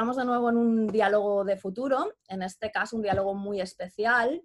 estamos 0.00 0.16
de 0.16 0.24
nuevo 0.24 0.48
en 0.48 0.56
un 0.56 0.86
diálogo 0.86 1.44
de 1.44 1.58
futuro, 1.58 2.14
en 2.26 2.40
este 2.40 2.70
caso 2.70 2.96
un 2.96 3.02
diálogo 3.02 3.34
muy 3.34 3.60
especial. 3.60 4.42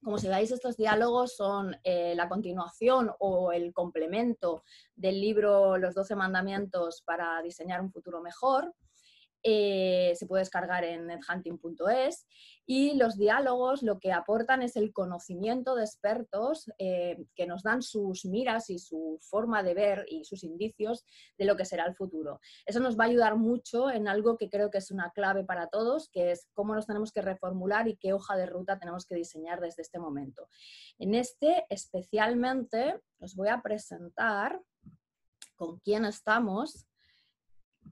Como 0.00 0.18
si 0.18 0.28
veis, 0.28 0.52
estos 0.52 0.76
diálogos 0.76 1.34
son 1.34 1.76
eh, 1.82 2.14
la 2.14 2.28
continuación 2.28 3.10
o 3.18 3.50
el 3.50 3.72
complemento 3.72 4.62
del 4.94 5.20
libro 5.20 5.78
Los 5.78 5.96
Doce 5.96 6.14
Mandamientos 6.14 7.02
para 7.04 7.42
diseñar 7.42 7.80
un 7.80 7.90
futuro 7.90 8.22
mejor. 8.22 8.72
Eh, 9.46 10.14
se 10.16 10.26
puede 10.26 10.40
descargar 10.40 10.84
en 10.84 11.06
nethunting.es 11.06 12.26
y 12.64 12.94
los 12.94 13.18
diálogos 13.18 13.82
lo 13.82 13.98
que 13.98 14.10
aportan 14.10 14.62
es 14.62 14.74
el 14.74 14.90
conocimiento 14.94 15.74
de 15.74 15.84
expertos 15.84 16.72
eh, 16.78 17.26
que 17.34 17.46
nos 17.46 17.62
dan 17.62 17.82
sus 17.82 18.24
miras 18.24 18.70
y 18.70 18.78
su 18.78 19.18
forma 19.20 19.62
de 19.62 19.74
ver 19.74 20.06
y 20.08 20.24
sus 20.24 20.44
indicios 20.44 21.04
de 21.36 21.44
lo 21.44 21.56
que 21.56 21.66
será 21.66 21.84
el 21.84 21.94
futuro. 21.94 22.40
Eso 22.64 22.80
nos 22.80 22.98
va 22.98 23.04
a 23.04 23.08
ayudar 23.08 23.36
mucho 23.36 23.90
en 23.90 24.08
algo 24.08 24.38
que 24.38 24.48
creo 24.48 24.70
que 24.70 24.78
es 24.78 24.90
una 24.90 25.10
clave 25.10 25.44
para 25.44 25.68
todos, 25.68 26.08
que 26.08 26.30
es 26.30 26.48
cómo 26.54 26.74
nos 26.74 26.86
tenemos 26.86 27.12
que 27.12 27.20
reformular 27.20 27.86
y 27.86 27.98
qué 27.98 28.14
hoja 28.14 28.36
de 28.36 28.46
ruta 28.46 28.78
tenemos 28.78 29.04
que 29.04 29.14
diseñar 29.14 29.60
desde 29.60 29.82
este 29.82 29.98
momento. 29.98 30.48
En 30.98 31.14
este 31.14 31.66
especialmente 31.68 32.98
os 33.18 33.36
voy 33.36 33.48
a 33.48 33.60
presentar 33.60 34.58
con 35.54 35.80
quién 35.80 36.06
estamos 36.06 36.86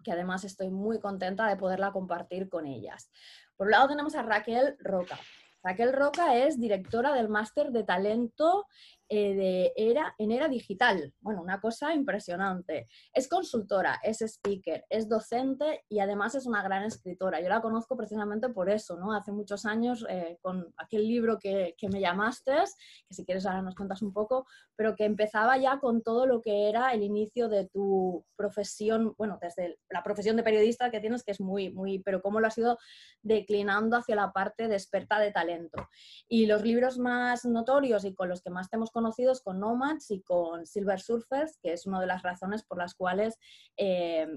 que 0.03 0.13
además 0.13 0.45
estoy 0.45 0.71
muy 0.71 0.99
contenta 1.01 1.47
de 1.47 1.57
poderla 1.57 1.93
compartir 1.93 2.49
con 2.49 2.67
ellas. 2.67 3.11
Por 3.57 3.67
un 3.67 3.73
lado 3.73 3.89
tenemos 3.89 4.15
a 4.15 4.23
Raquel 4.23 4.77
Roca. 4.81 5.19
Raquel 5.63 5.93
Roca 5.93 6.37
es 6.37 6.59
directora 6.59 7.13
del 7.13 7.29
máster 7.29 7.71
de 7.71 7.85
talento 7.85 8.67
eh, 9.15 9.73
era, 9.77 10.15
en 10.17 10.33
era 10.33 10.49
digital. 10.49 11.13
Bueno, 11.21 11.43
una 11.43 11.61
cosa 11.61 11.93
impresionante. 11.93 12.89
Es 13.13 13.29
consultora, 13.29 14.01
es 14.03 14.23
speaker, 14.23 14.87
es 14.89 15.07
docente 15.07 15.85
y 15.91 15.99
además 15.99 16.35
es 16.35 16.47
una 16.47 16.63
gran 16.63 16.85
escritora. 16.85 17.39
Yo 17.43 17.51
la 17.51 17.61
conozco 17.61 17.95
precisamente 17.95 18.49
por 18.49 18.71
eso, 18.71 18.97
¿no? 18.97 19.13
Hace 19.13 19.31
muchos 19.31 19.67
años 19.67 20.07
eh, 20.09 20.39
con 20.41 20.73
aquel 20.79 21.07
libro 21.07 21.39
que, 21.39 21.75
que, 21.77 21.91
me 21.91 22.01
llamaste, 22.01 22.53
que 23.07 23.15
si 23.15 23.27
quieres 23.27 23.45
ahora 23.45 23.61
nos 23.61 23.75
cuentas 23.75 24.01
un 24.01 24.15
poco, 24.15 24.47
pero 24.77 24.97
que 24.97 25.05
empezaba 25.05 25.59
ya 25.59 25.79
con 25.79 26.03
todo 26.03 26.27
lo 26.27 26.41
que 26.41 26.71
era 26.71 26.95
el 26.95 27.03
inicio 27.03 27.51
de 27.51 27.69
tu 27.69 28.25
profesión, 28.35 29.15
bueno, 29.19 29.39
desde 29.43 29.79
la 29.91 30.03
profesión 30.03 30.37
de 30.37 30.43
periodista 30.43 30.91
que 30.91 31.01
tienes, 31.01 31.23
que 31.23 31.33
es 31.33 31.41
muy, 31.41 31.71
muy, 31.71 31.99
pero 31.99 32.23
cómo 32.23 32.41
lo 32.41 32.47
has 32.47 32.57
ido 32.57 32.79
declinando 33.21 33.99
hacia 33.99 34.17
la 34.17 34.33
parte 34.33 34.69
de 34.69 34.75
experta 34.75 35.19
de 35.19 35.33
talento. 35.33 35.87
Y 36.29 36.47
los 36.47 36.63
libros 36.63 36.99
más 36.99 37.45
notorios 37.45 38.07
y 38.07 38.15
con 38.15 38.31
los 38.31 38.41
que 38.41 38.49
más 38.49 38.71
te 38.71 38.77
hemos 38.77 38.91
conocido 38.91 39.02
conocidos 39.03 39.43
con 39.43 39.59
Nomads 39.59 40.13
y 40.13 40.23
con 40.23 40.65
Silver 40.65 41.01
Surfers, 41.01 41.59
que 41.61 41.73
es 41.73 41.87
una 41.87 42.01
de 42.01 42.07
las 42.07 42.23
razones 42.23 42.63
por 42.63 42.79
las 42.79 42.95
cuales 42.95 43.37
eh, 43.77 44.29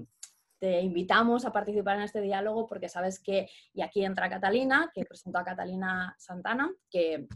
te 0.58 0.80
invitamos 0.80 1.44
a 1.44 1.52
participar 1.52 1.96
en 1.96 2.02
este 2.02 2.20
diálogo 2.20 2.66
porque 2.66 2.88
sabes 2.88 3.20
que, 3.20 3.48
y 3.72 3.82
aquí 3.82 4.04
entra 4.04 4.28
Catalina, 4.28 4.90
que 4.92 5.04
presento 5.04 5.38
a 5.38 5.44
Catalina 5.44 6.16
Santana, 6.18 6.72
que 6.90 7.28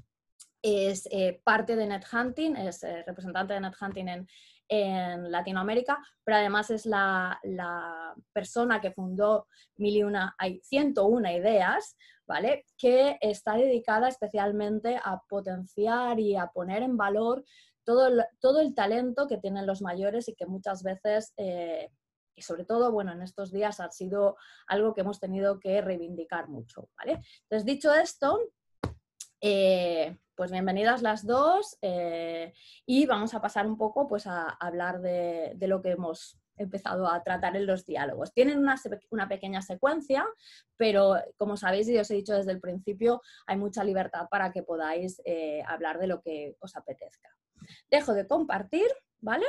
es 0.61 1.09
eh, 1.13 1.41
parte 1.45 1.77
de 1.77 1.87
NetHunting, 1.87 2.57
es 2.57 2.83
eh, 2.83 3.05
representante 3.07 3.55
de 3.55 3.61
NetHunting 3.61 4.09
en, 4.09 4.29
en 4.71 5.33
Latinoamérica, 5.33 5.99
pero 6.23 6.39
además 6.39 6.71
es 6.71 6.87
la, 6.87 7.39
la 7.43 8.15
persona 8.33 8.81
que 8.81 8.93
fundó 8.93 9.49
Mil 9.77 10.05
una, 10.05 10.35
hay 10.39 10.61
101 10.63 11.29
ideas, 11.33 11.97
¿vale? 12.27 12.65
Que 12.79 13.19
está 13.21 13.57
dedicada 13.57 14.09
especialmente 14.09 15.01
a 15.03 15.21
potenciar 15.29 16.21
y 16.21 16.37
a 16.37 16.47
poner 16.47 16.85
en 16.85 16.97
valor 16.97 17.45
todo 17.85 18.07
el, 18.07 18.25
todo 18.39 18.61
el 18.61 18.75
talento 18.75 19.27
que 19.27 19.39
tienen 19.39 19.67
los 19.67 19.83
mayores 19.83 20.29
y 20.29 20.37
que 20.37 20.47
muchas 20.47 20.85
veces, 20.85 21.33
eh, 21.37 21.91
y 22.37 22.43
sobre 22.43 22.65
todo, 22.65 22.93
bueno, 22.93 23.11
en 23.13 23.23
estos 23.23 23.51
días 23.51 23.81
ha 23.81 23.91
sido 23.91 24.37
algo 24.69 24.95
que 24.95 25.01
hemos 25.01 25.19
tenido 25.19 25.59
que 25.59 25.81
reivindicar 25.81 26.49
mucho, 26.49 26.89
¿vale? 26.97 27.21
Entonces, 27.43 27.65
dicho 27.65 27.93
esto, 27.93 28.39
eh, 29.41 30.17
pues 30.41 30.53
bienvenidas 30.53 31.03
las 31.03 31.27
dos 31.27 31.77
eh, 31.83 32.55
y 32.87 33.05
vamos 33.05 33.35
a 33.35 33.43
pasar 33.43 33.67
un 33.67 33.77
poco 33.77 34.09
pues 34.09 34.27
a, 34.27 34.49
hablar 34.49 35.03
de, 35.03 35.55
lo 35.67 35.83
que 35.83 35.91
hemos 35.91 36.41
empezado 36.57 37.07
a 37.13 37.23
tratar 37.23 37.57
en 37.57 37.67
los 37.67 37.85
diálogos. 37.85 38.33
Tienen 38.33 38.59
una, 38.59 39.29
pequeña 39.29 39.61
secuencia, 39.61 40.25
pero 40.79 41.17
como 41.37 41.59
sabéis 41.59 41.91
y 41.91 41.99
os 41.99 42.11
he 42.11 42.15
dicho 42.15 42.33
desde 42.33 42.53
el 42.53 42.61
principio, 42.61 43.21
hay 43.47 43.59
mucha 43.59 43.85
libertad 43.85 44.29
para 44.31 44.51
que 44.51 44.63
podáis 44.63 45.21
eh, 45.27 45.63
hablar 45.67 45.99
de 45.99 46.07
lo 46.07 46.23
que 46.23 46.57
os 46.61 46.75
apetezca. 46.75 47.29
Dejo 47.91 48.15
de 48.15 48.27
compartir, 48.27 48.89
¿vale? 49.19 49.45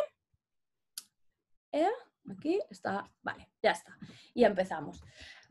aquí 2.30 2.60
está, 2.70 3.10
vale, 3.22 3.48
ya 3.64 3.72
está. 3.72 3.98
Y 4.34 4.44
empezamos. 4.44 5.02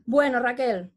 Bueno, 0.05 0.39
Raquel, 0.39 0.93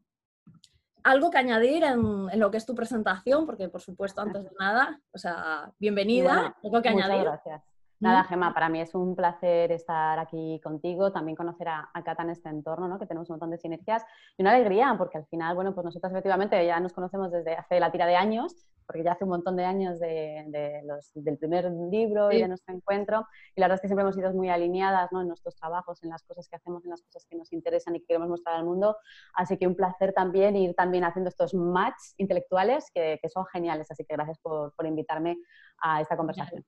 algo 1.05 1.29
que 1.29 1.37
añadir 1.37 1.83
en, 1.83 2.39
lo 2.39 2.49
que 2.49 2.57
es 2.57 2.65
tu 2.65 2.73
presentación, 2.73 3.45
porque 3.45 3.69
por 3.69 3.81
supuesto, 3.81 4.21
antes 4.21 4.43
de 4.43 4.49
nada, 4.59 4.99
o 5.13 5.17
sea, 5.19 5.71
bienvenida. 5.79 6.55
¿Algo 6.63 6.81
que 6.81 6.89
muchas 6.89 7.21
gracias. 7.21 7.63
Nada, 7.99 8.23
Gemma, 8.23 8.53
para 8.53 8.69
mí 8.69 8.81
es 8.81 8.93
un 8.95 9.15
placer 9.15 9.71
estar 9.71 10.17
aquí 10.17 10.59
contigo, 10.63 11.11
también 11.11 11.35
conocer 11.35 11.69
a, 11.69 11.89
a 11.93 12.03
Cata 12.03 12.23
en 12.23 12.31
este 12.31 12.49
entorno, 12.49 12.87
¿no? 12.87 12.99
que 12.99 13.05
tenemos 13.05 13.29
un 13.29 13.35
montón 13.35 13.51
de 13.51 13.57
sinergias 13.57 14.03
y 14.35 14.41
una 14.41 14.51
alegría, 14.51 14.95
porque 14.97 15.19
al 15.19 15.25
final, 15.27 15.55
bueno, 15.55 15.73
pues 15.75 15.85
nosotros 15.85 16.11
efectivamente 16.11 16.65
ya 16.65 16.79
nos 16.79 16.91
conocemos 16.91 17.31
desde 17.31 17.53
hace 17.53 17.79
la 17.79 17.91
tira 17.91 18.07
de 18.07 18.15
años, 18.15 18.65
porque 18.85 19.03
ya 19.03 19.13
hace 19.13 19.23
un 19.23 19.31
montón 19.31 19.55
de 19.55 19.65
años 19.65 19.99
de, 19.99 20.81
los, 20.85 21.11
del 21.13 21.37
primer 21.37 21.71
libro 21.91 22.31
y 22.31 22.41
de 22.41 22.47
nuestro 22.47 22.75
encuentro, 22.75 23.27
y 23.55 23.61
la 23.61 23.67
verdad 23.67 23.75
es 23.75 23.81
que 23.81 23.87
siempre 23.87 24.03
hemos 24.03 24.15
sido 24.15 24.33
muy 24.33 24.49
alineadas 24.49 25.11
¿no? 25.11 25.21
en 25.21 25.27
nuestros 25.27 25.55
trabajos, 25.55 26.03
en 26.03 26.09
las 26.09 26.23
cosas 26.23 26.47
que 26.47 26.55
hacemos, 26.55 26.83
en 26.83 26.91
las 26.91 27.01
cosas 27.01 27.25
que 27.29 27.35
nos 27.35 27.51
interesan 27.53 27.95
y 27.95 27.99
que 27.99 28.07
queremos 28.07 28.29
mostrar 28.29 28.55
al 28.55 28.65
mundo, 28.65 28.97
así 29.33 29.57
que 29.57 29.67
un 29.67 29.75
placer 29.75 30.13
también 30.13 30.55
ir 30.55 30.75
también 30.75 31.03
haciendo 31.03 31.29
estos 31.29 31.53
match 31.53 31.95
intelectuales 32.17 32.89
que, 32.93 33.19
que 33.21 33.29
son 33.29 33.45
geniales, 33.45 33.89
así 33.91 34.05
que 34.05 34.13
gracias 34.13 34.39
por, 34.39 34.73
por 34.75 34.85
invitarme 34.85 35.37
a 35.79 36.01
esta 36.01 36.17
conversación. 36.17 36.65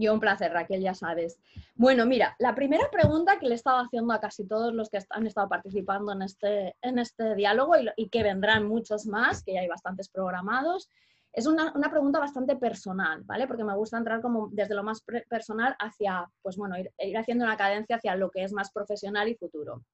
Yo 0.00 0.14
un 0.14 0.20
placer, 0.20 0.52
Raquel, 0.52 0.80
ya 0.80 0.94
sabes. 0.94 1.40
Bueno, 1.74 2.06
mira, 2.06 2.36
la 2.38 2.54
primera 2.54 2.88
pregunta 2.88 3.40
que 3.40 3.46
le 3.46 3.52
he 3.52 3.56
estado 3.56 3.78
haciendo 3.78 4.14
a 4.14 4.20
casi 4.20 4.46
todos 4.46 4.72
los 4.72 4.90
que 4.90 5.00
han 5.10 5.26
estado 5.26 5.48
participando 5.48 6.12
en 6.12 6.22
este, 6.22 6.76
en 6.82 7.00
este 7.00 7.34
diálogo 7.34 7.76
y, 7.76 7.88
y 7.96 8.08
que 8.08 8.22
vendrán 8.22 8.68
muchos 8.68 9.06
más, 9.06 9.42
que 9.42 9.54
ya 9.54 9.60
hay 9.60 9.66
bastantes 9.66 10.08
programados, 10.08 10.88
es 11.38 11.46
una, 11.46 11.72
pregunta 11.88 12.18
bastante 12.18 12.56
personal, 12.56 13.22
¿vale? 13.22 13.46
Porque 13.46 13.62
me 13.62 13.76
gusta 13.76 13.96
entrar 13.96 14.20
como 14.20 14.48
desde 14.50 14.74
lo 14.74 14.82
más 14.82 15.04
personal 15.28 15.76
hacia, 15.78 16.28
pues 16.42 16.56
bueno, 16.56 16.76
ir, 16.76 17.16
haciendo 17.16 17.44
una 17.44 17.56
cadencia 17.56 17.96
hacia 17.96 18.16
lo 18.16 18.28
que 18.28 18.42
es 18.42 18.52
más 18.52 18.72
profesional 18.72 19.28
y 19.28 19.36
futuro. 19.36 19.84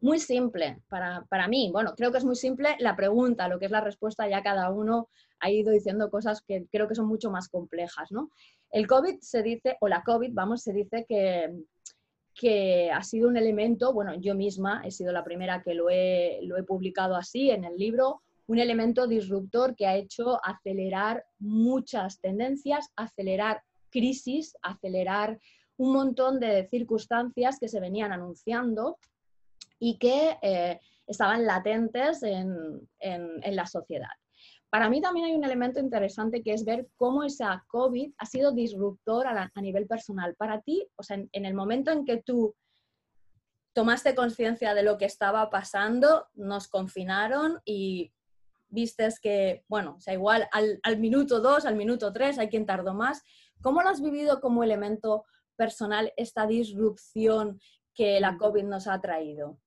Muy 0.00 0.18
simple 0.18 0.82
para, 0.88 1.24
para, 1.30 1.46
mí. 1.46 1.70
Bueno, 1.72 1.94
creo 1.96 2.10
que 2.10 2.18
es 2.18 2.24
muy 2.24 2.34
simple 2.34 2.74
la 2.80 2.96
pregunta, 2.96 3.46
lo 3.46 3.60
que 3.60 3.66
es 3.66 3.70
la 3.70 3.80
respuesta, 3.80 4.28
ya 4.28 4.42
cada 4.42 4.70
uno 4.70 5.08
ha 5.38 5.50
ido 5.50 5.70
diciendo 5.70 6.10
cosas 6.10 6.42
que 6.42 6.66
creo 6.70 6.88
que 6.88 6.96
son 6.96 7.06
mucho 7.06 7.30
más 7.30 7.48
complejas, 7.48 8.10
¿no? 8.10 8.30
El 8.72 8.88
COVID 8.88 9.20
se 9.20 9.44
dice, 9.44 9.76
o 9.80 9.86
la 9.86 10.02
COVID, 10.02 10.32
vamos, 10.34 10.62
se 10.62 10.72
dice 10.72 11.06
que, 11.08 11.48
que 12.34 12.90
ha 12.90 13.04
sido 13.04 13.28
un 13.28 13.36
elemento, 13.36 13.92
bueno, 13.92 14.14
yo 14.14 14.34
misma 14.34 14.82
he 14.84 14.90
sido 14.90 15.12
la 15.12 15.22
primera 15.22 15.62
que 15.62 15.74
lo 15.74 15.90
he, 15.90 16.40
lo 16.42 16.56
he 16.56 16.64
publicado 16.64 17.14
así 17.14 17.50
en 17.50 17.64
el 17.64 17.76
libro, 17.76 18.22
un 18.46 18.58
elemento 18.58 19.06
disruptor 19.06 19.74
que 19.74 19.86
ha 19.86 19.96
hecho 19.96 20.38
acelerar 20.44 21.24
muchas 21.38 22.20
tendencias, 22.20 22.90
acelerar 22.96 23.62
crisis, 23.90 24.56
acelerar 24.62 25.38
un 25.76 25.92
montón 25.92 26.40
de 26.40 26.68
circunstancias 26.68 27.58
que 27.58 27.68
se 27.68 27.80
venían 27.80 28.12
anunciando 28.12 28.98
y 29.78 29.98
que 29.98 30.36
eh, 30.42 30.80
estaban 31.06 31.44
latentes 31.46 32.22
en, 32.22 32.88
la 33.00 33.66
sociedad. 33.66 34.08
Para 34.70 34.88
mí 34.88 35.00
también 35.00 35.26
hay 35.26 35.34
un 35.34 35.44
elemento 35.44 35.78
interesante 35.78 36.42
que 36.42 36.52
es 36.52 36.64
ver 36.64 36.88
cómo 36.96 37.22
esa 37.22 37.64
COVID 37.68 38.12
ha 38.18 38.26
sido 38.26 38.52
disruptor 38.52 39.26
a, 39.26 39.50
nivel 39.60 39.86
personal. 39.86 40.34
Para 40.36 40.60
ti, 40.62 40.86
o 40.96 41.02
sea, 41.02 41.16
en, 41.16 41.44
el 41.44 41.54
momento 41.54 41.90
en 41.90 42.04
que 42.04 42.22
tú 42.22 42.54
tomaste 43.72 44.14
conciencia 44.14 44.74
de 44.74 44.82
lo 44.82 44.98
que 44.98 45.04
estaba 45.04 45.50
pasando, 45.50 46.28
nos 46.34 46.68
confinaron 46.68 47.60
y 47.64 48.12
vistes 48.74 49.20
que, 49.20 49.64
bueno, 49.68 49.94
o 49.96 50.00
sea, 50.00 50.12
igual 50.12 50.48
al, 50.52 50.80
al 50.82 50.98
minuto 50.98 51.40
dos, 51.40 51.64
al 51.64 51.76
minuto 51.76 52.12
tres, 52.12 52.38
hay 52.38 52.48
quien 52.48 52.66
tardó 52.66 52.92
más. 52.92 53.22
¿Cómo 53.62 53.80
lo 53.80 53.88
has 53.88 54.02
vivido 54.02 54.40
como 54.40 54.62
elemento 54.62 55.24
personal 55.56 56.12
esta 56.16 56.46
disrupción 56.46 57.58
que 57.94 58.20
la 58.20 58.36
COVID 58.36 58.64
nos 58.64 58.88
ha 58.88 59.00
traído? 59.00 59.58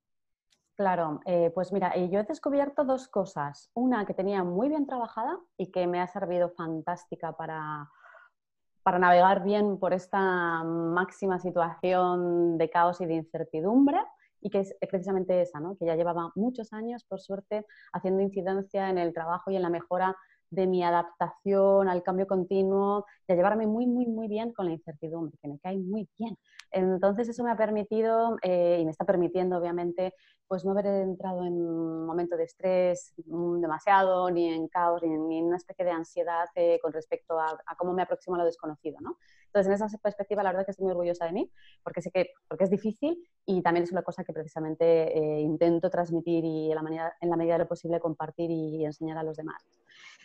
Claro, 0.76 1.22
eh, 1.26 1.50
pues 1.56 1.74
mira, 1.74 1.94
eh, 1.96 2.08
yo 2.10 2.20
he 2.20 2.24
descubierto 2.24 2.84
dos 2.84 3.08
cosas. 3.08 3.72
Una 3.74 4.06
que 4.06 4.14
tenía 4.14 4.44
muy 4.44 4.70
bien 4.70 4.86
trabajada 4.86 5.40
y 5.58 5.72
que 5.72 5.88
me 5.88 6.00
ha 6.00 6.08
servido 6.08 6.50
fantástica 6.50 7.36
para, 7.36 7.90
para 8.84 9.00
navegar 9.00 9.44
bien 9.44 9.80
por 9.80 9.94
esta 9.94 10.64
máxima 10.64 11.40
situación 11.40 12.60
de 12.60 12.70
caos 12.70 13.02
y 13.02 13.08
de 13.08 13.16
incertidumbre 13.16 14.00
y 14.42 14.50
que 14.50 14.60
es 14.60 14.76
precisamente 14.90 15.42
esa, 15.42 15.60
¿no? 15.60 15.76
que 15.78 15.86
ya 15.86 15.96
llevaba 15.96 16.32
muchos 16.36 16.74
años, 16.74 17.04
por 17.06 17.20
suerte, 17.20 17.66
haciendo 17.94 18.22
incidencia 18.22 18.90
en 18.90 18.98
el 18.98 19.14
trabajo 19.14 19.52
y 19.52 19.56
en 19.56 19.62
la 19.62 19.70
mejora 19.70 20.16
de 20.50 20.68
mi 20.68 20.84
adaptación 20.84 21.90
al 21.90 22.04
cambio 22.04 22.28
continuo, 22.28 23.06
de 23.28 23.36
llevarme 23.36 23.68
muy, 23.68 23.86
muy, 23.86 24.06
muy 24.06 24.28
bien 24.28 24.54
con 24.54 24.66
la 24.66 24.72
incertidumbre, 24.72 25.38
que 25.42 25.48
me 25.50 25.60
cae 25.60 25.78
muy 25.78 26.08
bien. 26.18 26.38
Entonces 26.72 27.30
eso 27.30 27.44
me 27.44 27.52
ha 27.52 27.58
permitido 27.58 28.38
eh, 28.44 28.78
y 28.82 28.86
me 28.86 28.92
está 28.92 29.06
permitiendo, 29.06 29.58
obviamente, 29.58 30.14
pues 30.48 30.64
no 30.64 30.72
haber 30.72 30.86
entrado 30.86 31.44
en 31.46 31.54
un 31.54 32.06
momento 32.06 32.38
de 32.38 32.46
estrés 32.46 33.14
mm, 33.26 33.60
demasiado, 33.60 34.30
ni 34.32 34.54
en 34.54 34.68
caos, 34.68 35.02
ni 35.04 35.38
en, 35.38 35.46
una 35.46 35.58
especie 35.58 35.84
de 35.84 35.92
ansiedad 35.92 36.48
eh, 36.56 36.80
con 36.82 36.94
respecto 36.94 37.40
a, 37.40 37.58
cómo 37.78 37.94
me 37.94 38.02
aproximo 38.02 38.36
a 38.36 38.40
lo 38.40 38.46
desconocido, 38.46 38.98
¿no? 39.02 39.18
Entonces, 39.48 39.68
en 39.68 39.86
esa 39.86 39.98
perspectiva, 39.98 40.44
la 40.44 40.50
verdad 40.50 40.62
es 40.62 40.66
que 40.68 40.72
estoy 40.72 40.86
muy 40.86 40.92
orgullosa 40.92 41.26
de 41.26 41.32
mí, 41.32 41.52
porque 41.84 42.02
sé 42.02 42.12
que 42.12 42.32
porque 42.48 42.66
es 42.66 42.70
difícil 42.70 43.18
y 43.46 43.62
también 43.62 43.84
es 43.84 43.92
una 43.92 44.04
cosa 44.04 44.24
que 44.24 44.34
precisamente 44.34 45.18
eh, 45.18 45.42
intento 45.42 45.90
transmitir 45.90 46.44
y 46.46 46.70
en 46.70 46.76
la, 46.76 46.82
manera, 46.82 47.16
en 47.22 47.30
la 47.30 47.38
medida 47.38 47.54
de 47.54 47.60
lo 47.60 47.68
posible 47.68 48.00
compartir 48.00 48.50
y 48.52 48.86
enseñar 48.86 49.18
a 49.18 49.24
los 49.24 49.38
demás. 49.38 49.64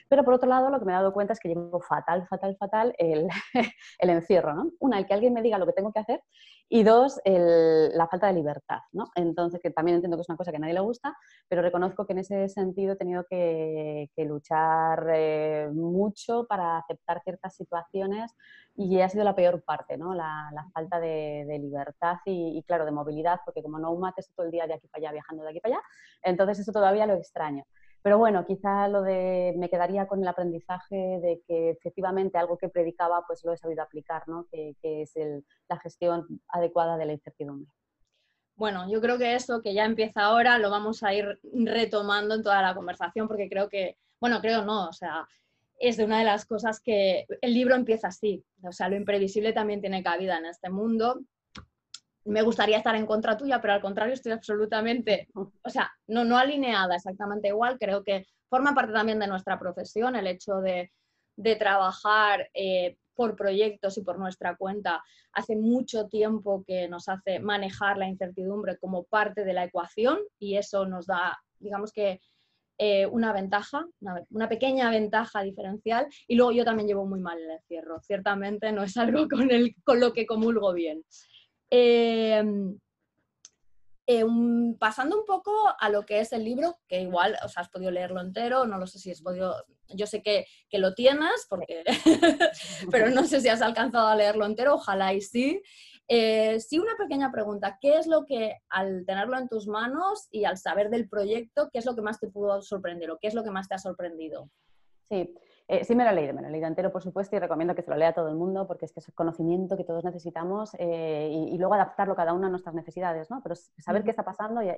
Pero 0.08 0.24
por 0.24 0.34
otro 0.34 0.48
lado, 0.48 0.68
lo 0.68 0.78
que 0.78 0.84
me 0.84 0.92
he 0.92 0.94
dado 0.94 1.14
cuenta 1.14 1.32
es 1.32 1.40
que 1.40 1.48
llevo 1.48 1.80
fatal, 1.80 2.26
fatal, 2.26 2.54
fatal 2.58 2.94
el, 2.98 3.28
el 3.98 4.10
encierro, 4.10 4.52
¿no? 4.52 4.70
Una, 4.78 4.98
el 4.98 5.06
que 5.06 5.14
alguien 5.14 5.32
me 5.32 5.40
diga 5.40 5.56
lo 5.56 5.64
que 5.64 5.72
tengo 5.72 5.90
que 5.90 6.00
hacer 6.00 6.22
y 6.68 6.84
dos, 6.84 7.20
la 7.24 8.06
falta 8.08 8.28
de 8.28 8.32
libertad, 8.32 8.80
¿no? 8.92 9.10
Entonces, 9.14 9.60
que 9.62 9.70
también 9.70 9.96
entiendo 9.96 10.11
que 10.16 10.22
es 10.22 10.28
una 10.28 10.36
cosa 10.36 10.50
que 10.50 10.56
a 10.56 10.60
nadie 10.60 10.74
le 10.74 10.80
gusta, 10.80 11.16
pero 11.48 11.62
reconozco 11.62 12.06
que 12.06 12.12
en 12.12 12.18
ese 12.18 12.48
sentido 12.48 12.92
he 12.94 12.96
tenido 12.96 13.24
que, 13.28 14.10
que 14.14 14.24
luchar 14.24 15.06
eh, 15.14 15.68
mucho 15.72 16.46
para 16.48 16.78
aceptar 16.78 17.22
ciertas 17.22 17.54
situaciones 17.54 18.34
y 18.74 19.00
ha 19.00 19.08
sido 19.08 19.24
la 19.24 19.34
peor 19.34 19.62
parte, 19.64 19.96
¿no? 19.96 20.14
La, 20.14 20.50
la 20.54 20.66
falta 20.72 20.98
de, 21.00 21.44
de 21.46 21.58
libertad 21.58 22.16
y, 22.24 22.58
y, 22.58 22.62
claro, 22.62 22.84
de 22.84 22.92
movilidad, 22.92 23.40
porque 23.44 23.62
como 23.62 23.78
no 23.78 23.94
mates 23.96 24.32
todo 24.34 24.46
el 24.46 24.52
día 24.52 24.66
de 24.66 24.74
aquí 24.74 24.88
para 24.88 25.02
allá, 25.02 25.12
viajando 25.12 25.44
de 25.44 25.50
aquí 25.50 25.60
para 25.60 25.76
allá, 25.76 25.84
entonces 26.22 26.60
eso 26.60 26.72
todavía 26.72 27.06
lo 27.06 27.14
extraño. 27.14 27.64
Pero 28.02 28.18
bueno, 28.18 28.44
quizá 28.44 28.88
lo 28.88 29.02
de 29.02 29.54
me 29.56 29.70
quedaría 29.70 30.06
con 30.08 30.20
el 30.20 30.28
aprendizaje 30.28 30.96
de 30.96 31.40
que 31.46 31.70
efectivamente 31.70 32.36
algo 32.36 32.58
que 32.58 32.68
predicaba 32.68 33.24
pues 33.26 33.44
lo 33.44 33.52
he 33.52 33.56
sabido 33.56 33.82
aplicar, 33.82 34.26
¿no? 34.26 34.46
que, 34.50 34.74
es 34.82 35.14
la 35.68 35.78
gestión 35.78 36.26
adecuada 36.48 36.96
de 36.96 37.06
la 37.06 37.12
incertidumbre. 37.12 37.70
Bueno, 38.62 38.88
yo 38.88 39.00
creo 39.00 39.18
que 39.18 39.34
eso 39.34 39.60
que 39.60 39.74
ya 39.74 39.84
empieza 39.84 40.22
ahora 40.22 40.56
lo 40.56 40.70
vamos 40.70 41.02
a 41.02 41.12
ir 41.12 41.40
retomando 41.52 42.36
en 42.36 42.44
toda 42.44 42.62
la 42.62 42.76
conversación 42.76 43.26
porque 43.26 43.48
creo 43.48 43.68
que, 43.68 43.96
bueno, 44.20 44.40
creo 44.40 44.64
no, 44.64 44.88
o 44.88 44.92
sea, 44.92 45.26
es 45.80 45.96
de 45.96 46.04
una 46.04 46.20
de 46.20 46.24
las 46.24 46.46
cosas 46.46 46.78
que 46.78 47.26
el 47.40 47.54
libro 47.54 47.74
empieza 47.74 48.06
así, 48.06 48.44
o 48.62 48.70
sea, 48.70 48.88
lo 48.88 48.94
imprevisible 48.94 49.52
también 49.52 49.80
tiene 49.80 50.04
cabida 50.04 50.38
en 50.38 50.46
este 50.46 50.70
mundo. 50.70 51.22
Me 52.24 52.42
gustaría 52.42 52.76
estar 52.76 52.94
en 52.94 53.04
contra 53.04 53.36
tuya, 53.36 53.60
pero 53.60 53.72
al 53.72 53.80
contrario 53.80 54.14
estoy 54.14 54.30
absolutamente, 54.30 55.26
o 55.34 55.68
sea, 55.68 55.90
no, 56.06 56.24
no 56.24 56.38
alineada 56.38 56.94
exactamente 56.94 57.48
igual, 57.48 57.80
creo 57.80 58.04
que 58.04 58.28
forma 58.48 58.76
parte 58.76 58.92
también 58.92 59.18
de 59.18 59.26
nuestra 59.26 59.58
profesión 59.58 60.14
el 60.14 60.28
hecho 60.28 60.60
de, 60.60 60.92
trabajar 61.58 62.48
eh, 62.54 62.96
por 63.14 63.36
proyectos 63.36 63.98
y 63.98 64.02
por 64.02 64.18
nuestra 64.18 64.56
cuenta. 64.56 65.02
Hace 65.32 65.56
mucho 65.56 66.08
tiempo 66.08 66.64
que 66.66 66.88
nos 66.88 67.08
hace 67.08 67.40
manejar 67.40 67.98
la 67.98 68.08
incertidumbre 68.08 68.78
como 68.78 69.04
parte 69.04 69.44
de 69.44 69.52
la 69.52 69.64
ecuación 69.64 70.18
y 70.38 70.56
eso 70.56 70.86
nos 70.86 71.06
da, 71.06 71.38
digamos 71.58 71.92
que, 71.92 72.20
eh, 72.78 73.06
una 73.06 73.32
ventaja, 73.32 73.86
una, 74.30 74.48
pequeña 74.48 74.90
ventaja 74.90 75.42
diferencial. 75.42 76.06
Y 76.26 76.34
luego 76.34 76.52
yo 76.52 76.64
también 76.64 76.88
llevo 76.88 77.06
muy 77.06 77.20
mal 77.20 77.38
el 77.38 77.50
encierro. 77.50 78.00
Ciertamente 78.00 78.72
no 78.72 78.82
es 78.82 78.96
algo 78.96 79.28
con, 79.28 79.50
el, 79.50 79.76
con 79.84 80.00
lo 80.00 80.12
que 80.12 80.26
comulgo 80.26 80.72
bien. 80.72 81.04
Em, 81.70 82.76
eh, 84.06 84.24
pasando 84.78 85.18
un 85.18 85.24
poco 85.24 85.52
a 85.78 85.88
lo 85.88 86.04
que 86.04 86.20
es 86.20 86.32
el 86.32 86.44
libro, 86.44 86.78
que 86.88 87.00
igual 87.00 87.36
os 87.44 87.56
has 87.56 87.68
podido 87.68 87.90
leerlo 87.90 88.20
entero, 88.20 88.66
no 88.66 88.78
lo 88.78 88.86
sé 88.86 88.98
si 88.98 89.10
has 89.12 89.22
podido, 89.22 89.64
yo 89.88 90.06
sé 90.06 90.22
que, 90.22 90.46
lo 90.72 90.94
tienes, 90.94 91.46
pero 92.90 93.10
no 93.10 93.24
sé 93.24 93.40
si 93.40 93.48
has 93.48 93.62
alcanzado 93.62 94.08
a 94.08 94.16
leerlo 94.16 94.46
entero, 94.46 94.74
ojalá 94.74 95.14
y 95.14 95.20
sí. 95.20 95.62
Eh, 96.08 96.58
sí, 96.58 96.80
una 96.80 96.96
pequeña 96.96 97.30
pregunta, 97.30 97.78
¿qué 97.80 97.96
es 97.96 98.08
lo 98.08 98.26
que 98.26 98.56
al 98.68 99.04
tenerlo 99.06 99.38
en 99.38 99.48
tus 99.48 99.68
manos 99.68 100.26
y 100.32 100.44
al 100.44 100.58
saber 100.58 100.90
del 100.90 101.08
proyecto, 101.08 101.70
qué 101.72 101.78
es 101.78 101.86
lo 101.86 101.94
que 101.94 102.02
más 102.02 102.18
te 102.18 102.28
pudo 102.28 102.60
sorprender 102.60 103.10
o 103.12 103.18
qué 103.20 103.28
es 103.28 103.34
lo 103.34 103.44
que 103.44 103.52
más 103.52 103.68
te 103.68 103.76
ha 103.76 103.78
sorprendido? 103.78 104.50
Sí, 105.08 105.32
eh, 105.72 105.84
sí 105.86 105.94
me 105.94 106.04
lo 106.04 106.10
he 106.10 106.14
leído, 106.14 106.34
me 106.34 106.42
lo 106.42 106.48
he 106.48 106.50
leído 106.50 106.66
entero, 106.66 106.92
por 106.92 107.02
supuesto, 107.02 107.34
y 107.34 107.38
recomiendo 107.38 107.74
que 107.74 107.80
se 107.80 107.90
lo 107.90 107.96
lea 107.96 108.12
todo 108.12 108.28
el 108.28 108.34
mundo 108.34 108.66
porque 108.66 108.84
es 108.84 108.92
que 108.92 109.00
es 109.00 109.10
conocimiento 109.14 109.74
que 109.74 109.84
todos 109.84 110.04
necesitamos 110.04 110.76
eh, 110.78 111.30
y, 111.32 111.56
luego 111.56 111.72
adaptarlo 111.72 112.14
cada 112.14 112.34
uno 112.34 112.46
a 112.46 112.50
nuestras 112.50 112.74
necesidades, 112.74 113.30
¿no? 113.30 113.40
Pero 113.42 113.54
saber 113.78 114.04
qué 114.04 114.10
está 114.10 114.22
pasando 114.22 114.62
y, 114.62 114.70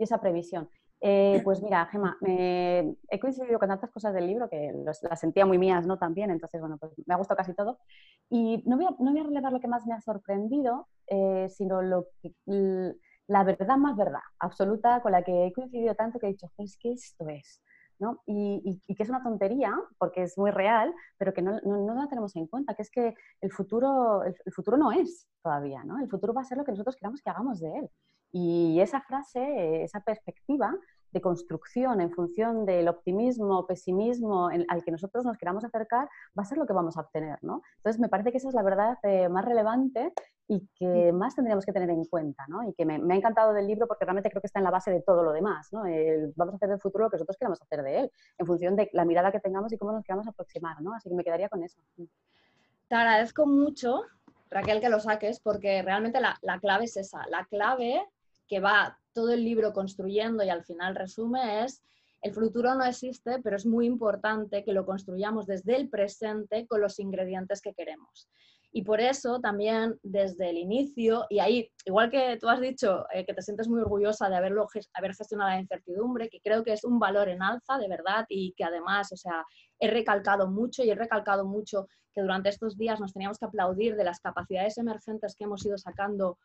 esa 0.00 0.20
previsión. 0.20 0.68
Eh, 1.00 1.40
pues 1.44 1.62
mira, 1.62 1.86
Gema, 1.86 2.16
he 2.26 3.20
coincidido 3.20 3.56
con 3.60 3.68
tantas 3.68 3.92
cosas 3.92 4.12
del 4.14 4.26
libro 4.26 4.48
que 4.48 4.72
las 4.84 5.20
sentía 5.20 5.46
muy 5.46 5.58
mías, 5.58 5.86
¿no? 5.86 5.96
También, 5.96 6.32
entonces, 6.32 6.60
bueno, 6.60 6.76
pues 6.76 6.92
me 7.06 7.14
ha 7.14 7.18
gustado 7.18 7.36
casi 7.36 7.54
todo. 7.54 7.78
Y 8.28 8.64
no 8.66 8.76
voy 8.76 8.86
a, 8.86 8.90
no 8.98 9.12
voy 9.12 9.20
a 9.20 9.24
relevar 9.24 9.52
lo 9.52 9.60
que 9.60 9.68
más 9.68 9.86
me 9.86 9.94
ha 9.94 10.00
sorprendido, 10.00 10.88
sino 11.50 11.82
lo 11.82 12.06
que, 12.20 12.32
la 13.28 13.44
verdad 13.44 13.76
más 13.76 13.96
verdad, 13.96 14.22
absoluta, 14.40 15.00
con 15.02 15.12
la 15.12 15.22
que 15.22 15.46
he 15.46 15.52
coincidido 15.52 15.94
tanto 15.94 16.18
que 16.18 16.26
he 16.26 16.30
dicho, 16.30 16.48
es 16.58 16.76
que 16.76 16.92
esto 16.92 17.28
es. 17.28 17.62
Y, 18.26 18.80
que 18.94 19.02
es 19.02 19.08
una 19.08 19.22
tontería, 19.22 19.74
porque 19.98 20.22
es 20.22 20.36
muy 20.36 20.50
real, 20.50 20.94
pero 21.18 21.32
que 21.32 21.42
no, 21.42 21.60
no, 21.60 21.94
la 21.94 22.08
tenemos 22.08 22.34
en 22.36 22.46
cuenta, 22.46 22.74
que 22.74 22.82
es 22.82 22.90
que 22.90 23.14
el 23.40 23.52
futuro, 23.52 24.24
el, 24.24 24.34
futuro 24.52 24.76
no 24.76 24.92
es 24.92 25.28
todavía, 25.42 25.84
¿no? 25.84 26.00
El 26.00 26.08
futuro 26.08 26.34
va 26.34 26.42
a 26.42 26.44
ser 26.44 26.58
lo 26.58 26.64
que 26.64 26.72
nosotros 26.72 26.96
queramos 26.96 27.22
que 27.22 27.30
hagamos 27.30 27.60
de 27.60 27.78
él. 27.78 27.90
Y 28.32 28.80
esa 28.80 29.00
frase, 29.02 29.84
esa 29.84 30.00
perspectiva 30.00 30.74
de 31.12 31.20
construcción 31.20 32.00
en 32.00 32.10
función 32.10 32.64
del 32.64 32.88
optimismo, 32.88 33.66
pesimismo 33.66 34.48
al 34.48 34.82
que 34.82 34.90
nosotros 34.90 35.24
nos 35.24 35.36
queramos 35.36 35.64
acercar, 35.64 36.08
va 36.36 36.42
a 36.42 36.46
ser 36.46 36.58
lo 36.58 36.66
que 36.66 36.72
vamos 36.72 36.96
a 36.96 37.02
obtener, 37.02 37.38
¿no? 37.42 37.62
Entonces, 37.76 38.00
me 38.00 38.08
parece 38.08 38.32
que 38.32 38.38
esa 38.38 38.48
es 38.48 38.54
la 38.54 38.62
verdad 38.62 38.98
eh, 39.02 39.28
más 39.28 39.44
relevante 39.44 40.12
y 40.48 40.66
que 40.74 41.12
más 41.12 41.34
tendríamos 41.34 41.64
que 41.64 41.72
tener 41.72 41.90
en 41.90 42.04
cuenta, 42.04 42.44
¿no? 42.48 42.68
Y 42.68 42.74
que 42.74 42.84
me, 42.84 42.94
ha 42.94 43.16
encantado 43.16 43.52
del 43.52 43.66
libro 43.66 43.86
porque 43.86 44.04
realmente 44.04 44.30
creo 44.30 44.40
que 44.40 44.46
está 44.46 44.58
en 44.58 44.64
la 44.64 44.70
base 44.70 44.90
de 44.90 45.00
todo 45.00 45.22
lo 45.22 45.32
demás, 45.32 45.72
¿no? 45.72 45.82
vamos 46.36 46.54
a 46.54 46.56
hacer 46.56 46.68
del 46.68 46.80
futuro 46.80 47.04
lo 47.04 47.10
que 47.10 47.16
nosotros 47.16 47.36
queramos 47.38 47.62
hacer 47.62 47.82
de 47.82 48.00
él, 48.00 48.10
en 48.38 48.46
función 48.46 48.76
de 48.76 48.90
la 48.92 49.04
mirada 49.04 49.32
que 49.32 49.40
tengamos 49.40 49.72
y 49.72 49.78
cómo 49.78 49.92
nos 49.92 50.04
queramos 50.04 50.26
aproximar, 50.26 50.80
¿no? 50.82 50.94
Así 50.94 51.08
que 51.08 51.14
me 51.14 51.24
quedaría 51.24 51.48
con 51.48 51.62
eso. 51.62 51.80
Te 52.88 52.94
agradezco 52.94 53.46
mucho, 53.46 54.02
Raquel, 54.50 54.80
que 54.80 54.90
lo 54.90 55.00
saques, 55.00 55.40
porque 55.40 55.82
realmente 55.82 56.20
la, 56.20 56.38
la 56.42 56.58
clave 56.58 56.84
es 56.84 56.96
esa. 56.96 57.26
La 57.28 57.46
clave 57.46 58.02
que 58.46 58.60
va 58.60 58.98
todo 59.12 59.30
el 59.30 59.44
libro 59.44 59.72
construyendo 59.72 60.42
y 60.42 60.50
al 60.50 60.64
final 60.64 60.94
resume 60.94 61.64
es 61.64 61.82
el 62.22 62.32
futuro 62.32 62.74
no 62.76 62.84
existe, 62.84 63.40
pero 63.42 63.56
es 63.56 63.66
muy 63.66 63.84
importante 63.84 64.62
que 64.62 64.72
lo 64.72 64.86
construyamos 64.86 65.46
desde 65.46 65.74
el 65.74 65.88
presente 65.88 66.66
con 66.68 66.80
los 66.80 67.00
ingredientes 67.00 67.60
que 67.60 67.74
queremos. 67.74 68.28
Y 68.74 68.82
por 68.82 69.00
eso 69.00 69.38
también 69.38 69.98
desde 70.02 70.48
el 70.48 70.56
inicio, 70.56 71.26
y 71.28 71.40
ahí, 71.40 71.70
igual 71.84 72.10
que 72.10 72.38
tú 72.40 72.48
has 72.48 72.60
dicho 72.60 73.04
eh, 73.12 73.26
que 73.26 73.34
te 73.34 73.42
sientes 73.42 73.68
muy 73.68 73.82
orgullosa 73.82 74.30
de 74.30 74.36
haberlo, 74.36 74.66
haber 74.94 75.14
gestionado 75.14 75.50
la 75.50 75.60
incertidumbre, 75.60 76.30
que 76.30 76.40
creo 76.40 76.64
que 76.64 76.72
es 76.72 76.82
un 76.82 76.98
valor 76.98 77.28
en 77.28 77.42
alza, 77.42 77.76
de 77.76 77.88
verdad, 77.88 78.24
y 78.30 78.54
que 78.56 78.64
además, 78.64 79.12
o 79.12 79.16
sea, 79.16 79.44
he 79.78 79.90
recalcado 79.90 80.50
mucho 80.50 80.82
y 80.82 80.90
he 80.90 80.94
recalcado 80.94 81.44
mucho 81.44 81.86
que 82.14 82.22
durante 82.22 82.48
estos 82.48 82.78
días 82.78 82.98
nos 82.98 83.12
teníamos 83.12 83.38
que 83.38 83.44
aplaudir 83.44 83.94
de 83.96 84.04
las 84.04 84.20
capacidades 84.20 84.78
emergentes 84.78 85.34
que 85.36 85.44
hemos 85.44 85.64
ido 85.66 85.76
sacando 85.76 86.38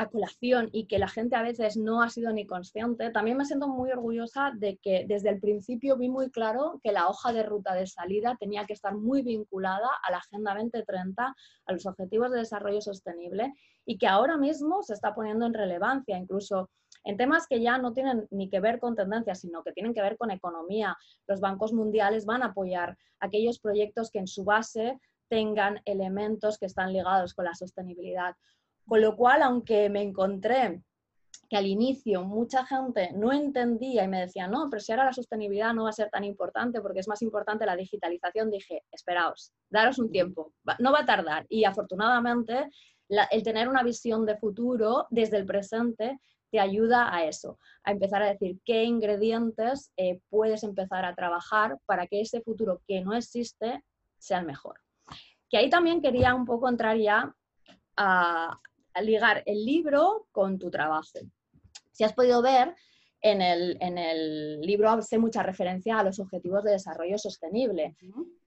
a 0.00 0.08
colación 0.08 0.68
y 0.72 0.86
que 0.86 0.98
la 0.98 1.08
gente 1.08 1.36
a 1.36 1.42
veces 1.42 1.76
no 1.76 2.02
ha 2.02 2.08
sido 2.08 2.32
ni 2.32 2.46
consciente, 2.46 3.10
también 3.10 3.36
me 3.36 3.44
siento 3.44 3.68
muy 3.68 3.90
orgullosa 3.90 4.52
de 4.54 4.78
que 4.78 5.04
desde 5.06 5.30
el 5.30 5.40
principio 5.40 5.96
vi 5.96 6.08
muy 6.08 6.30
claro 6.30 6.80
que 6.82 6.92
la 6.92 7.08
hoja 7.08 7.32
de 7.32 7.42
ruta 7.42 7.74
de 7.74 7.86
salida 7.86 8.36
tenía 8.38 8.66
que 8.66 8.72
estar 8.72 8.94
muy 8.94 9.22
vinculada 9.22 9.88
a 10.02 10.10
la 10.10 10.18
Agenda 10.18 10.54
2030, 10.54 11.34
a 11.66 11.72
los 11.72 11.86
Objetivos 11.86 12.30
de 12.30 12.38
Desarrollo 12.38 12.80
Sostenible 12.80 13.54
y 13.84 13.98
que 13.98 14.06
ahora 14.06 14.36
mismo 14.36 14.82
se 14.82 14.94
está 14.94 15.14
poniendo 15.14 15.46
en 15.46 15.54
relevancia, 15.54 16.16
incluso 16.16 16.70
en 17.04 17.16
temas 17.16 17.46
que 17.46 17.60
ya 17.60 17.78
no 17.78 17.92
tienen 17.92 18.26
ni 18.30 18.48
que 18.48 18.60
ver 18.60 18.78
con 18.78 18.94
tendencias, 18.94 19.40
sino 19.40 19.62
que 19.62 19.72
tienen 19.72 19.94
que 19.94 20.02
ver 20.02 20.16
con 20.16 20.30
economía. 20.30 20.96
Los 21.26 21.40
bancos 21.40 21.72
mundiales 21.72 22.26
van 22.26 22.42
a 22.42 22.46
apoyar 22.46 22.96
aquellos 23.20 23.58
proyectos 23.58 24.10
que 24.10 24.18
en 24.18 24.26
su 24.26 24.44
base 24.44 24.98
tengan 25.28 25.80
elementos 25.84 26.58
que 26.58 26.66
están 26.66 26.92
ligados 26.92 27.34
con 27.34 27.44
la 27.44 27.54
sostenibilidad. 27.54 28.34
Con 28.90 29.02
lo 29.02 29.14
cual, 29.14 29.40
aunque 29.42 29.88
me 29.88 30.02
encontré 30.02 30.82
que 31.48 31.56
al 31.56 31.66
inicio 31.66 32.24
mucha 32.24 32.66
gente 32.66 33.12
no 33.12 33.32
entendía 33.32 34.02
y 34.02 34.08
me 34.08 34.22
decía, 34.22 34.48
no, 34.48 34.66
pero 34.68 34.80
si 34.80 34.90
ahora 34.90 35.04
la 35.04 35.12
sostenibilidad 35.12 35.72
no 35.72 35.84
va 35.84 35.90
a 35.90 35.92
ser 35.92 36.10
tan 36.10 36.24
importante 36.24 36.80
porque 36.80 36.98
es 36.98 37.06
más 37.06 37.22
importante 37.22 37.64
la 37.66 37.76
digitalización, 37.76 38.50
dije, 38.50 38.82
esperaos, 38.90 39.52
daros 39.70 40.00
un 40.00 40.10
tiempo, 40.10 40.54
no 40.80 40.90
va 40.90 41.02
a 41.02 41.06
tardar. 41.06 41.46
Y 41.48 41.62
afortunadamente, 41.62 42.68
el 43.08 43.42
tener 43.44 43.68
una 43.68 43.84
visión 43.84 44.26
de 44.26 44.36
futuro 44.36 45.06
desde 45.10 45.36
el 45.36 45.46
presente 45.46 46.18
te 46.50 46.58
ayuda 46.58 47.14
a 47.14 47.24
eso, 47.26 47.60
a 47.84 47.92
empezar 47.92 48.24
a 48.24 48.32
decir 48.32 48.58
qué 48.64 48.82
ingredientes 48.82 49.92
eh, 49.96 50.18
puedes 50.30 50.64
empezar 50.64 51.04
a 51.04 51.14
trabajar 51.14 51.78
para 51.86 52.08
que 52.08 52.22
ese 52.22 52.40
futuro 52.40 52.82
que 52.88 53.02
no 53.02 53.14
existe 53.14 53.84
sea 54.18 54.40
el 54.40 54.46
mejor. 54.46 54.80
Que 55.48 55.58
ahí 55.58 55.70
también 55.70 56.02
quería 56.02 56.34
un 56.34 56.44
poco 56.44 56.68
entrar 56.68 56.96
ya 56.96 57.32
a, 57.96 58.58
ligar 59.02 59.42
el 59.46 59.64
libro 59.64 60.26
con 60.32 60.58
tu 60.58 60.70
trabajo. 60.70 61.18
Si 61.92 62.04
has 62.04 62.12
podido 62.12 62.42
ver, 62.42 62.74
en 63.22 63.42
el, 63.42 63.76
en 63.80 63.98
el, 63.98 64.60
libro 64.60 64.90
hace 64.90 65.18
mucha 65.18 65.42
referencia 65.42 65.98
a 65.98 66.04
los 66.04 66.18
objetivos 66.18 66.64
de 66.64 66.72
desarrollo 66.72 67.18
sostenible, 67.18 67.96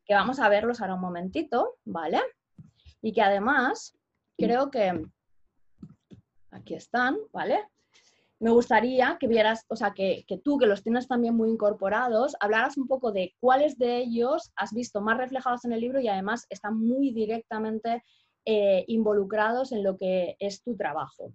que 0.06 0.14
vamos 0.14 0.40
a 0.40 0.50
verlos 0.50 0.82
ahora 0.82 0.96
un 0.96 1.02
momentito, 1.02 1.76
¿vale? 1.86 2.22
Y 3.02 3.14
que 3.14 3.22
además 3.22 3.96
creo 4.38 4.72
que 4.72 5.06
aquí 6.52 6.74
están, 6.74 7.18
¿vale? 7.32 7.60
me 8.44 8.52
gustaría 8.52 9.16
que 9.22 9.28
vieras, 9.28 9.64
o 9.70 9.78
sea, 9.78 9.94
que, 9.94 10.26
tú, 10.44 10.58
que 10.58 10.66
los 10.66 10.84
tienes 10.84 11.08
también 11.08 11.34
muy 11.34 11.50
incorporados, 11.50 12.36
hablaras 12.42 12.78
un 12.78 12.88
poco 12.88 13.14
de 13.14 13.34
cuáles 13.40 13.78
de 13.78 14.00
ellos 14.00 14.52
has 14.58 14.74
visto 14.74 15.00
más 15.00 15.18
reflejados 15.18 15.64
en 15.64 15.72
el 15.72 15.80
libro 15.80 16.02
y 16.02 16.10
además 16.10 16.46
están 16.50 16.78
muy 16.78 17.14
directamente 17.14 18.04
eh, 18.46 18.84
involucrados 18.88 19.72
en 19.72 19.84
lo 19.84 19.98
que 19.98 20.36
es 20.40 20.62
tu 20.64 20.76
trabajo. 20.76 21.34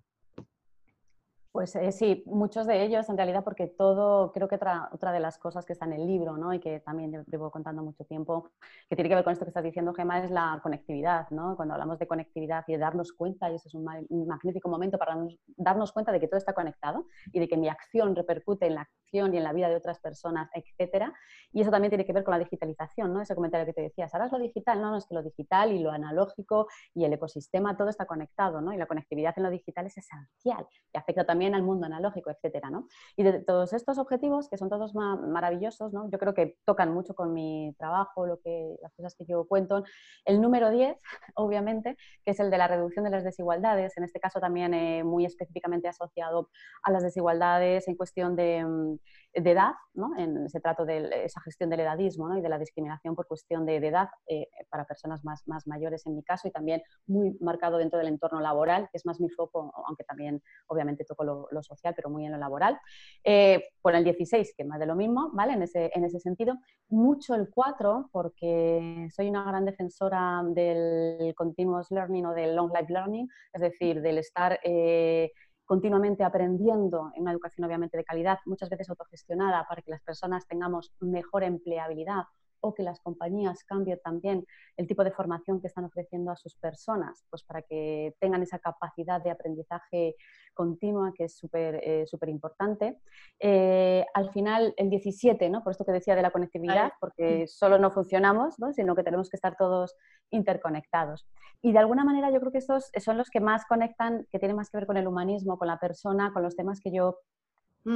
Pues 1.50 1.74
eh, 1.76 1.92
sí, 1.92 2.22
muchos 2.26 2.66
de 2.66 2.84
ellos 2.84 3.08
en 3.08 3.16
realidad 3.16 3.42
porque 3.42 3.66
todo, 3.66 4.32
creo 4.32 4.48
que 4.48 4.56
otra, 4.56 4.90
otra 4.92 5.12
de 5.12 5.18
las 5.18 5.38
cosas 5.38 5.64
que 5.64 5.72
está 5.72 5.86
en 5.86 5.94
el 5.94 6.06
libro 6.06 6.36
¿no? 6.36 6.52
y 6.52 6.60
que 6.60 6.80
también 6.80 7.24
llevo 7.26 7.50
contando 7.50 7.82
mucho 7.82 8.04
tiempo, 8.04 8.50
que 8.88 8.94
tiene 8.96 9.08
que 9.08 9.14
ver 9.14 9.24
con 9.24 9.32
esto 9.32 9.46
que 9.46 9.50
estás 9.50 9.64
diciendo, 9.64 9.94
Gemma, 9.94 10.22
es 10.22 10.30
la 10.30 10.60
conectividad. 10.62 11.28
¿no? 11.30 11.56
Cuando 11.56 11.72
hablamos 11.74 11.98
de 11.98 12.06
conectividad 12.06 12.64
y 12.68 12.72
de 12.72 12.78
darnos 12.78 13.12
cuenta, 13.12 13.50
y 13.50 13.54
ese 13.54 13.68
es 13.68 13.74
un, 13.74 13.84
magnífico 13.84 14.68
momento 14.68 14.98
para 14.98 15.16
darnos, 15.56 15.92
cuenta 15.92 16.12
de 16.12 16.20
que 16.20 16.28
todo 16.28 16.36
está 16.36 16.52
conectado 16.52 17.06
y 17.32 17.40
de 17.40 17.48
que 17.48 17.56
mi 17.56 17.68
acción 17.68 18.14
repercute 18.14 18.66
en 18.66 18.74
la 18.74 18.82
acción 18.82 19.32
y 19.32 19.38
en 19.38 19.44
la 19.44 19.54
vida 19.54 19.70
de 19.70 19.76
otras 19.76 20.00
personas, 20.00 20.50
etcétera. 20.52 21.14
Y 21.50 21.62
eso 21.62 21.70
también 21.70 21.90
tiene 21.90 22.04
que 22.04 22.12
ver 22.12 22.24
con 22.24 22.32
la 22.32 22.38
digitalización, 22.38 23.14
¿no? 23.14 23.22
ese 23.22 23.34
comentario 23.34 23.64
que 23.64 23.72
te 23.72 23.80
decías, 23.80 24.12
ahora 24.12 24.26
es 24.26 24.32
lo 24.32 24.38
digital, 24.38 24.82
no, 24.82 24.90
no 24.90 24.98
es 24.98 25.06
que 25.06 25.14
lo 25.14 25.22
digital 25.22 25.72
y 25.72 25.78
lo 25.78 25.90
analógico 25.90 26.68
y 26.94 27.04
el 27.04 27.12
ecosistema, 27.14 27.74
todo 27.76 27.88
está 27.88 28.04
conectado 28.04 28.60
¿no? 28.60 28.72
y 28.74 28.76
la 28.76 28.86
conectividad 28.86 29.32
en 29.36 29.44
lo 29.44 29.50
digital 29.50 29.86
es 29.86 29.96
esencial 29.96 30.66
y 30.92 30.98
afecta 30.98 31.24
también 31.24 31.47
al 31.54 31.62
mundo 31.62 31.86
analógico, 31.86 32.30
etcétera, 32.30 32.70
¿no? 32.70 32.88
Y 33.16 33.22
de 33.22 33.40
todos 33.40 33.72
estos 33.72 33.98
objetivos, 33.98 34.48
que 34.48 34.56
son 34.56 34.68
todos 34.68 34.94
maravillosos, 34.94 35.92
¿no? 35.92 36.10
Yo 36.10 36.18
creo 36.18 36.34
que 36.34 36.56
tocan 36.64 36.92
mucho 36.92 37.14
con 37.14 37.32
mi 37.32 37.74
trabajo, 37.78 38.26
lo 38.26 38.40
que, 38.40 38.76
las 38.82 38.92
cosas 38.94 39.14
que 39.14 39.24
yo 39.24 39.46
cuento. 39.46 39.84
El 40.24 40.40
número 40.40 40.70
10, 40.70 40.96
obviamente, 41.34 41.96
que 42.24 42.32
es 42.32 42.40
el 42.40 42.50
de 42.50 42.58
la 42.58 42.68
reducción 42.68 43.04
de 43.04 43.10
las 43.10 43.24
desigualdades, 43.24 43.96
en 43.96 44.04
este 44.04 44.20
caso 44.20 44.40
también 44.40 44.74
eh, 44.74 45.04
muy 45.04 45.24
específicamente 45.24 45.88
asociado 45.88 46.50
a 46.82 46.90
las 46.90 47.02
desigualdades 47.02 47.88
en 47.88 47.96
cuestión 47.96 48.36
de, 48.36 48.64
mm, 48.64 48.98
de 49.34 49.50
edad, 49.50 49.72
¿no? 49.94 50.16
en 50.16 50.46
ese 50.46 50.60
trato 50.60 50.84
de 50.84 51.24
esa 51.24 51.40
gestión 51.40 51.70
del 51.70 51.80
edadismo 51.80 52.28
¿no? 52.28 52.38
y 52.38 52.40
de 52.40 52.48
la 52.48 52.58
discriminación 52.58 53.14
por 53.14 53.26
cuestión 53.26 53.66
de, 53.66 53.76
edad 53.76 54.08
eh, 54.26 54.48
para 54.70 54.84
personas 54.84 55.24
más, 55.24 55.46
más 55.46 55.66
mayores 55.66 56.06
en 56.06 56.16
mi 56.16 56.22
caso 56.22 56.48
y 56.48 56.50
también 56.50 56.82
muy 57.06 57.36
marcado 57.40 57.78
dentro 57.78 57.98
del 57.98 58.08
entorno 58.08 58.40
laboral, 58.40 58.88
que 58.90 58.98
es 58.98 59.06
más 59.06 59.20
mi 59.20 59.30
foco, 59.30 59.72
aunque 59.86 60.04
también 60.04 60.42
obviamente 60.66 61.04
toco 61.04 61.24
lo, 61.50 61.62
social, 61.62 61.94
pero 61.94 62.10
muy 62.10 62.24
en 62.24 62.32
lo 62.32 62.38
laboral. 62.38 62.78
Eh, 63.24 63.62
por 63.80 63.94
el 63.94 64.04
16, 64.04 64.54
que 64.56 64.64
más 64.64 64.78
de 64.78 64.86
lo 64.86 64.94
mismo, 64.94 65.30
¿vale? 65.32 65.54
En 65.54 65.62
ese, 65.62 65.90
en 65.94 66.04
ese 66.04 66.20
sentido. 66.20 66.56
Mucho 66.88 67.34
el 67.34 67.48
4, 67.50 68.10
porque 68.12 69.08
soy 69.14 69.28
una 69.28 69.44
gran 69.44 69.64
defensora 69.64 70.42
del 70.44 71.34
continuous 71.36 71.90
learning 71.90 72.26
o 72.26 72.34
del 72.34 72.56
long 72.56 72.72
life 72.72 72.92
learning, 72.92 73.28
es 73.52 73.60
decir, 73.60 74.00
del 74.00 74.18
estar... 74.18 74.58
Eh, 74.62 75.32
continuamente 75.64 76.24
aprendiendo 76.24 77.12
en 77.14 77.22
una 77.22 77.32
educación 77.32 77.66
obviamente 77.66 77.98
de 77.98 78.04
calidad, 78.04 78.38
muchas 78.46 78.70
veces 78.70 78.88
autogestionada, 78.88 79.66
para 79.68 79.82
que 79.82 79.90
las 79.90 80.00
personas 80.00 80.46
tengamos 80.46 80.94
mejor 80.98 81.44
empleabilidad 81.44 82.22
o 82.60 82.74
que 82.74 82.82
las 82.82 83.00
compañías 83.00 83.64
cambien 83.64 83.98
también 84.02 84.46
el 84.76 84.86
tipo 84.86 85.04
de 85.04 85.10
formación 85.10 85.60
que 85.60 85.66
están 85.66 85.84
ofreciendo 85.84 86.30
a 86.30 86.36
sus 86.36 86.56
personas, 86.56 87.24
pues 87.30 87.42
para 87.44 87.62
que 87.62 88.14
tengan 88.20 88.42
esa 88.42 88.58
capacidad 88.58 89.22
de 89.22 89.30
aprendizaje 89.30 90.16
continua 90.54 91.12
que 91.16 91.24
es 91.24 91.36
súper 91.36 91.80
eh, 91.82 92.04
importante. 92.26 92.98
Eh, 93.38 94.04
al 94.12 94.30
final, 94.32 94.74
el 94.76 94.90
17, 94.90 95.48
¿no? 95.50 95.62
por 95.62 95.70
esto 95.70 95.84
que 95.84 95.92
decía 95.92 96.16
de 96.16 96.22
la 96.22 96.32
conectividad, 96.32 96.92
porque 97.00 97.46
solo 97.48 97.78
no 97.78 97.90
funcionamos, 97.90 98.58
¿no? 98.58 98.72
sino 98.72 98.96
que 98.96 99.04
tenemos 99.04 99.30
que 99.30 99.36
estar 99.36 99.56
todos 99.56 99.94
interconectados. 100.30 101.28
Y 101.62 101.72
de 101.72 101.78
alguna 101.78 102.04
manera 102.04 102.30
yo 102.30 102.40
creo 102.40 102.52
que 102.52 102.58
estos 102.58 102.90
son 102.98 103.16
los 103.16 103.30
que 103.30 103.40
más 103.40 103.64
conectan, 103.66 104.26
que 104.30 104.38
tienen 104.38 104.56
más 104.56 104.70
que 104.70 104.78
ver 104.78 104.86
con 104.86 104.96
el 104.96 105.06
humanismo, 105.06 105.58
con 105.58 105.68
la 105.68 105.78
persona, 105.78 106.32
con 106.32 106.42
los 106.42 106.56
temas 106.56 106.80
que 106.80 106.92
yo 106.92 107.18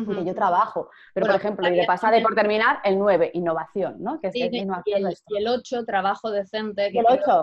que 0.06 0.24
yo 0.24 0.34
trabajo. 0.34 0.90
Pero, 1.14 1.26
por 1.26 1.36
ejemplo, 1.36 1.68
y 1.68 1.76
de 1.76 1.84
pasar 1.84 2.14
de 2.14 2.20
por 2.20 2.34
terminar, 2.34 2.80
el 2.84 2.98
9, 2.98 3.30
innovación, 3.34 3.96
¿no? 3.98 4.20
Que 4.20 4.30
y, 4.32 4.42
el, 4.42 5.48
8, 5.48 5.84
trabajo 5.84 6.30
decente. 6.30 6.90
Que 6.90 7.00
el 7.00 7.06
8. 7.08 7.42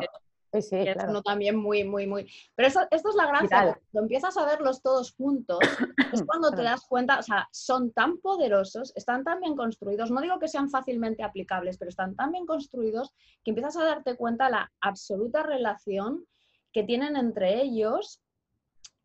sí, 0.53 0.61
sí, 0.61 0.75
es 0.77 0.97
uno 1.07 1.21
también 1.21 1.55
muy, 1.55 1.83
muy, 1.83 2.07
muy... 2.07 2.31
Pero 2.55 2.67
eso, 2.67 2.81
esto 2.89 3.09
es 3.09 3.15
la 3.15 3.27
gracia, 3.27 3.79
cuando 3.91 4.05
empiezas 4.05 4.35
a 4.37 4.45
verlos 4.45 4.81
todos 4.81 5.13
juntos, 5.13 5.59
es 6.13 6.23
cuando 6.23 6.51
te 6.51 6.63
das 6.63 6.85
cuenta, 6.87 7.19
o 7.19 7.23
sea, 7.23 7.47
son 7.51 7.91
tan 7.91 8.17
poderosos, 8.17 8.91
están 8.95 9.23
tan 9.23 9.39
bien 9.39 9.55
construidos, 9.55 10.09
no 10.09 10.21
digo 10.21 10.39
que 10.39 10.47
sean 10.47 10.69
fácilmente 10.69 11.23
aplicables, 11.23 11.77
pero 11.77 11.89
están 11.89 12.15
tan 12.15 12.31
bien 12.31 12.45
construidos 12.45 13.13
que 13.43 13.51
empiezas 13.51 13.77
a 13.77 13.85
darte 13.85 14.15
cuenta 14.15 14.49
la 14.49 14.71
absoluta 14.81 15.43
relación 15.43 16.25
que 16.71 16.83
tienen 16.83 17.15
entre 17.15 17.61
ellos 17.61 18.21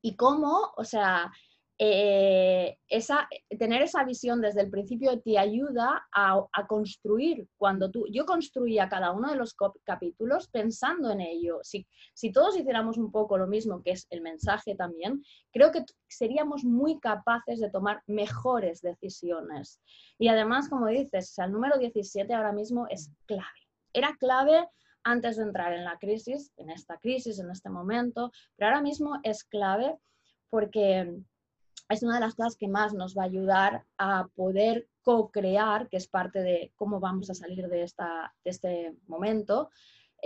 y 0.02 0.16
cómo, 0.16 0.72
o 0.76 0.84
sea, 0.84 1.32
eh, 1.76 2.78
tener 3.58 3.82
esa 3.82 4.04
visión 4.04 4.40
desde 4.40 4.60
el 4.60 4.70
principio 4.70 5.20
te 5.20 5.38
ayuda 5.38 6.06
a, 6.12 6.46
construir. 6.68 7.48
Cuando 7.56 7.90
tú, 7.90 8.06
yo 8.10 8.24
construía 8.24 8.88
cada 8.88 9.10
uno 9.12 9.30
de 9.30 9.36
los 9.36 9.56
capítulos 9.84 10.48
pensando 10.48 11.10
en 11.10 11.20
ello. 11.20 11.58
Si, 11.62 11.86
si 12.14 12.30
todos 12.30 12.56
hiciéramos 12.56 12.96
un 12.96 13.10
poco 13.10 13.36
lo 13.36 13.46
mismo, 13.46 13.82
que 13.82 13.92
es 13.92 14.06
el 14.10 14.20
mensaje 14.20 14.76
también, 14.76 15.22
creo 15.52 15.72
que 15.72 15.84
seríamos 16.08 16.64
muy 16.64 17.00
capaces 17.00 17.60
de 17.60 17.70
tomar 17.70 18.02
mejores 18.06 18.80
decisiones. 18.80 19.80
Y 20.18 20.28
además, 20.28 20.68
como 20.68 20.86
dices, 20.86 21.36
el 21.38 21.52
número 21.52 21.78
17 21.78 22.32
ahora 22.32 22.52
mismo 22.52 22.86
es 22.88 23.10
clave. 23.26 23.48
Era 23.92 24.16
clave 24.18 24.68
antes 25.02 25.36
de 25.36 25.42
entrar 25.42 25.72
en 25.72 25.84
la 25.84 25.98
crisis, 25.98 26.52
en 26.56 26.70
esta 26.70 26.96
crisis, 26.98 27.38
en 27.38 27.50
este 27.50 27.68
momento, 27.68 28.30
pero 28.56 28.70
ahora 28.70 28.82
mismo 28.82 29.18
es 29.22 29.44
clave 29.44 29.96
porque 30.50 31.14
es 31.88 32.02
una 32.02 32.14
de 32.14 32.20
las 32.20 32.34
cosas 32.34 32.56
que 32.56 32.68
más 32.68 32.94
nos 32.94 33.16
va 33.16 33.22
a 33.22 33.26
ayudar 33.26 33.84
a 33.98 34.28
poder 34.34 34.88
co-crear, 35.02 35.88
que 35.88 35.98
es 35.98 36.08
parte 36.08 36.42
de 36.42 36.72
cómo 36.76 37.00
vamos 37.00 37.30
a 37.30 37.34
salir 37.34 37.68
de, 37.68 37.82
esta, 37.82 38.34
de 38.44 38.50
este 38.50 38.96
momento. 39.06 39.70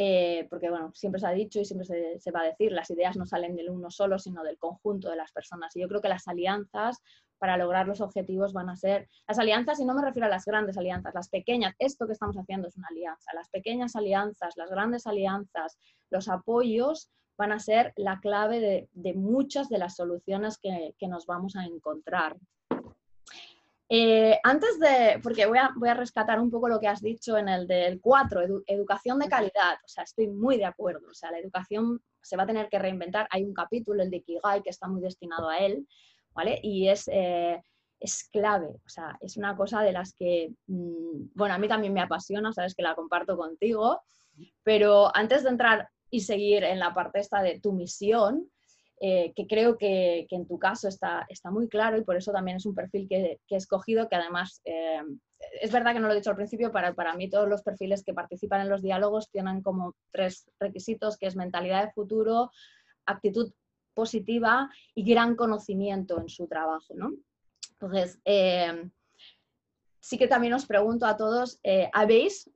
Eh, 0.00 0.46
porque 0.48 0.70
bueno, 0.70 0.92
siempre 0.94 1.20
se 1.20 1.26
ha 1.26 1.32
dicho 1.32 1.58
y 1.58 1.64
siempre 1.64 1.84
se, 1.84 2.20
se, 2.20 2.30
va 2.30 2.42
a 2.42 2.44
decir, 2.44 2.70
las 2.70 2.88
ideas 2.90 3.16
no 3.16 3.26
salen 3.26 3.56
del 3.56 3.68
uno 3.68 3.90
solo, 3.90 4.20
sino 4.20 4.44
del 4.44 4.56
conjunto 4.56 5.10
de 5.10 5.16
las 5.16 5.32
personas. 5.32 5.74
Y 5.74 5.80
yo 5.80 5.88
creo 5.88 6.00
que 6.00 6.08
las 6.08 6.28
alianzas 6.28 7.02
para 7.38 7.56
lograr 7.56 7.86
los 7.86 8.00
objetivos 8.00 8.52
van 8.52 8.68
a 8.68 8.76
ser, 8.76 9.08
las 9.26 9.38
alianzas, 9.38 9.80
y 9.80 9.84
no 9.84 9.94
me 9.94 10.02
refiero 10.02 10.26
a 10.26 10.30
las 10.30 10.44
grandes 10.44 10.76
alianzas, 10.76 11.14
las 11.14 11.28
pequeñas, 11.28 11.74
esto 11.78 12.06
que 12.06 12.12
estamos 12.12 12.36
haciendo 12.36 12.68
es 12.68 12.76
una 12.76 12.88
alianza, 12.88 13.32
las 13.34 13.48
pequeñas 13.48 13.96
alianzas, 13.96 14.56
las 14.56 14.70
grandes 14.70 15.06
alianzas, 15.06 15.78
los 16.10 16.28
apoyos 16.28 17.10
van 17.38 17.52
a 17.52 17.60
ser 17.60 17.92
la 17.96 18.18
clave 18.20 18.88
de, 18.92 19.14
muchas 19.14 19.68
de 19.68 19.78
las 19.78 19.94
soluciones 19.94 20.58
que, 20.58 20.92
nos 21.08 21.24
vamos 21.24 21.54
a 21.54 21.64
encontrar. 21.64 22.36
Eh, 23.88 24.38
antes 24.42 24.78
de, 24.80 25.20
porque 25.22 25.46
voy 25.46 25.58
a, 25.88 25.94
rescatar 25.94 26.40
un 26.40 26.50
poco 26.50 26.68
lo 26.68 26.78
que 26.78 26.88
has 26.88 27.00
dicho 27.00 27.38
en 27.38 27.48
el 27.48 27.66
del 27.66 28.00
4, 28.02 28.64
educación 28.66 29.18
de 29.20 29.28
calidad, 29.28 29.78
o 29.82 29.88
sea, 29.88 30.04
estoy 30.04 30.26
muy 30.26 30.58
de 30.58 30.66
acuerdo, 30.66 31.08
o 31.10 31.14
sea, 31.14 31.30
la 31.30 31.38
educación 31.38 32.02
se 32.20 32.36
va 32.36 32.42
a 32.42 32.46
tener 32.46 32.68
que 32.68 32.78
reinventar, 32.78 33.26
hay 33.30 33.44
un 33.44 33.54
capítulo, 33.54 34.02
el 34.02 34.10
de 34.10 34.20
Kigai, 34.20 34.62
que 34.62 34.70
está 34.70 34.88
muy 34.88 35.00
destinado 35.00 35.48
a 35.48 35.58
él, 35.58 35.86
¿vale? 36.34 36.58
Y 36.62 36.88
es, 36.88 37.08
eh, 37.10 37.62
es 38.00 38.28
clave, 38.30 38.66
o 38.66 38.88
sea, 38.88 39.16
es 39.20 39.36
una 39.38 39.56
cosa 39.56 39.80
de 39.82 39.92
las 39.92 40.12
que, 40.12 40.52
mm, 40.66 41.30
bueno, 41.34 41.54
a 41.54 41.58
mí 41.58 41.68
también 41.68 41.94
me 41.94 42.02
apasiona, 42.02 42.52
sabes 42.52 42.74
que 42.74 42.82
la 42.82 42.96
comparto 42.96 43.36
contigo, 43.38 44.02
pero 44.64 45.16
antes 45.16 45.44
de 45.44 45.50
entrar 45.50 45.88
y 46.10 46.20
seguir 46.20 46.64
en 46.64 46.78
la 46.78 46.94
parte 46.94 47.20
esta 47.20 47.42
de 47.42 47.60
tu 47.60 47.72
misión, 47.72 48.50
eh, 49.00 49.32
que 49.36 49.46
creo 49.46 49.78
que, 49.78 50.26
en 50.28 50.46
tu 50.46 50.58
caso 50.58 50.88
está, 50.88 51.24
está 51.28 51.52
muy 51.52 51.68
claro 51.68 51.96
y 51.96 52.02
por 52.02 52.16
eso 52.16 52.32
también 52.32 52.56
es 52.56 52.66
un 52.66 52.74
perfil 52.74 53.06
que, 53.08 53.38
he 53.48 53.56
escogido, 53.56 54.08
que 54.08 54.16
además 54.16 54.60
eh, 54.64 55.02
es 55.60 55.70
verdad 55.70 55.92
que 55.92 56.00
no 56.00 56.08
lo 56.08 56.14
he 56.14 56.16
dicho 56.16 56.30
al 56.30 56.36
principio, 56.36 56.72
para, 56.72 56.94
para 56.94 57.14
mí 57.14 57.30
todos 57.30 57.48
los 57.48 57.62
perfiles 57.62 58.02
que 58.02 58.12
participan 58.12 58.62
en 58.62 58.68
los 58.68 58.82
diálogos 58.82 59.30
tienen 59.30 59.62
como 59.62 59.94
tres 60.10 60.50
requisitos, 60.58 61.16
que 61.16 61.26
es 61.26 61.36
mentalidad 61.36 61.84
de 61.84 61.92
futuro, 61.92 62.50
actitud 63.06 63.52
positiva 63.94 64.68
y 64.96 65.04
gran 65.08 65.36
conocimiento 65.36 66.20
en 66.20 66.28
su 66.28 66.48
trabajo. 66.48 66.92
¿no? 66.94 67.12
Entonces, 67.72 68.18
eh, 68.24 68.90
sí 70.00 70.18
que 70.18 70.26
también 70.26 70.54
os 70.54 70.66
pregunto 70.66 71.06
a 71.06 71.16
todos, 71.16 71.60
¿habéis 71.92 72.50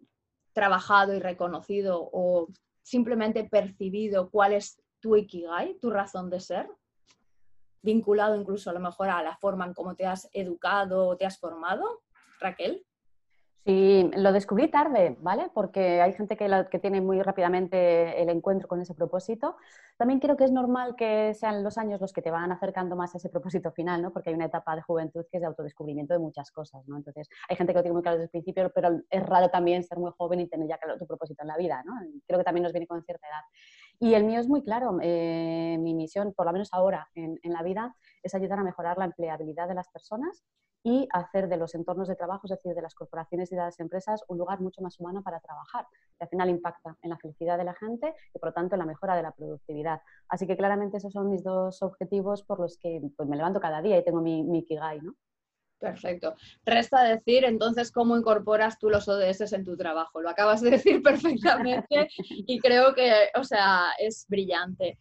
trabajado 0.52 1.14
y 1.14 1.20
reconocido 1.20 2.08
o 2.12 2.48
simplemente 2.82 3.44
percibido 3.44 4.30
cuál 4.30 4.52
es 4.52 4.82
tu 5.00 5.16
ikigai, 5.16 5.78
tu 5.80 5.90
razón 5.90 6.30
de 6.30 6.40
ser, 6.40 6.68
vinculado 7.82 8.36
incluso 8.36 8.70
a 8.70 8.72
lo 8.72 8.80
mejor 8.80 9.10
a 9.10 9.22
la 9.22 9.36
forma 9.36 9.66
en 9.66 9.74
cómo 9.74 9.94
te 9.94 10.06
has 10.06 10.28
educado 10.32 11.08
o 11.08 11.16
te 11.16 11.26
has 11.26 11.38
formado, 11.38 12.02
Raquel. 12.38 12.86
Sí, 13.64 14.10
lo 14.16 14.32
descubrí 14.32 14.68
tarde, 14.68 15.16
¿vale? 15.20 15.48
Porque 15.54 16.00
hay 16.00 16.12
gente 16.14 16.36
que, 16.36 16.48
tiene 16.80 17.00
muy 17.00 17.22
rápidamente 17.22 18.20
el 18.20 18.28
encuentro 18.28 18.66
con 18.66 18.80
ese 18.80 18.92
propósito. 18.92 19.56
También 19.96 20.18
creo 20.18 20.36
que 20.36 20.42
es 20.42 20.50
normal 20.50 20.96
que 20.96 21.32
sean 21.34 21.62
los 21.62 21.78
años 21.78 22.00
los 22.00 22.12
que 22.12 22.22
te 22.22 22.32
van 22.32 22.50
acercando 22.50 22.96
más 22.96 23.14
a 23.14 23.18
ese 23.18 23.28
propósito 23.28 23.70
final, 23.70 24.02
¿no? 24.02 24.12
Porque 24.12 24.30
hay 24.30 24.34
una 24.34 24.46
etapa 24.46 24.74
de 24.74 24.82
juventud 24.82 25.24
que 25.30 25.36
es 25.36 25.42
de 25.42 25.46
autodescubrimiento 25.46 26.12
de 26.12 26.18
muchas 26.18 26.50
cosas, 26.50 26.88
¿no? 26.88 26.96
Entonces, 26.96 27.28
hay 27.48 27.54
gente 27.54 27.72
que 27.72 27.78
lo 27.78 27.82
tiene 27.82 27.94
muy 27.94 28.02
claro 28.02 28.16
desde 28.16 28.24
el 28.24 28.30
principio, 28.30 28.72
pero 28.74 29.00
es 29.08 29.22
raro 29.26 29.48
también 29.48 29.84
ser 29.84 29.98
muy 29.98 30.10
joven 30.18 30.40
y 30.40 30.48
tener 30.48 30.66
ya 30.66 30.78
claro 30.78 30.98
tu 30.98 31.06
propósito 31.06 31.42
en 31.42 31.48
la 31.48 31.56
vida, 31.56 31.84
¿no? 31.86 31.92
Creo 32.26 32.40
que 32.40 32.44
también 32.44 32.64
nos 32.64 32.72
viene 32.72 32.88
con 32.88 33.00
cierta 33.04 33.28
edad. 33.28 33.44
Y 34.02 34.14
el 34.14 34.24
mío 34.24 34.40
es 34.40 34.48
muy 34.48 34.64
claro. 34.64 34.98
Eh, 35.00 35.76
mi 35.78 35.94
misión, 35.94 36.34
por 36.34 36.46
lo 36.46 36.52
menos 36.52 36.70
ahora 36.72 37.08
en, 37.14 37.38
la 37.44 37.62
vida, 37.62 37.94
es 38.24 38.34
ayudar 38.34 38.58
a 38.58 38.64
mejorar 38.64 38.98
la 38.98 39.04
empleabilidad 39.04 39.68
de 39.68 39.74
las 39.74 39.88
personas 39.90 40.42
y 40.82 41.06
hacer 41.12 41.48
de 41.48 41.56
los 41.56 41.76
entornos 41.76 42.08
de 42.08 42.16
trabajo, 42.16 42.40
es 42.46 42.50
decir, 42.50 42.74
de 42.74 42.82
las 42.82 42.96
corporaciones 42.96 43.52
y 43.52 43.54
de 43.54 43.60
las 43.60 43.78
empresas, 43.78 44.24
un 44.26 44.38
lugar 44.38 44.60
mucho 44.60 44.82
más 44.82 44.98
humano 44.98 45.22
para 45.22 45.38
trabajar. 45.38 45.86
Y 46.18 46.24
al 46.24 46.28
final 46.28 46.50
impacta 46.50 46.96
en 47.00 47.10
la 47.10 47.16
felicidad 47.16 47.56
de 47.56 47.62
la 47.62 47.74
gente 47.74 48.12
y, 48.34 48.40
por 48.40 48.48
lo 48.48 48.52
tanto, 48.54 48.74
en 48.74 48.80
la 48.80 48.86
mejora 48.86 49.14
de 49.14 49.22
la 49.22 49.30
productividad. 49.30 50.00
Así 50.26 50.48
que 50.48 50.56
claramente 50.56 50.96
esos 50.96 51.12
son 51.12 51.30
mis 51.30 51.44
dos 51.44 51.80
objetivos 51.82 52.42
por 52.42 52.58
los 52.58 52.78
que 52.78 53.00
pues, 53.16 53.28
me 53.28 53.36
levanto 53.36 53.60
cada 53.60 53.82
día 53.82 53.98
y 53.98 54.04
tengo 54.04 54.20
mi, 54.20 54.42
mi 54.42 54.64
Kigai, 54.64 55.00
¿no? 55.00 55.14
Perfecto. 55.82 56.36
Resta 56.64 57.02
decir 57.02 57.44
entonces 57.44 57.90
cómo 57.90 58.16
incorporas 58.16 58.78
tú 58.78 58.88
los 58.88 59.08
ODS 59.08 59.52
en 59.52 59.64
tu 59.64 59.76
trabajo. 59.76 60.20
Lo 60.20 60.30
acabas 60.30 60.60
de 60.60 60.70
decir 60.70 61.02
perfectamente 61.02 62.08
y 62.28 62.60
creo 62.60 62.94
que, 62.94 63.30
o 63.34 63.42
sea, 63.42 63.86
es 63.98 64.24
brillante. 64.28 65.00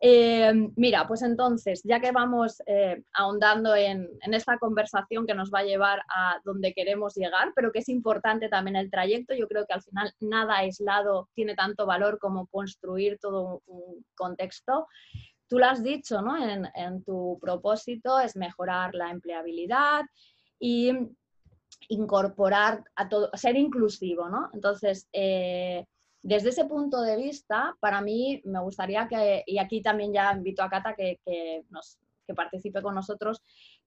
Eh, 0.00 0.52
mira, 0.74 1.06
pues 1.06 1.20
entonces, 1.22 1.82
ya 1.84 2.00
que 2.00 2.10
vamos 2.12 2.60
eh, 2.66 3.04
ahondando 3.12 3.76
en, 3.76 4.08
esta 4.32 4.58
conversación 4.58 5.26
que 5.26 5.34
nos 5.34 5.52
va 5.52 5.60
a 5.60 5.64
llevar 5.64 6.02
a 6.08 6.40
donde 6.44 6.72
queremos 6.72 7.14
llegar, 7.14 7.52
pero 7.54 7.70
que 7.70 7.80
es 7.80 7.88
importante 7.90 8.48
también 8.48 8.76
el 8.76 8.90
trayecto, 8.90 9.34
yo 9.34 9.46
creo 9.46 9.66
que 9.66 9.74
al 9.74 9.82
final 9.82 10.12
nada 10.18 10.56
aislado 10.56 11.28
tiene 11.34 11.54
tanto 11.54 11.86
valor 11.86 12.18
como 12.18 12.46
construir 12.46 13.18
todo 13.20 13.62
un 13.66 14.04
contexto 14.16 14.88
tú 15.52 15.58
lo 15.58 15.66
has 15.66 15.82
dicho, 15.82 16.22
¿no? 16.22 16.34
En, 16.74 17.04
tu 17.04 17.38
propósito 17.38 18.18
es 18.18 18.36
mejorar 18.36 18.94
la 18.94 19.10
empleabilidad 19.10 20.00
y 20.58 20.90
incorporar 21.90 22.82
a 22.96 23.06
todo, 23.06 23.28
ser 23.34 23.56
inclusivo, 23.56 24.30
¿no? 24.30 24.48
Entonces, 24.54 25.10
eh, 25.12 25.84
desde 26.22 26.48
ese 26.48 26.64
punto 26.64 27.02
de 27.02 27.18
vista, 27.18 27.76
para 27.80 28.00
mí 28.00 28.40
me 28.46 28.60
gustaría 28.60 29.06
que, 29.06 29.44
y 29.46 29.58
aquí 29.58 29.82
también 29.82 30.14
ya 30.14 30.32
invito 30.32 30.62
a 30.62 30.70
Cata 30.70 30.94
que, 30.94 31.18
nos, 31.68 31.98
participe 32.34 32.80
con 32.80 32.94
nosotros, 32.94 33.42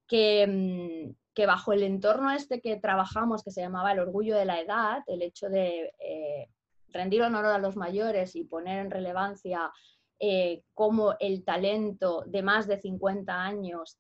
que, 0.07 0.45
mm, 0.45 1.15
que, 1.34 1.48
bajo 1.48 1.74
el 1.74 1.81
entorno 1.81 2.29
este 2.29 2.62
que 2.62 2.75
trabajamos, 2.75 3.43
que 3.43 3.50
se 3.50 3.62
llamaba 3.62 3.91
el 3.91 4.01
orgullo 4.01 4.38
de 4.38 4.45
la 4.45 4.62
edad, 4.62 5.00
el 5.07 5.24
hecho 5.24 5.50
de 5.50 5.91
eh, 5.98 6.48
rendir 6.89 7.24
honor 7.24 7.48
a 7.48 7.57
los 7.57 7.75
mayores 7.75 8.36
y 8.36 8.43
poner 8.43 8.86
en 8.86 8.91
relevancia 8.91 9.72
eh, 10.19 10.63
cómo 10.74 11.15
el 11.19 11.43
talento 11.43 12.24
de 12.25 12.41
más 12.41 12.67
de 12.67 12.79
50 12.79 13.34
años 13.34 14.00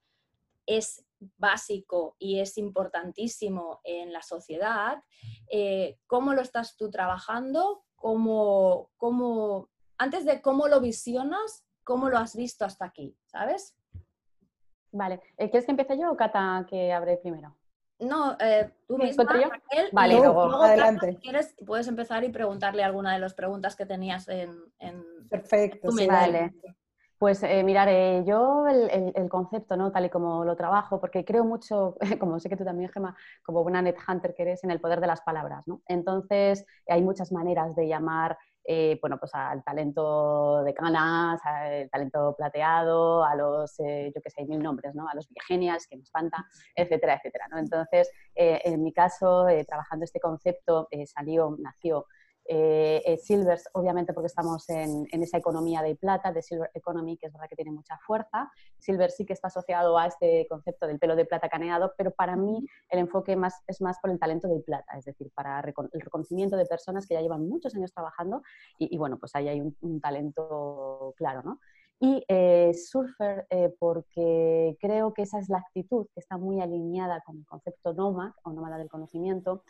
es 0.65 1.05
básico 1.37 2.15
y 2.19 2.39
es 2.39 2.57
importantísimo 2.57 3.81
en 3.83 4.13
la 4.13 4.21
sociedad. 4.21 5.03
Eh, 5.49 5.97
¿Cómo 6.07 6.33
lo 6.33 6.41
estás 6.41 6.75
tú 6.77 6.89
trabajando? 6.89 7.83
¿Cómo, 7.95 8.91
cómo, 8.97 9.69
antes 9.97 10.25
de 10.25 10.41
cómo 10.41 10.67
lo 10.67 10.79
visionas, 10.81 11.65
¿cómo 11.83 12.09
lo 12.09 12.17
has 12.17 12.35
visto 12.35 12.65
hasta 12.65 12.85
aquí? 12.85 13.17
¿Sabes? 13.25 13.75
Vale. 14.91 15.21
Eh, 15.37 15.49
¿Quieres 15.49 15.65
que 15.65 15.71
empiece 15.71 15.97
yo 15.97 16.11
o 16.11 16.15
Cata 16.15 16.65
que 16.69 16.91
abre 16.93 17.17
primero? 17.17 17.57
No, 17.99 18.35
eh, 18.39 18.69
tú 18.87 18.97
misma, 18.97 19.23
Raquel, 19.23 19.89
vale, 19.93 20.17
luego, 20.17 20.61
adelante. 20.61 21.17
quieres, 21.21 21.55
puedes 21.65 21.87
empezar 21.87 22.23
y 22.23 22.29
preguntarle 22.29 22.83
alguna 22.83 23.13
de 23.13 23.19
las 23.19 23.33
preguntas 23.33 23.75
que 23.75 23.85
tenías 23.85 24.27
en... 24.27 24.51
Perfecto, 25.29 25.91
sí, 25.91 26.05
vale. 26.05 26.53
Pues 27.17 27.41
eh, 27.43 27.63
mirar, 27.63 27.87
eh, 27.87 28.23
yo 28.25 28.67
el, 28.67 29.29
concepto, 29.29 29.77
¿no? 29.77 29.91
tal 29.91 30.05
y 30.05 30.09
como 30.09 30.43
lo 30.43 30.55
trabajo, 30.57 30.99
porque 30.99 31.23
creo 31.23 31.45
mucho, 31.45 31.95
como 32.19 32.39
sé 32.39 32.49
que 32.49 32.57
tú 32.57 32.65
también, 32.65 32.91
Gemma, 32.91 33.15
como 33.41 33.63
buena 33.63 33.81
net 33.81 33.95
hunter 34.05 34.33
que 34.35 34.43
eres, 34.43 34.63
en 34.65 34.71
el 34.71 34.81
poder 34.81 34.99
de 34.99 35.07
las 35.07 35.21
palabras. 35.21 35.63
¿no? 35.65 35.81
Entonces, 35.87 36.65
hay 36.87 37.01
muchas 37.01 37.31
maneras 37.31 37.73
de 37.75 37.87
llamar 37.87 38.37
eh, 38.67 38.97
bueno, 39.01 39.17
pues 39.19 39.33
al 39.35 39.63
talento 39.63 40.63
de 40.63 40.73
canas, 40.73 41.39
al 41.43 41.89
talento 41.89 42.35
plateado, 42.35 43.23
a 43.23 43.35
los, 43.35 43.79
eh, 43.79 44.11
yo 44.13 44.21
que 44.21 44.29
sé, 44.29 44.41
hay 44.41 44.47
mil 44.47 44.61
nombres, 44.61 44.95
¿no? 44.95 45.07
A 45.07 45.15
los 45.15 45.27
genias, 45.47 45.87
que 45.87 45.97
me 45.97 46.03
espanta, 46.03 46.45
etcétera, 46.75 47.15
etcétera, 47.15 47.47
¿no? 47.49 47.59
Entonces, 47.59 48.11
eh, 48.33 48.61
en 48.65 48.83
mi 48.83 48.91
caso, 48.91 49.47
trabajando 49.67 50.05
este 50.05 50.19
concepto, 50.19 50.87
salió, 51.05 51.55
nació 51.59 52.05
eh, 52.47 53.01
eh, 53.05 53.17
Silvers, 53.17 53.67
obviamente 53.73 54.13
porque 54.13 54.27
estamos 54.27 54.69
en, 54.69 55.07
esa 55.11 55.37
economía 55.37 55.81
de 55.81 55.95
plata, 55.95 56.31
de 56.31 56.43
Silver 56.43 56.69
Economy, 56.75 57.17
que 57.17 57.25
es 57.25 57.33
verdad 57.33 57.49
que 57.49 57.55
tiene 57.55 57.71
mucha 57.71 57.97
fuerza. 58.05 58.51
Silver 58.77 59.09
sí 59.09 59.25
que 59.25 59.33
está 59.33 59.47
asociado 59.47 59.97
a 59.97 60.05
este 60.05 60.45
concepto 60.47 60.85
del 60.85 60.99
pelo 60.99 61.15
de 61.15 61.25
plata 61.25 61.49
caneado, 61.49 61.93
pero 61.97 62.11
para 62.11 62.35
mí 62.35 62.63
el 62.89 62.99
enfoque 62.99 63.35
más, 63.35 63.63
es 63.65 63.81
más 63.81 63.97
por 63.99 64.11
el 64.11 64.19
talento 64.19 64.47
de 64.47 64.59
plata, 64.59 64.95
es 64.97 65.05
decir, 65.05 65.31
para 65.33 65.59
el 65.59 66.01
reconocimiento 66.01 66.55
de 66.55 66.65
personas 66.67 67.07
que 67.07 67.15
ya 67.15 67.21
llevan 67.21 67.47
muchos 67.49 67.73
años 67.75 67.91
trabajando 67.91 68.43
y, 68.77 68.95
bueno, 68.97 69.17
pues 69.17 69.35
ahí 69.35 69.47
hay 69.47 69.61
un, 69.61 69.99
talento 69.99 71.13
claro, 71.17 71.41
¿no? 71.41 71.59
Y 71.99 72.23
eh, 72.27 72.73
surfer, 72.73 73.47
porque 73.79 74.77
creo 74.79 75.13
que 75.13 75.23
esa 75.23 75.39
es 75.39 75.49
la 75.49 75.59
actitud 75.59 76.07
que 76.13 76.19
está 76.19 76.37
muy 76.37 76.61
alineada 76.61 77.21
con 77.21 77.37
el 77.37 77.45
concepto 77.45 77.93
NOMAD 77.93 78.33
o 78.43 78.51
nómada 78.51 78.77
del 78.77 78.89
conocimiento, 78.89 79.63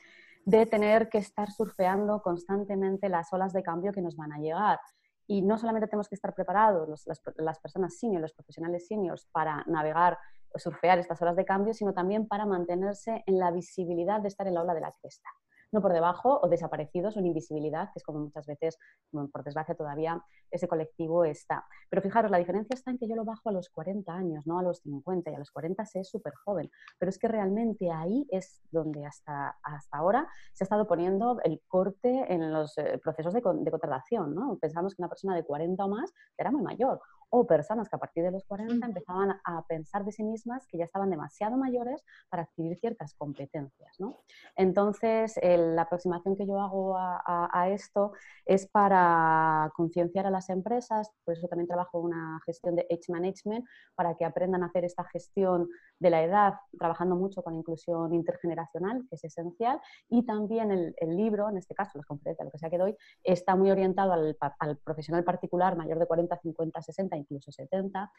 de 0.45 0.65
tener 0.67 1.09
que 1.09 1.17
estar 1.17 1.51
surfeando 1.51 2.21
constantemente 2.21 3.09
las 3.09 3.33
olas 3.33 3.51
de 3.51 3.63
cambio 3.63 3.91
que 3.91 4.01
nos 4.01 4.15
van 4.15 4.31
a 4.31 4.37
llegar. 4.37 4.79
Y 5.27 5.41
no 5.41 5.57
solamente 5.57 5.87
tenemos 5.87 6.07
que 6.07 6.15
estar 6.15 6.35
preparados, 6.35 7.03
las, 7.07 7.59
personas 7.59 7.97
senior, 7.97 8.21
los 8.21 8.33
profesionales 8.33 8.87
seniors, 8.87 9.27
para 9.31 9.63
navegar 9.65 10.17
o 10.53 10.59
surfear 10.59 10.99
estas 10.99 11.19
olas 11.21 11.35
de 11.35 11.45
cambio, 11.45 11.73
sino 11.73 11.93
también 11.93 12.27
para 12.27 12.45
mantenerse 12.45 13.23
en 13.25 13.39
la 13.39 13.49
visibilidad 13.49 14.21
de 14.21 14.27
estar 14.27 14.47
en 14.47 14.53
la 14.53 14.61
ola 14.61 14.75
de 14.75 14.81
la 14.81 14.91
cresta 14.91 15.29
no 15.71 15.81
por 15.81 15.93
debajo 15.93 16.39
o 16.41 16.47
desaparecidos 16.47 17.15
o 17.15 17.19
en 17.19 17.27
invisibilidad, 17.27 17.91
que 17.93 17.99
es 17.99 18.03
como 18.03 18.19
muchas 18.19 18.45
veces, 18.45 18.77
por 19.11 19.43
desgracia 19.43 19.75
todavía, 19.75 20.23
ese 20.51 20.67
colectivo 20.67 21.25
está. 21.25 21.65
Pero 21.89 22.01
fijaros, 22.01 22.31
la 22.31 22.37
diferencia 22.37 22.73
está 22.73 22.91
en 22.91 22.97
que 22.97 23.07
yo 23.07 23.15
lo 23.15 23.25
bajo 23.25 23.49
a 23.49 23.51
los 23.51 23.69
40 23.69 24.13
años, 24.13 24.47
no 24.47 24.59
a 24.59 24.63
los 24.63 24.79
50, 24.79 25.31
y 25.31 25.35
a 25.35 25.39
los 25.39 25.51
40 25.51 25.85
se 25.85 25.99
es 25.99 26.09
súper 26.09 26.33
joven, 26.33 26.69
pero 26.97 27.09
es 27.09 27.17
que 27.17 27.27
realmente 27.27 27.91
ahí 27.91 28.27
es 28.31 28.61
donde 28.71 29.05
hasta, 29.05 29.57
hasta 29.63 29.97
ahora 29.97 30.27
se 30.53 30.63
ha 30.63 30.65
estado 30.65 30.87
poniendo 30.87 31.39
el 31.43 31.61
corte 31.67 32.33
en 32.33 32.51
los 32.51 32.77
eh, 32.77 32.99
procesos 33.03 33.33
de, 33.33 33.41
de 33.41 33.71
contratación. 33.71 34.35
¿no? 34.35 34.57
Pensamos 34.57 34.95
que 34.95 35.01
una 35.01 35.09
persona 35.09 35.35
de 35.35 35.43
40 35.43 35.83
o 35.83 35.89
más 35.89 36.13
era 36.37 36.51
muy 36.51 36.61
mayor, 36.61 37.01
o 37.29 37.45
personas 37.45 37.89
que 37.89 37.95
a 37.95 37.99
partir 37.99 38.23
de 38.23 38.31
los 38.31 38.45
40 38.45 38.85
empezaban 38.85 39.39
a 39.43 39.65
pensar 39.67 40.05
de 40.05 40.11
sí 40.11 40.23
mismas 40.23 40.65
que 40.67 40.77
ya 40.77 40.85
estaban 40.85 41.09
demasiado 41.09 41.57
mayores 41.57 42.03
para 42.29 42.43
adquirir 42.43 42.77
ciertas 42.77 43.13
competencias. 43.15 43.95
¿no? 43.99 44.17
Entonces, 44.55 45.39
la 45.41 45.83
aproximación 45.83 46.35
que 46.35 46.45
yo 46.45 46.59
hago 46.59 46.95
a, 46.97 47.69
esto 47.69 48.13
es 48.45 48.67
para 48.67 49.71
concienciar 49.75 50.27
a 50.27 50.29
las 50.29 50.49
empresas, 50.49 51.11
por 51.23 51.35
eso 51.35 51.47
también 51.47 51.67
trabajo 51.67 51.99
una 51.99 52.39
gestión 52.45 52.75
de 52.75 52.87
Age 52.91 53.11
Management, 53.11 53.65
para 53.95 54.15
que 54.15 54.25
aprendan 54.25 54.63
a 54.63 54.67
hacer 54.67 54.85
esta 54.85 55.03
gestión 55.05 55.67
de 55.99 56.09
la 56.09 56.23
edad, 56.23 56.53
trabajando 56.77 57.15
mucho 57.15 57.41
con 57.41 57.53
la 57.53 57.59
inclusión 57.59 58.13
intergeneracional, 58.13 59.05
que 59.09 59.15
es 59.15 59.23
esencial, 59.23 59.81
y 60.09 60.25
también 60.25 60.71
el, 60.71 60.93
libro, 61.15 61.49
en 61.49 61.57
este 61.57 61.73
caso, 61.73 61.97
las 61.97 62.05
conferencias, 62.05 62.45
lo 62.45 62.51
que 62.51 62.57
sea 62.57 62.69
que 62.69 62.77
doy, 62.77 62.95
está 63.23 63.55
muy 63.55 63.71
orientado 63.71 64.11
al, 64.13 64.37
al 64.59 64.77
profesional 64.77 65.23
particular 65.23 65.75
mayor 65.77 65.99
de 65.99 66.05
40, 66.05 66.37
50, 66.37 66.81
60, 66.81 67.14
incluso 67.17 67.51
70, 67.51 68.11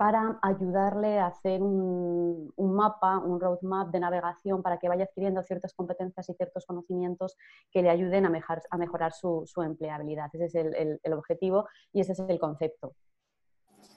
para 0.00 0.38
ayudarle 0.40 1.18
a 1.18 1.26
hacer 1.26 1.62
un, 1.62 2.50
mapa, 2.56 3.18
un 3.18 3.38
roadmap 3.38 3.90
de 3.90 4.00
navegación 4.00 4.62
para 4.62 4.78
que 4.78 4.88
vaya 4.88 5.04
adquiriendo 5.04 5.42
ciertas 5.42 5.74
competencias 5.74 6.26
y 6.30 6.32
ciertos 6.32 6.64
conocimientos 6.64 7.36
que 7.70 7.82
le 7.82 7.90
ayuden 7.90 8.24
a, 8.24 8.32
a 8.70 8.78
mejorar 8.78 9.12
su, 9.12 9.44
empleabilidad. 9.58 10.30
Ese 10.32 10.46
es 10.46 10.54
el, 10.54 11.12
objetivo 11.12 11.68
y 11.92 12.00
ese 12.00 12.12
es 12.12 12.20
el 12.20 12.38
concepto. 12.38 12.94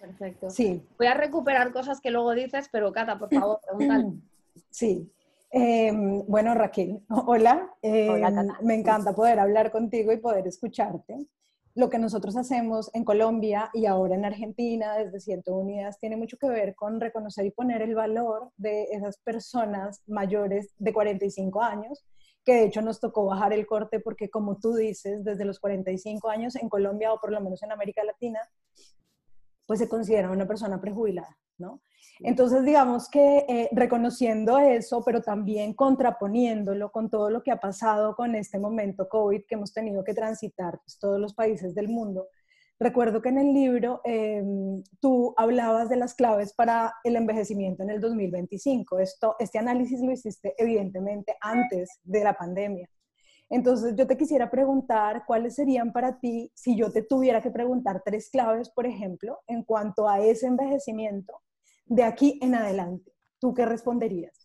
Perfecto. 0.01 0.49
Sí. 0.49 0.85
Voy 0.97 1.07
a 1.07 1.13
recuperar 1.13 1.71
cosas 1.71 2.01
que 2.01 2.11
luego 2.11 2.33
dices, 2.33 2.67
pero 2.69 2.91
Cata, 2.91 3.17
por 3.17 3.33
favor, 3.33 3.59
pregúntale. 3.65 4.11
Sí. 4.69 5.09
Em, 5.49 6.25
bueno, 6.27 6.53
Raquel, 6.53 7.01
hola. 7.07 7.71
hola 7.81 8.27
em, 8.27 8.67
me 8.67 8.75
encanta 8.75 9.13
poder 9.13 9.39
hablar 9.39 9.71
contigo 9.71 10.11
y 10.11 10.17
poder 10.17 10.45
escucharte 10.47 11.27
lo 11.75 11.89
que 11.89 11.97
nosotros 11.97 12.35
hacemos 12.37 12.91
en 12.93 13.03
Colombia 13.03 13.71
y 13.73 13.87
ahora 13.87 14.15
en 14.15 14.25
Argentina 14.25 14.95
desde 14.95 15.19
Ciento 15.19 15.55
Unidas 15.55 15.97
tiene 15.99 16.17
mucho 16.17 16.37
que 16.37 16.47
ver 16.47 16.75
con 16.75 16.99
reconocer 16.99 17.45
y 17.45 17.51
poner 17.51 17.81
el 17.81 17.95
valor 17.95 18.51
de 18.57 18.83
esas 18.91 19.17
personas 19.19 20.03
mayores 20.05 20.73
de 20.77 20.93
45 20.93 21.61
años, 21.63 22.05
que 22.45 22.53
de 22.53 22.65
hecho 22.65 22.81
nos 22.83 22.99
tocó 22.99 23.25
bajar 23.25 23.53
el 23.53 23.65
corte 23.65 23.99
porque 23.99 24.29
como 24.29 24.59
tú 24.59 24.75
dices, 24.75 25.23
desde 25.23 25.45
los 25.45 25.59
45 25.59 26.29
años 26.29 26.55
en 26.55 26.69
Colombia 26.69 27.11
o 27.11 27.19
por 27.19 27.31
lo 27.31 27.41
menos 27.41 27.63
en 27.63 27.71
América 27.71 28.03
Latina, 28.03 28.39
pues 29.65 29.79
se 29.79 29.89
considera 29.89 30.29
una 30.29 30.47
persona 30.47 30.79
prejubilada, 30.79 31.39
¿no? 31.57 31.81
Entonces, 32.19 32.63
digamos 32.63 33.09
que 33.09 33.45
eh, 33.47 33.69
reconociendo 33.71 34.59
eso, 34.59 35.03
pero 35.03 35.21
también 35.21 35.73
contraponiéndolo 35.73 36.91
con 36.91 37.09
todo 37.09 37.29
lo 37.29 37.41
que 37.41 37.51
ha 37.51 37.59
pasado 37.59 38.15
con 38.15 38.35
este 38.35 38.59
momento 38.59 39.09
COVID 39.09 39.43
que 39.47 39.55
hemos 39.55 39.73
tenido 39.73 40.03
que 40.03 40.13
transitar 40.13 40.79
pues, 40.83 40.99
todos 40.99 41.19
los 41.19 41.33
países 41.33 41.73
del 41.73 41.87
mundo, 41.87 42.27
recuerdo 42.79 43.21
que 43.21 43.29
en 43.29 43.39
el 43.39 43.53
libro 43.53 44.01
em, 44.03 44.83
tú 44.99 45.33
hablabas 45.37 45.89
de 45.89 45.95
las 45.95 46.13
claves 46.13 46.53
para 46.53 46.93
el 47.03 47.15
envejecimiento 47.15 47.83
en 47.83 47.89
el 47.89 48.01
2025. 48.01 48.99
Esto, 48.99 49.35
este 49.39 49.59
análisis 49.59 50.01
lo 50.01 50.11
hiciste 50.11 50.53
evidentemente 50.57 51.35
antes 51.41 51.89
de 52.03 52.23
la 52.23 52.33
pandemia. 52.33 52.89
Entonces, 53.53 53.93
yo 53.95 54.07
te 54.07 54.17
quisiera 54.17 54.49
preguntar 54.49 55.25
cuáles 55.27 55.53
serían 55.55 55.93
para 55.93 56.19
ti, 56.19 56.51
si 56.55 56.75
yo 56.75 56.91
te 56.91 57.03
tuviera 57.03 57.39
que 57.41 57.51
preguntar 57.51 58.01
tres 58.03 58.29
claves, 58.31 58.69
por 58.71 58.87
ejemplo, 58.87 59.39
en 59.47 59.63
cuanto 59.63 60.09
a 60.09 60.19
ese 60.19 60.47
envejecimiento 60.47 61.39
de 61.85 62.03
aquí 62.03 62.39
en 62.41 62.55
adelante. 62.55 63.11
¿Tú 63.39 63.53
qué 63.53 63.65
responderías? 63.65 64.42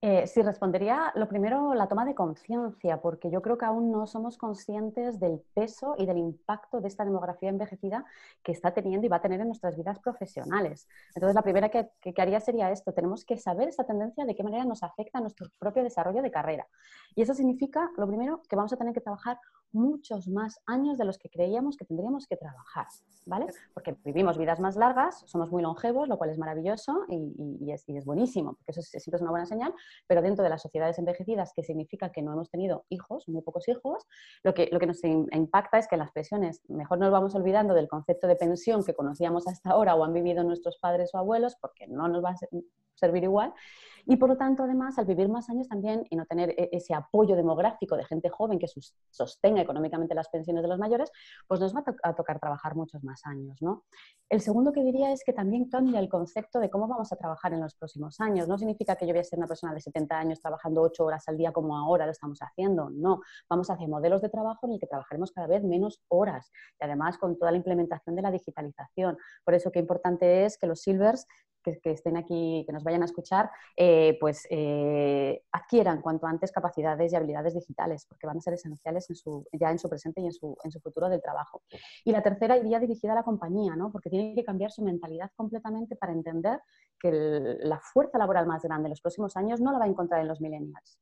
Eh, 0.00 0.28
sí, 0.28 0.42
respondería 0.42 1.10
lo 1.16 1.26
primero, 1.26 1.74
la 1.74 1.88
toma 1.88 2.04
de 2.04 2.14
conciencia, 2.14 3.00
porque 3.00 3.32
yo 3.32 3.42
creo 3.42 3.58
que 3.58 3.64
aún 3.64 3.90
no 3.90 4.06
somos 4.06 4.38
conscientes 4.38 5.18
del 5.18 5.40
peso 5.54 5.96
y 5.98 6.06
del 6.06 6.18
impacto 6.18 6.80
de 6.80 6.86
esta 6.86 7.04
demografía 7.04 7.48
envejecida 7.48 8.04
que 8.44 8.52
está 8.52 8.72
teniendo 8.72 9.06
y 9.06 9.08
va 9.08 9.16
a 9.16 9.20
tener 9.20 9.40
en 9.40 9.48
nuestras 9.48 9.76
vidas 9.76 9.98
profesionales. 9.98 10.86
Entonces, 11.16 11.34
la 11.34 11.42
primera 11.42 11.68
que, 11.68 11.90
haría 12.16 12.38
sería 12.38 12.70
esto, 12.70 12.92
tenemos 12.92 13.24
que 13.24 13.38
saber 13.38 13.66
esta 13.68 13.82
tendencia 13.82 14.24
de 14.24 14.36
qué 14.36 14.44
manera 14.44 14.64
nos 14.64 14.84
afecta 14.84 15.18
a 15.18 15.20
nuestro 15.20 15.48
propio 15.58 15.82
desarrollo 15.82 16.22
de 16.22 16.30
carrera. 16.30 16.68
Y 17.16 17.22
eso 17.22 17.34
significa, 17.34 17.90
lo 17.96 18.06
primero, 18.06 18.40
que 18.48 18.54
vamos 18.54 18.72
a 18.72 18.76
tener 18.76 18.94
que 18.94 19.00
trabajar 19.00 19.40
muchos 19.72 20.28
más 20.28 20.60
años 20.66 20.98
de 20.98 21.04
los 21.04 21.18
que 21.18 21.28
creíamos 21.28 21.76
que 21.76 21.84
tendríamos 21.84 22.26
que 22.26 22.36
trabajar, 22.36 22.86
¿vale? 23.26 23.46
Porque 23.74 23.96
vivimos 24.04 24.38
vidas 24.38 24.60
más 24.60 24.76
largas, 24.76 25.22
somos 25.26 25.50
muy 25.50 25.62
longevos, 25.62 26.08
lo 26.08 26.18
cual 26.18 26.30
es 26.30 26.38
maravilloso 26.38 27.04
y, 27.08 27.70
es, 27.70 28.04
buenísimo, 28.04 28.54
porque 28.54 28.72
eso 28.72 28.82
siempre 28.82 29.16
es 29.16 29.22
una 29.22 29.30
buena 29.30 29.46
señal, 29.46 29.74
pero 30.06 30.22
dentro 30.22 30.42
de 30.42 30.50
las 30.50 30.62
sociedades 30.62 30.98
envejecidas, 30.98 31.52
que 31.54 31.62
significa 31.62 32.10
que 32.10 32.22
no 32.22 32.32
hemos 32.32 32.50
tenido 32.50 32.84
hijos, 32.88 33.28
muy 33.28 33.42
pocos 33.42 33.68
hijos, 33.68 34.06
lo 34.42 34.54
que, 34.54 34.68
lo 34.72 34.78
que 34.78 34.86
nos 34.86 35.02
impacta 35.04 35.78
es 35.78 35.88
que 35.88 35.96
las 35.96 36.12
pensiones, 36.12 36.62
mejor 36.68 36.98
nos 36.98 37.10
vamos 37.10 37.34
olvidando 37.34 37.74
del 37.74 37.88
concepto 37.88 38.26
de 38.26 38.36
pensión 38.36 38.84
que 38.84 38.94
conocíamos 38.94 39.46
hasta 39.46 39.70
ahora 39.70 39.94
o 39.94 40.04
han 40.04 40.12
vivido 40.12 40.44
nuestros 40.44 40.78
padres 40.78 41.14
o 41.14 41.18
abuelos, 41.18 41.56
porque 41.60 41.86
no 41.88 42.08
nos 42.08 42.24
va 42.24 42.30
a 42.30 42.36
servir 42.98 43.24
igual, 43.24 43.54
y 44.10 44.16
por 44.16 44.30
lo 44.30 44.38
tanto, 44.38 44.62
además, 44.62 44.98
al 44.98 45.04
vivir 45.04 45.28
más 45.28 45.50
años 45.50 45.68
también 45.68 46.06
y 46.08 46.16
no 46.16 46.24
tener 46.24 46.54
e-, 46.56 46.70
ese 46.72 46.94
apoyo 46.94 47.36
demográfico 47.36 47.94
de 47.94 48.06
gente 48.06 48.30
joven 48.30 48.58
que 48.58 48.66
sostenga 49.10 49.60
económicamente 49.60 50.14
las 50.14 50.30
pensiones 50.30 50.62
de 50.62 50.68
los 50.68 50.78
mayores, 50.78 51.12
pues 51.46 51.60
nos 51.60 51.76
va 51.76 51.84
a, 52.02 52.14
tocar 52.14 52.40
trabajar 52.40 52.74
muchos 52.74 53.04
más 53.04 53.26
años. 53.26 53.60
¿no? 53.60 53.84
El 54.30 54.40
segundo 54.40 54.72
que 54.72 54.82
diría 54.82 55.12
es 55.12 55.22
que 55.24 55.34
también 55.34 55.68
cambia 55.68 56.00
el 56.00 56.08
concepto 56.08 56.58
de 56.58 56.70
cómo 56.70 56.88
vamos 56.88 57.12
a 57.12 57.16
trabajar 57.16 57.52
en 57.52 57.60
los 57.60 57.74
próximos 57.74 58.18
años. 58.20 58.48
No 58.48 58.56
significa 58.56 58.96
que 58.96 59.06
yo 59.06 59.12
voy 59.12 59.20
a 59.20 59.24
ser 59.24 59.38
una 59.38 59.46
persona 59.46 59.74
de 59.74 59.80
70 59.82 60.18
años 60.18 60.40
trabajando 60.40 60.80
8 60.80 61.04
horas 61.04 61.28
al 61.28 61.36
día 61.36 61.52
como 61.52 61.76
ahora 61.76 62.06
lo 62.06 62.12
estamos 62.12 62.38
haciendo. 62.40 62.88
No, 62.88 63.20
vamos 63.50 63.68
hacia 63.68 63.86
modelos 63.86 64.22
de 64.22 64.30
trabajo 64.30 64.66
en 64.66 64.72
el 64.72 64.80
que 64.80 64.86
trabajaremos 64.86 65.32
cada 65.32 65.48
vez 65.48 65.62
menos 65.62 66.00
horas 66.08 66.50
y 66.80 66.84
además 66.84 67.18
con 67.18 67.38
toda 67.38 67.50
la 67.50 67.58
implementación 67.58 68.16
de 68.16 68.22
la 68.22 68.30
digitalización. 68.30 69.18
Por 69.44 69.52
eso 69.52 69.70
qué 69.70 69.80
importante 69.80 70.46
es 70.46 70.56
que 70.56 70.66
los 70.66 70.80
silvers 70.80 71.26
que, 71.82 71.90
estén 71.90 72.16
aquí, 72.16 72.64
que 72.66 72.72
nos 72.72 72.84
vayan 72.84 73.02
a 73.02 73.04
escuchar, 73.04 73.50
eh, 73.76 74.16
pues 74.20 74.46
eh, 74.50 75.42
adquieran 75.52 76.00
cuanto 76.00 76.26
antes 76.26 76.52
capacidades 76.52 77.12
y 77.12 77.16
habilidades 77.16 77.54
digitales, 77.54 78.06
porque 78.06 78.26
van 78.26 78.38
a 78.38 78.40
ser 78.40 78.54
esenciales 78.54 79.08
ya 79.52 79.70
en 79.70 79.78
su 79.78 79.88
presente 79.88 80.20
y 80.20 80.26
en 80.26 80.32
su, 80.32 80.56
futuro 80.82 81.08
del 81.08 81.20
trabajo. 81.20 81.62
Y 82.04 82.12
la 82.12 82.22
tercera 82.22 82.56
iría 82.56 82.78
dirigida 82.78 83.12
a 83.12 83.16
la 83.16 83.22
compañía, 83.22 83.76
¿no? 83.76 83.90
porque 83.90 84.10
tiene 84.10 84.34
que 84.34 84.44
cambiar 84.44 84.70
su 84.70 84.82
mentalidad 84.82 85.30
completamente 85.36 85.96
para 85.96 86.12
entender 86.12 86.60
que 86.98 87.10
la 87.60 87.80
fuerza 87.80 88.18
laboral 88.18 88.46
más 88.46 88.62
grande 88.62 88.86
en 88.86 88.90
los 88.90 89.00
próximos 89.00 89.36
años 89.36 89.60
no 89.60 89.72
la 89.72 89.78
va 89.78 89.84
a 89.84 89.88
encontrar 89.88 90.20
en 90.20 90.28
los 90.28 90.40
millennials, 90.40 90.98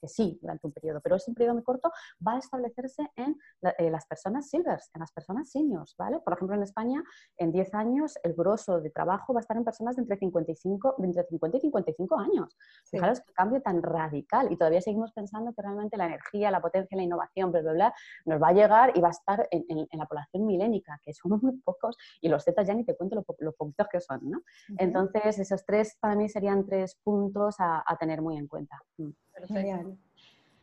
que 0.00 0.08
sí 0.08 0.38
durante 0.40 0.66
un 0.66 0.72
periodo, 0.72 1.00
pero 1.02 1.16
ese 1.16 1.32
periodo 1.32 1.54
muy 1.54 1.62
corto 1.62 1.90
va 2.26 2.34
a 2.34 2.38
establecerse 2.38 3.08
en 3.16 3.36
eh, 3.78 3.90
las 3.90 4.06
personas 4.06 4.48
silvers, 4.48 4.90
en 4.94 5.00
las 5.00 5.12
personas 5.12 5.50
seniors, 5.50 5.94
¿vale? 5.98 6.20
Por 6.20 6.34
ejemplo, 6.34 6.56
en 6.56 6.62
España, 6.62 7.02
en 7.36 7.52
10 7.52 7.74
años, 7.74 8.14
el 8.22 8.34
grosso 8.34 8.80
de 8.80 8.90
trabajo 8.90 9.32
va 9.34 9.40
a 9.40 9.42
estar 9.42 9.56
en 9.56 9.64
personas 9.64 9.96
de 9.96 10.02
entre, 10.02 10.16
55, 10.16 10.96
entre 11.02 11.24
50 11.24 11.56
y 11.56 11.60
55 11.60 12.18
años. 12.18 12.56
Fijaros 12.84 13.20
qué 13.20 13.32
cambio 13.32 13.60
tan 13.62 13.82
radical 13.82 14.50
y 14.50 14.56
todavía 14.56 14.80
seguimos 14.80 15.12
pensando 15.12 15.52
que 15.52 15.62
realmente 15.62 15.96
la 15.96 16.06
energía, 16.06 16.50
la 16.50 16.60
potencia, 16.60 16.96
la 16.96 17.02
innovación, 17.02 17.52
bla, 17.52 17.60
bla, 17.62 17.72
bla, 17.72 17.94
nos 18.24 18.42
va 18.42 18.48
a 18.48 18.52
llegar 18.52 18.92
y 18.96 19.00
va 19.00 19.08
a 19.08 19.12
estar 19.12 19.48
en, 19.50 19.88
la 19.92 20.06
población 20.06 20.46
milénica, 20.46 20.98
que 21.04 21.12
somos 21.12 21.42
muy 21.42 21.56
pocos 21.58 21.96
y 22.20 22.28
los 22.28 22.44
Z 22.44 22.62
ya 22.62 22.74
ni 22.74 22.84
te 22.84 22.96
cuento 22.96 23.22
lo, 23.38 23.52
poquitos 23.52 23.88
que 23.88 24.00
son, 24.00 24.20
¿no? 24.22 24.42
Entonces, 24.78 25.38
esos 25.38 25.64
tres 25.64 25.96
para 26.00 26.14
mí 26.14 26.28
serían 26.28 26.66
tres 26.66 26.96
puntos 27.02 27.56
a, 27.58 27.84
tener 27.98 28.22
muy 28.22 28.38
en 28.38 28.46
cuenta. 28.46 28.80
Mm. 28.96 29.10
Genial. 29.48 29.98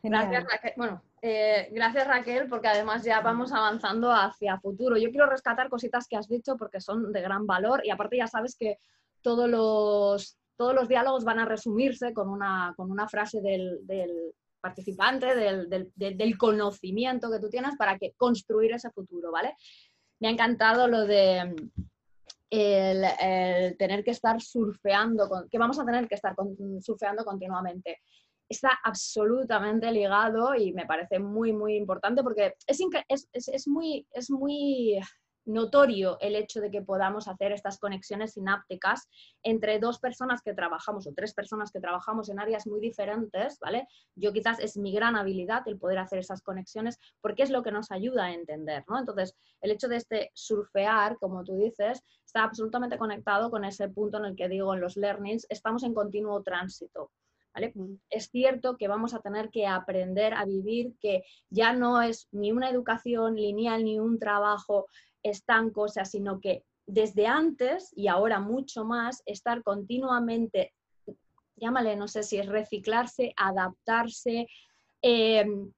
Gracias, 0.02 0.44
Raquel. 0.44 0.72
Bueno, 0.76 1.02
eh, 1.20 1.68
gracias 1.72 2.06
Raquel, 2.06 2.48
porque 2.48 2.68
además 2.68 3.02
ya 3.02 3.20
vamos 3.20 3.52
avanzando 3.52 4.12
hacia 4.12 4.60
futuro. 4.60 4.96
Yo 4.96 5.10
quiero 5.10 5.26
rescatar 5.26 5.68
cositas 5.68 6.06
que 6.06 6.16
has 6.16 6.28
dicho 6.28 6.56
porque 6.56 6.80
son 6.80 7.12
de 7.12 7.20
gran 7.20 7.46
valor 7.46 7.84
y 7.84 7.90
aparte 7.90 8.16
ya 8.16 8.28
sabes 8.28 8.56
que 8.56 8.78
todos 9.20 9.48
los, 9.48 10.38
todos 10.56 10.74
los 10.74 10.88
diálogos 10.88 11.24
van 11.24 11.40
a 11.40 11.44
resumirse 11.44 12.12
con 12.12 12.28
una, 12.28 12.72
con 12.76 12.90
una 12.90 13.08
frase 13.08 13.40
del, 13.40 13.80
participante, 14.60 15.34
del, 15.34 16.38
conocimiento 16.38 17.30
que 17.30 17.40
tú 17.40 17.48
tienes 17.50 17.76
para 17.76 17.98
que 17.98 18.12
construir 18.16 18.72
ese 18.72 18.90
futuro, 18.90 19.32
¿vale? 19.32 19.56
Me 20.20 20.28
ha 20.28 20.30
encantado 20.30 20.86
lo 20.86 21.04
de 21.04 21.54
el, 22.50 23.76
tener 23.76 24.04
que 24.04 24.12
estar 24.12 24.40
surfeando, 24.40 25.28
que 25.50 25.58
vamos 25.58 25.78
a 25.80 25.84
tener 25.84 26.06
que 26.06 26.14
estar 26.14 26.34
surfeando 26.80 27.24
continuamente 27.24 28.00
está 28.48 28.78
absolutamente 28.82 29.90
ligado 29.92 30.54
y 30.54 30.72
me 30.72 30.86
parece 30.86 31.18
muy, 31.18 31.52
muy 31.52 31.76
importante 31.76 32.22
porque 32.22 32.54
es, 32.66 32.80
es, 33.32 33.68
muy, 33.68 34.06
es 34.12 34.30
muy 34.30 34.98
notorio 35.48 36.18
el 36.20 36.36
hecho 36.36 36.60
de 36.60 36.70
que 36.70 36.82
podamos 36.82 37.26
hacer 37.26 37.52
estas 37.52 37.78
conexiones 37.78 38.34
sinápticas 38.34 39.08
entre 39.42 39.78
dos 39.78 39.98
personas 39.98 40.42
que 40.42 40.54
trabajamos 40.54 41.06
o 41.06 41.12
tres 41.14 41.34
personas 41.34 41.72
que 41.72 41.80
trabajamos 41.80 42.28
en 42.28 42.38
áreas 42.38 42.66
muy 42.66 42.80
diferentes, 42.80 43.58
¿vale? 43.58 43.88
Yo 44.14 44.32
quizás 44.32 44.60
es 44.60 44.76
mi 44.76 44.92
gran 44.92 45.16
habilidad 45.16 45.66
el 45.66 45.78
poder 45.78 45.98
hacer 45.98 46.18
esas 46.18 46.42
conexiones 46.42 46.98
porque 47.20 47.42
es 47.42 47.50
lo 47.50 47.62
que 47.62 47.72
nos 47.72 47.90
ayuda 47.90 48.26
a 48.26 48.32
entender, 48.32 48.84
¿no? 48.88 48.98
Entonces, 48.98 49.34
el 49.60 49.70
hecho 49.70 49.88
de 49.88 49.96
este 49.96 50.30
surfear, 50.34 51.16
como 51.18 51.42
tú 51.44 51.56
dices, 51.56 52.02
está 52.24 52.44
absolutamente 52.44 52.98
conectado 52.98 53.50
con 53.50 53.64
ese 53.64 53.88
punto 53.88 54.18
en 54.18 54.26
el 54.26 54.36
que 54.36 54.48
digo 54.48 54.74
en 54.74 54.80
los 54.80 54.96
learnings, 54.96 55.46
estamos 55.48 55.82
en 55.82 55.94
continuo 55.94 56.42
tránsito. 56.42 57.10
Es 58.10 58.30
cierto 58.30 58.76
que 58.76 58.88
vamos 58.88 59.14
a 59.14 59.20
tener 59.20 59.50
que 59.50 59.66
aprender 59.66 60.34
a 60.34 60.44
vivir, 60.44 60.94
que 61.00 61.24
ya 61.50 61.72
no 61.72 62.02
es 62.02 62.28
ni 62.32 62.52
una 62.52 62.70
educación 62.70 63.36
lineal 63.36 63.84
ni 63.84 63.98
un 63.98 64.18
trabajo 64.18 64.86
estanco, 65.22 65.82
o 65.82 65.88
sea, 65.88 66.04
sino 66.04 66.40
que 66.40 66.64
desde 66.86 67.26
antes 67.26 67.92
y 67.94 68.08
ahora 68.08 68.40
mucho 68.40 68.84
más, 68.84 69.22
estar 69.26 69.62
continuamente, 69.62 70.72
llámale, 71.56 71.96
no 71.96 72.08
sé 72.08 72.22
si 72.22 72.38
es 72.38 72.46
reciclarse, 72.46 73.34
adaptarse, 73.36 74.46
em, 75.02 75.72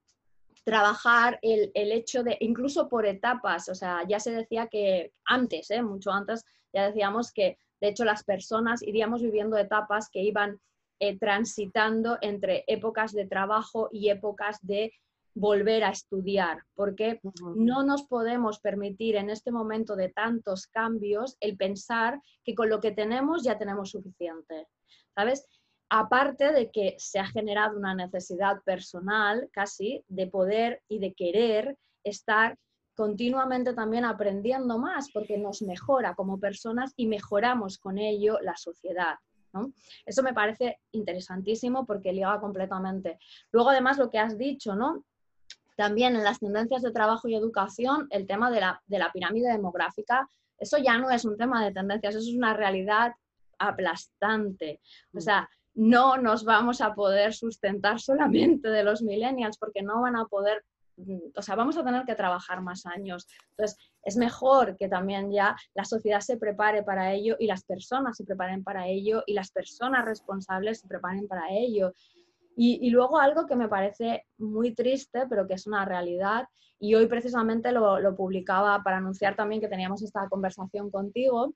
trabajar 0.64 1.38
el, 1.42 1.72
hecho 1.74 2.22
de, 2.22 2.36
incluso 2.40 2.88
por 2.88 3.06
etapas, 3.06 3.68
o 3.68 3.74
sea, 3.74 4.06
ya 4.06 4.20
se 4.20 4.30
decía 4.30 4.68
que 4.68 5.12
antes, 5.24 5.70
¿eh? 5.70 5.82
mucho 5.82 6.12
antes, 6.12 6.44
ya 6.72 6.86
decíamos 6.86 7.32
que 7.32 7.58
de 7.80 7.88
hecho 7.88 8.04
las 8.04 8.22
personas 8.22 8.82
iríamos 8.82 9.22
viviendo 9.22 9.56
etapas 9.56 10.10
que 10.10 10.20
iban 10.22 10.60
eh, 11.00 11.18
transitando 11.18 12.18
entre 12.20 12.64
épocas 12.66 13.12
de 13.12 13.26
trabajo 13.26 13.88
y 13.90 14.10
épocas 14.10 14.58
de 14.60 14.92
volver 15.34 15.84
a 15.84 15.90
estudiar, 15.90 16.58
porque 16.74 17.20
no 17.56 17.82
nos 17.84 18.02
podemos 18.02 18.60
permitir 18.60 19.16
en 19.16 19.30
este 19.30 19.50
momento 19.50 19.96
de 19.96 20.10
tantos 20.10 20.66
cambios 20.66 21.36
el 21.40 21.56
pensar 21.56 22.20
que 22.44 22.54
con 22.54 22.68
lo 22.68 22.80
que 22.80 22.90
tenemos 22.90 23.42
ya 23.42 23.56
tenemos 23.56 23.90
suficiente, 23.90 24.66
¿sabes? 25.14 25.46
Aparte 25.88 26.52
de 26.52 26.70
que 26.70 26.96
se 26.98 27.18
ha 27.18 27.26
generado 27.26 27.78
una 27.78 27.94
necesidad 27.94 28.62
personal 28.64 29.48
casi 29.52 30.04
de 30.08 30.26
poder 30.26 30.82
y 30.88 30.98
de 30.98 31.14
querer 31.14 31.76
estar 32.04 32.58
continuamente 32.94 33.72
también 33.72 34.04
aprendiendo 34.04 34.78
más 34.78 35.10
porque 35.10 35.38
nos 35.38 35.62
mejora 35.62 36.14
como 36.14 36.38
personas 36.38 36.92
y 36.96 37.06
mejoramos 37.06 37.78
con 37.78 37.96
ello 37.96 38.38
la 38.42 38.56
sociedad. 38.56 39.14
Eso 40.04 40.22
me 40.22 40.34
parece 40.34 40.80
interesantísimo 40.92 41.86
porque 41.86 42.12
liga 42.12 42.40
completamente. 42.40 43.18
Luego, 43.52 43.70
además, 43.70 43.98
lo 43.98 44.10
que 44.10 44.18
has 44.18 44.38
dicho, 44.38 44.74
¿no? 44.74 45.04
También 45.76 46.14
en 46.14 46.24
las 46.24 46.40
tendencias 46.40 46.82
de 46.82 46.92
trabajo 46.92 47.28
y 47.28 47.34
educación, 47.34 48.06
el 48.10 48.26
tema 48.26 48.50
de 48.50 48.60
la, 48.60 48.82
de 48.86 48.98
la 48.98 49.10
pirámide 49.12 49.50
demográfica, 49.50 50.28
eso 50.58 50.76
ya 50.78 50.98
no 50.98 51.10
es 51.10 51.24
un 51.24 51.36
tema 51.36 51.64
de 51.64 51.72
tendencias, 51.72 52.14
eso 52.14 52.28
es 52.28 52.36
una 52.36 52.54
realidad 52.54 53.14
aplastante. 53.58 54.80
O 55.14 55.20
sea, 55.20 55.48
no 55.74 56.18
nos 56.18 56.44
vamos 56.44 56.80
a 56.80 56.94
poder 56.94 57.32
sustentar 57.32 58.00
solamente 58.00 58.68
de 58.68 58.84
los 58.84 59.02
millennials 59.02 59.56
porque 59.56 59.82
no 59.82 60.02
van 60.02 60.16
a 60.16 60.26
poder 60.26 60.64
o 61.36 61.42
sea, 61.42 61.54
vamos 61.54 61.76
a 61.76 61.84
tener 61.84 62.04
que 62.04 62.14
trabajar 62.14 62.60
más 62.62 62.86
años. 62.86 63.26
Entonces, 63.50 63.78
es 64.02 64.16
mejor 64.16 64.76
que 64.76 64.88
también 64.88 65.30
ya 65.30 65.56
la 65.74 65.84
sociedad 65.84 66.20
se 66.20 66.36
prepare 66.36 66.82
para 66.82 67.12
ello 67.12 67.36
y 67.38 67.46
las 67.46 67.64
personas 67.64 68.16
se 68.16 68.24
preparen 68.24 68.64
para 68.64 68.86
ello 68.86 69.22
y 69.26 69.34
las 69.34 69.50
personas 69.50 70.04
responsables 70.04 70.80
se 70.80 70.88
preparen 70.88 71.28
para 71.28 71.50
ello. 71.50 71.92
Y, 72.56 72.90
luego 72.90 73.18
algo 73.18 73.46
que 73.46 73.56
me 73.56 73.68
parece 73.68 74.26
muy 74.36 74.74
triste, 74.74 75.26
pero 75.30 75.46
que 75.46 75.54
es 75.54 75.66
una 75.66 75.86
realidad, 75.86 76.46
y 76.78 76.94
hoy 76.94 77.06
precisamente 77.06 77.72
lo, 77.72 78.00
lo 78.00 78.14
publicaba 78.14 78.82
para 78.82 78.98
anunciar 78.98 79.34
también 79.34 79.62
que 79.62 79.68
teníamos 79.68 80.02
esta 80.02 80.28
conversación 80.28 80.90
contigo, 80.90 81.54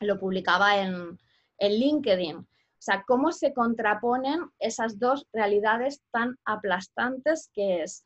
lo 0.00 0.18
publicaba 0.18 0.78
en, 0.78 1.18
en 1.58 1.72
LinkedIn. 1.72 2.36
O 2.36 2.80
sea, 2.80 3.04
cómo 3.06 3.32
se 3.32 3.52
contraponen 3.52 4.50
esas 4.58 4.98
dos 4.98 5.26
realidades 5.32 6.00
tan 6.12 6.38
aplastantes 6.44 7.50
que 7.52 7.82
es 7.82 8.04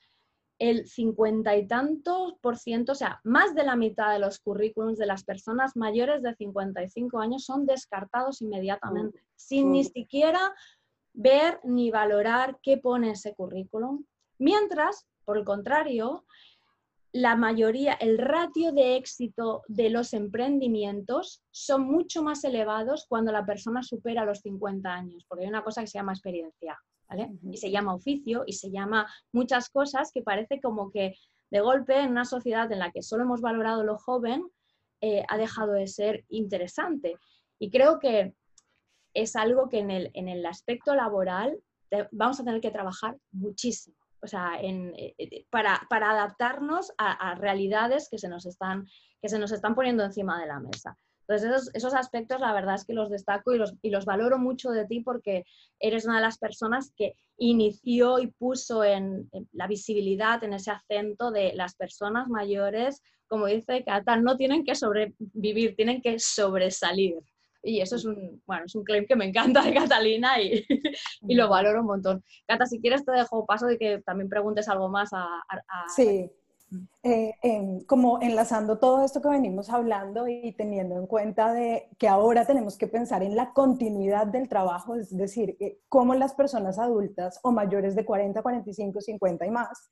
el 0.63 0.87
cincuenta 0.87 1.57
y 1.57 1.67
tantos 1.67 2.35
por 2.41 2.57
ciento, 2.57 2.93
o 2.93 2.95
sea, 2.95 3.21
más 3.25 3.53
de 3.57 3.65
la 3.65 3.75
mitad 3.75 4.13
de 4.13 4.21
los 4.21 4.39
currículums 4.39 4.97
de 4.97 5.07
las 5.07 5.25
personas 5.25 5.75
mayores 5.75 6.23
de 6.23 6.37
55 6.37 7.19
años 7.19 7.45
son 7.45 7.67
descartados 7.67 8.43
inmediatamente, 8.43 9.19
mm, 9.19 9.25
sin 9.35 9.73
ni 9.73 9.83
siquiera 9.83 10.55
ver 11.15 11.59
ni 11.65 11.91
valorar 11.91 12.61
qué 12.63 12.79
pone 12.79 13.11
ese 13.11 13.35
currículum. 13.35 14.05
Mientras, 14.39 15.05
por 15.25 15.37
el 15.37 15.45
contrario, 15.45 16.25
la 17.11 17.35
mayoría, 17.35 17.95
el 17.95 18.17
ratio 18.19 18.71
de 18.71 18.95
éxito 18.95 19.63
de 19.67 19.91
los 19.91 20.15
emprendimientos 20.15 21.43
son 21.51 21.83
mucho 21.83 22.23
más 22.23 22.45
elevados 22.45 23.07
cuando 23.09 23.33
la 23.33 23.45
persona 23.45 23.83
supera 23.83 24.25
los 24.25 24.39
50 24.43 24.89
años, 24.89 25.25
porque 25.27 25.43
hay 25.43 25.51
una 25.51 25.65
cosa 25.65 25.81
que 25.81 25.89
se 25.89 25.99
llama 25.99 26.13
experiencia, 26.13 26.79
¿vale? 27.13 27.31
Y 27.51 27.57
se 27.57 27.71
llama 27.71 27.95
oficio 27.95 28.45
y 28.47 28.55
se 28.55 28.71
llama 28.71 29.07
muchas 29.33 29.69
cosas 29.69 30.11
que 30.13 30.23
parece 30.23 30.61
como 30.61 30.91
que 30.91 31.15
de 31.51 31.61
golpe 31.61 31.99
en 32.01 32.11
una 32.11 32.25
sociedad 32.25 32.71
en 32.73 32.79
la 32.79 32.91
que 32.91 33.03
solo 33.03 33.25
hemos 33.25 33.41
valorado 33.41 33.85
lo 33.85 33.99
joven, 33.99 34.43
eh, 35.01 35.25
ha 35.29 35.37
dejado 35.37 35.73
de 35.73 35.87
ser 35.87 36.25
interesante. 36.29 37.17
Y 37.59 37.71
creo 37.71 37.99
que 37.99 38.35
es 39.15 39.37
algo 39.37 39.69
que 39.69 39.81
en 39.81 39.91
el, 39.91 40.11
en 40.15 40.29
el 40.29 40.47
aspecto 40.47 40.95
laboral 40.95 41.59
vamos 42.11 42.41
a 42.41 42.45
tener 42.45 42.63
que 42.63 42.71
trabajar 42.71 43.19
muchísimo 43.33 44.03
o 44.23 44.27
sea, 44.29 44.61
eh, 44.63 45.15
eh, 45.19 45.47
para, 45.51 45.81
adaptarnos 45.91 46.93
a, 46.97 47.35
realidades 47.35 48.09
que 48.09 48.19
se, 48.19 48.29
nos 48.29 48.47
están, 48.47 48.87
que 49.21 49.29
se 49.29 49.39
nos 49.39 49.51
están 49.51 49.75
poniendo 49.75 50.05
encima 50.05 50.41
de 50.41 50.47
la 50.47 50.61
mesa. 50.61 50.97
Entonces, 51.35 51.71
esos, 51.75 51.95
aspectos 51.95 52.41
la 52.41 52.53
verdad 52.53 52.75
es 52.75 52.85
que 52.85 52.93
los 52.93 53.11
destaco 53.11 53.53
y 53.53 53.59
los, 53.59 53.75
y 53.83 53.91
los, 53.91 54.05
valoro 54.05 54.39
mucho 54.39 54.71
de 54.71 54.87
ti 54.87 55.01
porque 55.01 55.45
eres 55.79 56.05
una 56.05 56.17
de 56.17 56.23
las 56.23 56.39
personas 56.39 56.93
que 56.97 57.15
inició 57.37 58.19
y 58.19 58.29
puso 58.29 58.85
en, 58.85 59.31
la 59.53 59.67
visibilidad, 59.67 60.43
en 60.45 60.55
ese 60.55 60.71
acento 60.71 61.31
de 61.31 61.53
las 61.55 61.75
personas 61.75 62.29
mayores, 62.29 63.03
como 63.27 63.47
dice 63.47 63.85
Cata, 63.85 64.17
no 64.17 64.37
tienen 64.37 64.65
que 64.65 64.75
sobrevivir, 64.75 65.75
tienen 65.77 66.03
que 66.03 66.19
sobresalir. 66.19 67.17
Y 67.65 67.81
eso 67.81 67.97
es 67.97 68.05
un, 68.05 68.43
bueno, 68.45 68.65
es 68.67 68.75
un 68.75 68.83
claim 68.83 69.07
que 69.07 69.15
me 69.15 69.25
encanta 69.25 69.63
de 69.63 69.73
Catalina 69.73 70.41
y, 70.41 70.65
y 71.29 71.35
lo 71.35 71.49
valoro 71.49 71.81
un 71.81 71.87
montón. 71.87 72.25
Cata, 72.47 72.67
si 72.67 72.81
quieres 72.81 73.05
te 73.05 73.13
dejo 73.13 73.47
paso 73.47 73.67
de 73.67 73.79
que 73.79 74.03
también 74.03 74.29
preguntes 74.29 74.69
algo 74.69 74.89
más 74.89 75.11
a... 75.13 75.27
Sí, 75.95 76.31
eh, 77.03 77.35
como 77.87 78.21
enlazando 78.23 78.79
todo 78.79 79.05
esto 79.05 79.21
que 79.21 79.29
venimos 79.29 79.71
hablando 79.71 80.29
y 80.29 80.53
teniendo 80.53 80.97
en 80.97 81.07
cuenta 81.07 81.53
de 81.53 81.89
que 81.99 82.09
ahora 82.09 82.45
tenemos 82.45 82.79
que 82.79 82.87
pensar 82.87 83.23
en 83.23 83.37
la 83.37 83.53
continuidad 83.53 84.27
del 84.27 84.49
trabajo, 84.49 84.95
es 84.95 85.17
decir, 85.17 85.57
eh, 85.61 85.81
cómo 85.89 86.15
las 86.15 86.35
personas 86.35 86.79
adultas 86.79 87.41
o 87.43 87.53
mayores 87.53 87.95
de 87.95 88.05
40, 88.05 88.43
45, 88.43 89.01
50 89.01 89.47
y 89.47 89.51
más 89.51 89.91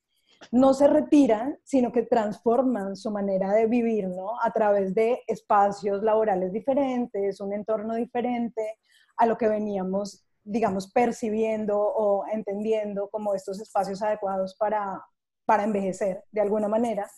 no 0.53 0.75
se 0.75 0.87
retiran, 0.89 1.59
sino 1.65 1.93
que 1.93 2.03
transforman 2.03 2.97
su 2.97 3.11
manera 3.11 3.53
de 3.53 3.67
vivir, 3.67 4.09
¿no? 4.09 4.41
A 4.43 4.51
través 4.53 4.95
de 4.95 5.21
espacios 5.27 6.03
laborales 6.03 6.53
diferentes, 6.53 7.41
un 7.41 7.53
entorno 7.53 7.95
diferente 7.95 8.79
a 9.17 9.27
lo 9.27 9.37
que 9.37 9.49
veníamos, 9.49 10.25
digamos, 10.43 10.91
percibiendo 10.91 11.79
o 11.79 12.25
entendiendo 12.33 13.11
como 13.11 13.35
estos 13.35 13.61
espacios 13.61 14.03
adecuados 14.03 14.57
para, 14.57 15.05
para 15.51 15.65
envejecer 15.65 16.23
de 16.31 16.41
alguna 16.41 16.69
manera. 16.69 17.11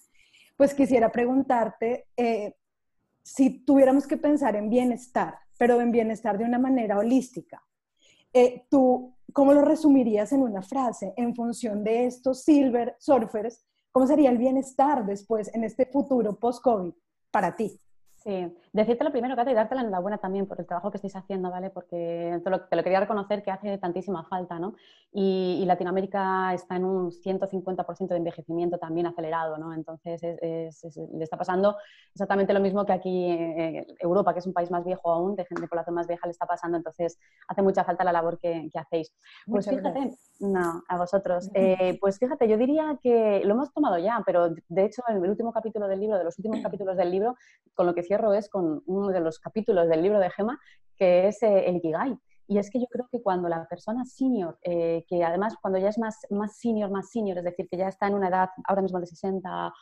Pues 0.57 0.73
quisiera 0.73 1.13
preguntarte 1.13 2.07
eh, 2.17 2.55
si 3.23 3.63
tuviéramos 3.63 4.07
que 4.07 4.17
pensar 4.17 4.57
en 4.57 4.71
bienestar, 4.71 5.35
pero 5.59 5.83
en 5.83 5.93
bienestar 5.93 6.39
de 6.39 6.45
una 6.45 6.59
manera 6.59 6.97
holística. 6.97 7.63
Eh, 8.33 8.65
¿Tú 8.71 9.13
cómo 9.35 9.53
lo 9.53 9.61
resumirías 9.61 10.33
en 10.33 10.41
una 10.41 10.63
frase 10.63 11.13
en 11.19 11.35
función 11.35 11.85
de 11.85 12.07
estos 12.07 12.43
silver 12.43 12.97
surfers? 12.99 13.67
¿Cómo 13.91 14.07
sería 14.07 14.31
el 14.31 14.39
bienestar 14.39 15.05
después 15.05 15.55
en 15.55 15.65
este 15.65 15.85
futuro 15.85 16.35
post-COVID 16.35 16.95
para 17.31 17.55
ti? 17.55 17.79
Sí, 18.17 18.51
decirte 18.73 19.05
lo 19.05 19.13
primero, 19.13 19.37
Cata, 19.37 19.51
y 19.51 19.55
darte 19.55 19.75
la 19.75 19.83
enhorabuena 19.83 20.19
también 20.19 20.47
por 20.47 20.59
el 20.59 20.67
trabajo 20.67 20.91
que 20.91 20.97
estáis 20.97 21.15
haciendo, 21.17 21.51
¿vale? 21.51 21.71
Porque 21.71 22.41
te 22.43 22.51
lo, 22.51 22.69
quería 22.69 23.01
reconocer 23.01 23.43
que 23.43 23.51
hace 23.51 23.77
tantísima 23.79 24.25
falta, 24.25 24.59
¿no? 24.59 24.75
Y, 25.13 25.63
Latinoamérica 25.67 26.53
está 26.55 26.77
en 26.77 26.85
un 26.85 27.11
150% 27.11 28.09
de 28.09 28.17
envejecimiento 28.17 28.79
también 28.79 29.07
acelerado, 29.07 29.57
¿no? 29.59 29.73
Entonces 29.73 30.21
le 30.23 31.25
está 31.25 31.37
pasando 31.37 31.77
exactamente 32.13 32.53
lo 32.53 32.61
mismo 32.61 32.85
que 32.85 32.93
aquí 32.93 33.27
en 33.27 33.87
Europa, 34.01 34.33
que 34.33 34.41
es 34.41 34.47
un 34.47 34.53
país 34.53 34.71
más 34.71 34.85
viejo 34.85 35.11
aún, 35.11 35.37
de 35.37 35.45
gente 35.45 35.63
de 35.63 35.69
población 35.69 35.95
más 35.95 36.07
vieja, 36.07 36.27
le 36.27 36.33
está 36.33 36.47
pasando, 36.47 36.77
entonces 36.77 37.19
hace 37.49 37.63
mucha 37.63 37.85
falta 37.85 38.05
la 38.05 38.13
labor 38.13 38.39
que, 38.39 38.71
hacéis. 38.75 39.15
Pues 39.47 39.69
fíjate, 39.69 40.11
no, 40.41 40.83
a 40.89 40.99
vosotros. 40.99 41.51
Eh, 41.55 41.99
pues 42.01 42.19
fíjate, 42.19 42.49
yo 42.49 42.57
diría 42.57 42.99
que 43.03 43.43
lo 43.45 43.55
hemos 43.55 43.73
tomado 43.73 43.99
ya, 43.99 44.23
pero 44.27 44.49
de 44.51 44.85
hecho 44.85 45.03
en 45.09 45.23
el 45.23 45.31
último 45.31 45.53
capítulo 45.53 45.87
del 45.89 46.01
libro, 46.01 46.19
de 46.19 46.25
los 46.25 46.39
últimos 46.39 46.61
capítulos 46.61 46.97
del 46.97 47.11
libro, 47.11 47.37
con 47.75 47.87
lo 47.87 47.95
que 47.95 48.03
cierro 48.03 48.33
es 48.35 48.49
con 48.49 48.62
uno 48.87 49.09
de 49.09 49.21
los 49.21 49.39
capítulos 49.39 49.89
del 49.89 50.03
libro 50.03 50.19
de 50.19 50.31
Gema, 50.31 50.59
que 50.97 51.29
es 51.29 51.43
eh, 51.43 51.69
el 51.69 51.77
Ikigai. 51.77 52.17
Y 52.49 52.59
es 52.59 52.71
que 52.71 52.81
yo 52.81 52.87
creo 52.91 53.09
que 53.11 53.23
cuando 53.23 53.49
la 53.49 53.67
persona 53.67 54.05
senior, 54.05 54.59
eh, 54.63 55.05
que 55.09 55.25
además 55.25 55.55
cuando 55.61 55.79
ya 55.79 55.89
es 55.89 55.99
más, 55.99 56.19
más 56.31 56.59
senior, 56.59 56.91
más 56.91 57.11
senior, 57.11 57.39
es 57.39 57.45
decir, 57.45 57.69
que 57.69 57.77
ya 57.77 57.89
está 57.89 58.09
en 58.09 58.15
una 58.15 58.29
edad 58.29 58.51
ahora 58.67 58.83
mismo 58.83 59.01
de 59.01 59.07
60 59.07 59.73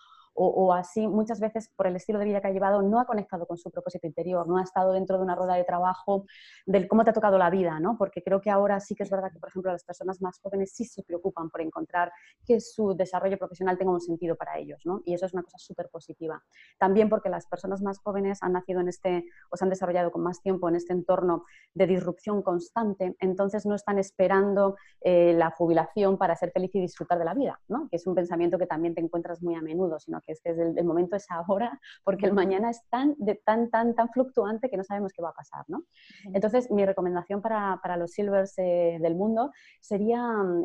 o, 0.42 0.72
así, 0.72 1.06
muchas 1.06 1.38
veces 1.38 1.68
por 1.76 1.86
el 1.86 1.96
estilo 1.96 2.18
de 2.18 2.24
vida 2.24 2.40
que 2.40 2.48
ha 2.48 2.50
llevado, 2.50 2.80
no 2.80 2.98
ha 2.98 3.04
conectado 3.04 3.46
con 3.46 3.58
su 3.58 3.70
propósito 3.70 4.06
interior, 4.06 4.48
no 4.48 4.56
ha 4.56 4.62
estado 4.62 4.92
dentro 4.92 5.18
de 5.18 5.22
una 5.22 5.34
rueda 5.34 5.54
de 5.54 5.64
trabajo 5.64 6.24
del 6.64 6.88
cómo 6.88 7.04
te 7.04 7.10
ha 7.10 7.12
tocado 7.12 7.36
la 7.36 7.50
vida, 7.50 7.78
¿no? 7.78 7.98
Porque 7.98 8.22
creo 8.22 8.40
que 8.40 8.48
ahora 8.50 8.80
sí 8.80 8.94
que 8.94 9.02
es 9.02 9.10
verdad 9.10 9.30
que, 9.30 9.38
por 9.38 9.50
ejemplo, 9.50 9.70
las 9.70 9.84
personas 9.84 10.22
más 10.22 10.38
jóvenes 10.40 10.72
sí 10.72 10.84
se 10.84 11.02
preocupan 11.02 11.50
por 11.50 11.60
encontrar 11.60 12.10
que 12.46 12.60
su 12.60 12.94
desarrollo 12.94 13.36
profesional 13.36 13.76
tenga 13.76 13.92
un 13.92 14.00
sentido 14.00 14.34
para 14.36 14.58
ellos, 14.58 14.80
¿no? 14.86 15.02
Y 15.04 15.12
eso 15.12 15.26
es 15.26 15.34
una 15.34 15.42
cosa 15.42 15.58
súper 15.58 15.90
positiva. 15.90 16.42
También 16.78 17.10
porque 17.10 17.28
las 17.28 17.46
personas 17.46 17.82
más 17.82 17.98
jóvenes 17.98 18.38
han 18.42 18.52
nacido 18.52 18.80
en 18.80 18.88
este, 18.88 19.26
o 19.50 19.56
se 19.56 19.64
han 19.64 19.70
desarrollado 19.70 20.10
con 20.10 20.22
más 20.22 20.40
tiempo 20.40 20.68
en 20.68 20.76
este 20.76 20.94
entorno 20.94 21.44
de 21.74 21.86
disrupción 21.86 22.42
constante, 22.42 23.14
entonces 23.20 23.66
no 23.66 23.74
están 23.74 23.98
esperando 23.98 24.76
eh, 25.02 25.34
la 25.36 25.50
jubilación 25.50 26.16
para 26.16 26.34
ser 26.36 26.50
feliz 26.50 26.74
y 26.74 26.80
disfrutar 26.80 27.18
de 27.18 27.24
la 27.24 27.34
vida, 27.34 27.60
¿no? 27.68 27.88
Que 27.90 27.96
es 27.96 28.06
un 28.06 28.14
pensamiento 28.14 28.58
que 28.58 28.66
también 28.66 28.94
te 28.94 29.00
encuentras 29.00 29.42
muy 29.42 29.54
a 29.54 29.60
menudo, 29.60 29.98
sino 29.98 30.20
que 30.20 30.29
es 30.32 30.40
que 30.40 30.50
el, 30.50 30.84
momento 30.84 31.16
es 31.16 31.26
ahora, 31.30 31.78
porque 32.04 32.26
el 32.26 32.32
mañana 32.32 32.70
es 32.70 32.82
tan, 32.88 33.14
de, 33.18 33.36
tan, 33.36 33.70
tan, 33.70 33.94
tan 33.94 34.08
fluctuante 34.10 34.70
que 34.70 34.76
no 34.76 34.84
sabemos 34.84 35.12
qué 35.12 35.22
va 35.22 35.30
a 35.30 35.34
pasar, 35.34 35.64
¿no? 35.68 35.84
Entonces, 36.32 36.70
mi 36.70 36.84
recomendación 36.84 37.42
para, 37.42 37.78
para 37.82 37.96
los 37.96 38.12
silvers 38.12 38.54
eh, 38.58 38.98
del 39.00 39.14
mundo 39.14 39.50
sería 39.80 40.22
mm, 40.22 40.64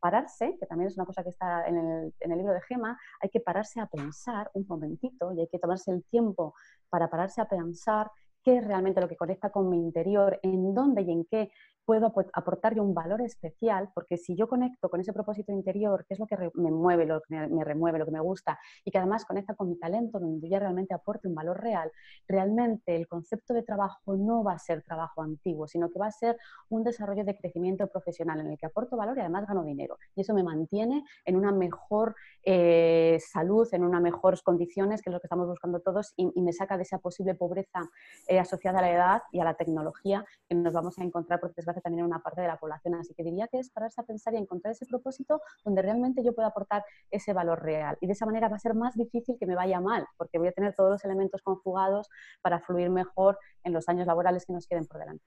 pararse, 0.00 0.56
que 0.58 0.66
también 0.66 0.88
es 0.88 0.96
una 0.96 1.06
cosa 1.06 1.22
que 1.22 1.30
está 1.30 1.66
en 1.66 1.76
el, 1.76 2.14
en 2.20 2.32
el, 2.32 2.38
libro 2.38 2.52
de 2.52 2.60
Gema, 2.62 2.98
hay 3.20 3.30
que 3.30 3.40
pararse 3.40 3.80
a 3.80 3.86
pensar 3.86 4.50
un 4.54 4.66
momentito 4.68 5.32
y 5.32 5.40
hay 5.40 5.48
que 5.48 5.60
tomarse 5.60 5.92
el 5.92 6.04
tiempo 6.04 6.54
para 6.90 7.08
pararse 7.08 7.40
a 7.40 7.48
pensar 7.48 8.10
qué 8.42 8.56
es 8.56 8.66
realmente 8.66 9.00
lo 9.00 9.08
que 9.08 9.16
conecta 9.16 9.50
con 9.50 9.68
mi 9.68 9.78
interior, 9.78 10.38
en 10.42 10.74
dónde 10.74 11.02
y 11.02 11.12
en 11.12 11.24
qué 11.24 11.52
puedo 11.84 12.12
aportarle 12.32 12.80
un 12.80 12.94
valor 12.94 13.22
especial, 13.22 13.90
porque 13.94 14.16
si 14.16 14.36
yo 14.36 14.48
conecto 14.48 14.88
con 14.88 15.00
ese 15.00 15.12
propósito 15.12 15.52
interior, 15.52 16.04
que 16.06 16.14
es 16.14 16.20
lo 16.20 16.26
que 16.26 16.36
me 16.54 16.70
mueve, 16.70 17.06
lo 17.06 17.20
que 17.20 17.34
me 17.48 17.64
remueve, 17.64 17.98
lo 17.98 18.04
que 18.04 18.12
me 18.12 18.20
gusta, 18.20 18.58
y 18.84 18.90
que 18.90 18.98
además 18.98 19.24
conecta 19.24 19.54
con 19.54 19.68
mi 19.68 19.78
talento, 19.78 20.18
donde 20.18 20.48
yo 20.48 20.58
realmente 20.58 20.94
aporte 20.94 21.28
un 21.28 21.34
valor 21.34 21.60
real, 21.60 21.90
realmente 22.28 22.94
el 22.96 23.06
concepto 23.08 23.54
de 23.54 23.62
trabajo 23.62 24.16
no 24.16 24.44
va 24.44 24.54
a 24.54 24.58
ser 24.58 24.82
trabajo 24.82 25.22
antiguo, 25.22 25.66
sino 25.66 25.90
que 25.90 25.98
va 25.98 26.06
a 26.06 26.12
ser 26.12 26.36
un 26.68 26.84
desarrollo 26.84 27.24
de 27.24 27.36
crecimiento 27.36 27.86
profesional 27.88 28.40
en 28.40 28.50
el 28.50 28.58
que 28.58 28.66
aporto 28.66 28.96
valor 28.96 29.16
y 29.16 29.20
además 29.20 29.46
gano 29.46 29.64
dinero. 29.64 29.98
Y 30.14 30.20
eso 30.20 30.34
me 30.34 30.42
mantiene 30.42 31.04
en 31.24 31.36
una 31.36 31.52
mejor 31.52 32.14
eh, 32.44 33.18
salud, 33.20 33.68
en 33.72 33.84
unas 33.84 34.02
mejores 34.02 34.42
condiciones, 34.42 35.02
que 35.02 35.10
es 35.10 35.14
lo 35.14 35.20
que 35.20 35.26
estamos 35.26 35.48
buscando 35.48 35.80
todos, 35.80 36.12
y, 36.16 36.30
me 36.42 36.52
saca 36.52 36.76
de 36.76 36.82
esa 36.82 36.98
posible 36.98 37.36
pobreza 37.36 37.88
eh, 38.26 38.40
asociada 38.40 38.80
a 38.80 38.82
la 38.82 38.90
edad 38.90 39.22
y 39.30 39.38
a 39.38 39.44
la 39.44 39.54
tecnología 39.54 40.24
que 40.48 40.56
nos 40.56 40.72
vamos 40.72 40.98
a 40.98 41.04
encontrar, 41.04 41.38
porque 41.38 41.62
hace 41.72 41.80
también 41.80 42.04
una 42.04 42.20
parte 42.20 42.40
de 42.40 42.48
la 42.48 42.58
población. 42.58 42.94
Así 42.94 43.14
que 43.14 43.24
diría 43.24 43.48
que 43.48 43.58
es 43.58 43.70
pararse 43.70 44.00
a 44.00 44.04
pensar 44.04 44.34
y 44.34 44.38
encontrar 44.38 44.72
ese 44.72 44.86
propósito 44.86 45.40
donde 45.64 45.82
realmente 45.82 46.22
yo 46.22 46.34
pueda 46.34 46.48
aportar 46.48 46.84
ese 47.10 47.32
valor 47.32 47.62
real. 47.62 47.98
Y 48.00 48.06
de 48.06 48.12
esa 48.12 48.26
manera 48.26 48.48
va 48.48 48.56
a 48.56 48.60
ser 48.60 48.74
más 48.74 48.94
difícil 48.94 49.36
que 49.38 49.46
me 49.46 49.54
vaya 49.54 49.80
mal, 49.80 50.06
porque 50.16 50.38
voy 50.38 50.48
a 50.48 50.52
tener 50.52 50.74
todos 50.74 50.90
los 50.90 51.04
elementos 51.04 51.42
conjugados 51.42 52.08
para 52.42 52.60
fluir 52.60 52.90
mejor 52.90 53.38
en 53.64 53.72
los 53.72 53.88
años 53.88 54.06
laborales 54.06 54.46
que 54.46 54.52
nos 54.52 54.66
queden 54.66 54.86
por 54.86 55.00
delante. 55.00 55.24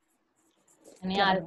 Genial. 1.02 1.46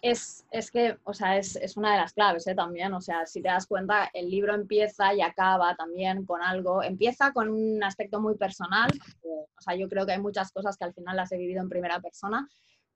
Es, 0.00 0.46
es, 0.52 0.70
que, 0.70 0.96
o 1.02 1.12
sea, 1.12 1.38
es, 1.38 1.56
es, 1.56 1.76
una 1.76 1.92
de 1.92 1.98
las 1.98 2.12
claves 2.12 2.46
¿eh? 2.46 2.54
también. 2.54 2.92
O 2.94 3.00
sea, 3.00 3.26
si 3.26 3.42
te 3.42 3.48
das 3.48 3.66
cuenta, 3.66 4.08
el 4.14 4.30
libro 4.30 4.54
empieza 4.54 5.12
y 5.12 5.20
acaba 5.20 5.74
también 5.74 6.24
con 6.24 6.40
algo. 6.40 6.84
Empieza 6.84 7.32
con 7.32 7.48
un 7.48 7.82
aspecto 7.82 8.20
muy 8.20 8.36
personal. 8.36 8.90
o 9.24 9.60
sea, 9.60 9.74
yo 9.74 9.88
creo 9.88 10.06
que 10.06 10.12
hay 10.12 10.20
muchas 10.20 10.52
cosas 10.52 10.76
que 10.76 10.84
al 10.84 10.94
final 10.94 11.16
las 11.16 11.32
he 11.32 11.36
vivido 11.36 11.60
en 11.60 11.68
primera 11.68 12.00
persona, 12.00 12.48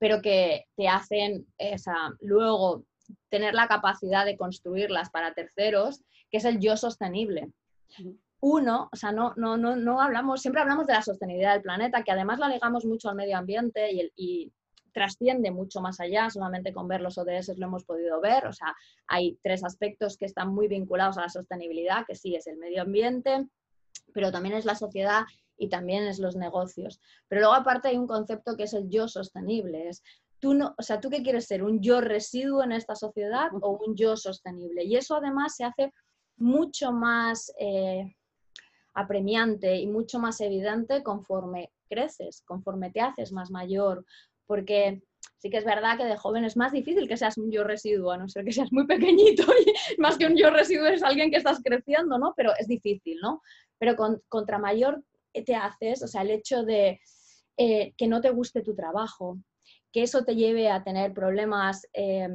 pero 0.02 0.20
que 0.20 0.66
te 0.76 0.88
hacen 0.88 1.46
esa, 1.58 1.94
luego 2.18 2.84
tener 3.28 3.54
la 3.54 3.68
capacidad 3.68 4.24
de 4.24 4.36
construirlas 4.36 5.10
para 5.10 5.32
terceros, 5.32 6.02
que 6.28 6.38
es 6.38 6.44
el 6.44 6.58
yo 6.58 6.76
sostenible. 6.76 7.52
Uno, 8.40 8.88
o 8.92 8.96
sea, 8.96 9.12
no, 9.12 9.32
no, 9.36 9.56
no, 9.56 9.76
no 9.76 10.00
hablamos, 10.00 10.42
siempre 10.42 10.60
hablamos 10.60 10.88
de 10.88 10.94
la 10.94 11.02
sostenibilidad 11.02 11.52
del 11.52 11.62
planeta, 11.62 12.02
que 12.02 12.10
además 12.10 12.40
lo 12.40 12.46
alegamos 12.46 12.84
mucho 12.84 13.10
al 13.10 13.14
medio 13.14 13.38
ambiente 13.38 13.92
y, 14.16 14.52
trasciende 14.92 15.52
mucho 15.52 15.80
más 15.80 16.00
allá, 16.00 16.28
solamente 16.30 16.72
con 16.72 16.86
ver 16.88 17.00
los 17.00 17.16
ODS 17.16 17.56
lo 17.56 17.66
hemos 17.66 17.84
podido 17.84 18.20
ver, 18.20 18.46
o 18.46 18.52
sea, 18.52 18.74
hay 19.06 19.38
tres 19.42 19.64
aspectos 19.64 20.18
que 20.18 20.26
están 20.26 20.52
muy 20.52 20.68
vinculados 20.68 21.16
a 21.16 21.22
la 21.22 21.28
sostenibilidad, 21.30 22.04
que 22.06 22.14
sí 22.14 22.34
es 22.34 22.46
el 22.48 22.58
medio 22.58 22.82
ambiente, 22.82 23.46
pero 24.12 24.30
también 24.32 24.54
es 24.54 24.66
la 24.66 24.74
sociedad 24.74 25.22
y 25.62 25.68
también 25.68 26.02
es 26.08 26.18
los 26.18 26.34
negocios. 26.34 27.00
Pero 27.28 27.42
luego 27.42 27.54
aparte 27.54 27.86
hay 27.86 27.96
un 27.96 28.08
concepto 28.08 28.56
que 28.56 28.64
es 28.64 28.74
el 28.74 28.88
yo 28.90 29.06
sostenible, 29.06 29.88
es 29.88 30.02
tú 30.40 30.54
no, 30.54 30.74
o 30.76 30.82
sea, 30.82 30.98
tú 30.98 31.08
qué 31.08 31.22
quieres 31.22 31.46
ser, 31.46 31.62
un 31.62 31.80
yo 31.80 32.00
residuo 32.00 32.64
en 32.64 32.72
esta 32.72 32.96
sociedad 32.96 33.48
o 33.60 33.78
un 33.86 33.94
yo 33.94 34.16
sostenible. 34.16 34.82
Y 34.82 34.96
eso 34.96 35.14
además 35.14 35.54
se 35.54 35.62
hace 35.62 35.94
mucho 36.36 36.90
más 36.90 37.52
eh, 37.60 38.16
apremiante 38.92 39.76
y 39.76 39.86
mucho 39.86 40.18
más 40.18 40.40
evidente 40.40 41.04
conforme 41.04 41.70
creces, 41.88 42.42
conforme 42.44 42.90
te 42.90 43.00
haces 43.00 43.30
más 43.30 43.52
mayor, 43.52 44.04
porque 44.46 45.00
sí 45.38 45.48
que 45.48 45.58
es 45.58 45.64
verdad 45.64 45.96
que 45.96 46.06
de 46.06 46.16
joven 46.16 46.44
es 46.44 46.56
más 46.56 46.72
difícil 46.72 47.06
que 47.06 47.16
seas 47.16 47.38
un 47.38 47.52
yo 47.52 47.62
residuo, 47.62 48.10
a 48.10 48.16
no 48.16 48.28
ser 48.28 48.44
que 48.44 48.50
seas 48.50 48.72
muy 48.72 48.84
pequeñito 48.88 49.44
y 49.96 50.00
más 50.00 50.18
que 50.18 50.26
un 50.26 50.36
yo 50.36 50.50
residuo 50.50 50.86
es 50.86 51.04
alguien 51.04 51.30
que 51.30 51.36
estás 51.36 51.60
creciendo, 51.62 52.18
¿no? 52.18 52.34
Pero 52.36 52.50
es 52.58 52.66
difícil, 52.66 53.20
¿no? 53.22 53.40
Pero 53.78 53.94
contra 54.28 54.58
mayor 54.58 55.04
te 55.32 55.54
haces, 55.54 56.02
o 56.02 56.06
sea, 56.06 56.22
el 56.22 56.30
hecho 56.30 56.62
de 56.64 57.00
eh, 57.56 57.92
que 57.96 58.08
no 58.08 58.20
te 58.20 58.30
guste 58.30 58.62
tu 58.62 58.74
trabajo, 58.74 59.38
que 59.92 60.02
eso 60.02 60.24
te 60.24 60.34
lleve 60.34 60.70
a 60.70 60.82
tener 60.82 61.12
problemas 61.12 61.86
eh, 61.92 62.28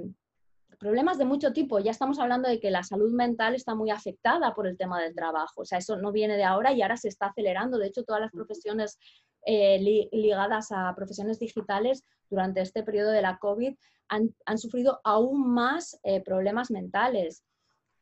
problemas 0.79 1.17
de 1.17 1.25
mucho 1.25 1.53
tipo. 1.53 1.79
Ya 1.79 1.89
estamos 1.89 2.19
hablando 2.19 2.47
de 2.47 2.59
que 2.59 2.69
la 2.69 2.83
salud 2.83 3.11
mental 3.11 3.55
está 3.55 3.73
muy 3.73 3.89
afectada 3.89 4.53
por 4.53 4.67
el 4.67 4.77
tema 4.77 5.01
del 5.01 5.15
trabajo. 5.15 5.61
O 5.61 5.65
sea, 5.65 5.79
eso 5.79 5.97
no 5.97 6.11
viene 6.11 6.37
de 6.37 6.43
ahora 6.43 6.71
y 6.71 6.83
ahora 6.83 6.97
se 6.97 7.07
está 7.07 7.27
acelerando. 7.27 7.79
De 7.79 7.87
hecho, 7.87 8.03
todas 8.03 8.21
las 8.21 8.31
profesiones 8.31 8.99
eh, 9.47 9.79
ligadas 10.11 10.71
a 10.71 10.93
profesiones 10.95 11.39
digitales 11.39 12.03
durante 12.29 12.61
este 12.61 12.83
periodo 12.83 13.09
de 13.09 13.23
la 13.23 13.39
COVID 13.39 13.75
han, 14.09 14.57
sufrido 14.57 15.01
aún 15.03 15.51
más 15.51 15.99
problemas 16.23 16.69
mentales. 16.69 17.43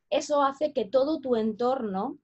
Eso 0.09 0.43
hace 0.43 0.73
que 0.73 0.85
todo 0.85 1.21
tu 1.21 1.37
entorno 1.37 2.19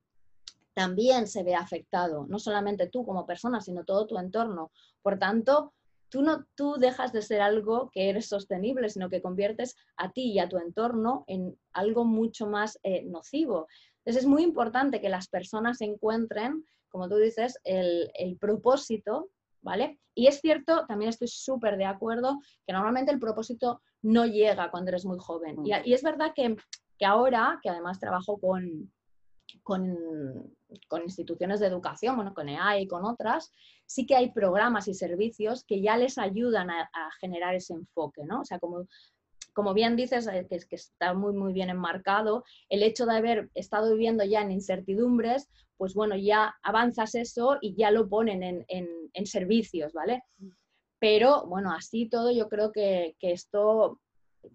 también 0.73 1.27
se 1.27 1.43
vea 1.43 1.59
afectado, 1.59 2.25
no 2.27 2.39
solamente 2.39 2.87
tú 2.87 3.05
como 3.05 3.25
persona, 3.25 3.61
sino 3.61 3.83
todo 3.83 4.07
tu 4.07 4.17
entorno. 4.17 4.71
Por 5.01 5.19
tanto, 5.19 5.73
tú 6.09 6.21
no 6.21 6.45
tú 6.55 6.75
dejas 6.77 7.11
de 7.13 7.21
ser 7.21 7.41
algo 7.41 7.89
que 7.91 8.09
eres 8.09 8.27
sostenible, 8.27 8.89
sino 8.89 9.09
que 9.09 9.21
conviertes 9.21 9.75
a 9.97 10.11
ti 10.11 10.31
y 10.31 10.39
a 10.39 10.49
tu 10.49 10.57
entorno 10.57 11.23
en 11.27 11.57
algo 11.73 12.05
mucho 12.05 12.47
más 12.47 12.79
eh, 12.83 13.03
nocivo. 13.03 13.67
Entonces 13.99 14.23
es 14.23 14.29
muy 14.29 14.43
importante 14.43 14.99
que 14.99 15.09
las 15.09 15.27
personas 15.27 15.81
encuentren, 15.81 16.65
como 16.89 17.07
tú 17.07 17.15
dices, 17.17 17.59
el, 17.63 18.09
propósito, 18.39 19.29
¿vale? 19.61 19.99
Y 20.15 20.27
es 20.27 20.41
cierto, 20.41 20.85
también 20.87 21.09
estoy 21.09 21.27
súper 21.27 21.77
de 21.77 21.85
acuerdo, 21.85 22.39
que 22.65 22.73
normalmente 22.73 23.11
el 23.11 23.19
propósito 23.19 23.81
no 24.01 24.25
llega 24.25 24.71
cuando 24.71 24.89
eres 24.89 25.05
muy 25.05 25.17
joven. 25.19 25.65
Y, 25.65 25.71
y 25.89 25.93
es 25.93 26.01
verdad 26.01 26.33
que, 26.35 26.57
que 26.97 27.05
ahora, 27.05 27.59
que 27.61 27.69
además 27.69 27.99
trabajo 27.99 28.37
con, 28.37 28.91
con, 29.63 30.55
instituciones 31.03 31.59
de 31.59 31.67
educación, 31.67 32.15
bueno, 32.15 32.33
con 32.33 32.49
EAE 32.49 32.81
y 32.81 32.87
con 32.87 33.05
otras, 33.05 33.51
sí 33.85 34.05
que 34.05 34.15
hay 34.15 34.31
programas 34.31 34.87
y 34.87 34.93
servicios 34.93 35.63
que 35.65 35.81
ya 35.81 35.97
les 35.97 36.17
ayudan 36.17 36.69
a, 36.69 36.89
generar 37.19 37.55
ese 37.55 37.73
enfoque, 37.73 38.23
¿no? 38.23 38.41
O 38.41 38.45
sea, 38.45 38.59
como, 38.59 38.87
como 39.53 39.73
bien 39.73 39.95
dices, 39.95 40.27
eh, 40.27 40.47
que, 40.49 40.59
que 40.59 40.75
está 40.75 41.13
muy, 41.13 41.33
muy 41.33 41.53
bien 41.53 41.69
enmarcado, 41.69 42.43
el 42.69 42.83
hecho 42.83 43.05
de 43.05 43.17
haber 43.17 43.49
estado 43.53 43.91
viviendo 43.91 44.23
ya 44.23 44.41
en 44.41 44.51
incertidumbres, 44.51 45.49
pues 45.77 45.93
bueno, 45.93 46.15
ya 46.15 46.55
avanzas 46.63 47.15
eso 47.15 47.57
y 47.61 47.75
ya 47.75 47.91
lo 47.91 48.07
ponen 48.07 48.43
en, 48.43 48.65
en, 48.67 49.25
servicios, 49.25 49.93
¿vale? 49.93 50.23
Mm. 50.37 50.49
Pero 50.99 51.47
bueno, 51.47 51.71
así 51.71 52.07
todo 52.07 52.31
yo 52.31 52.47
creo 52.49 52.71
que, 52.71 53.15
que 53.19 53.31
esto 53.31 53.99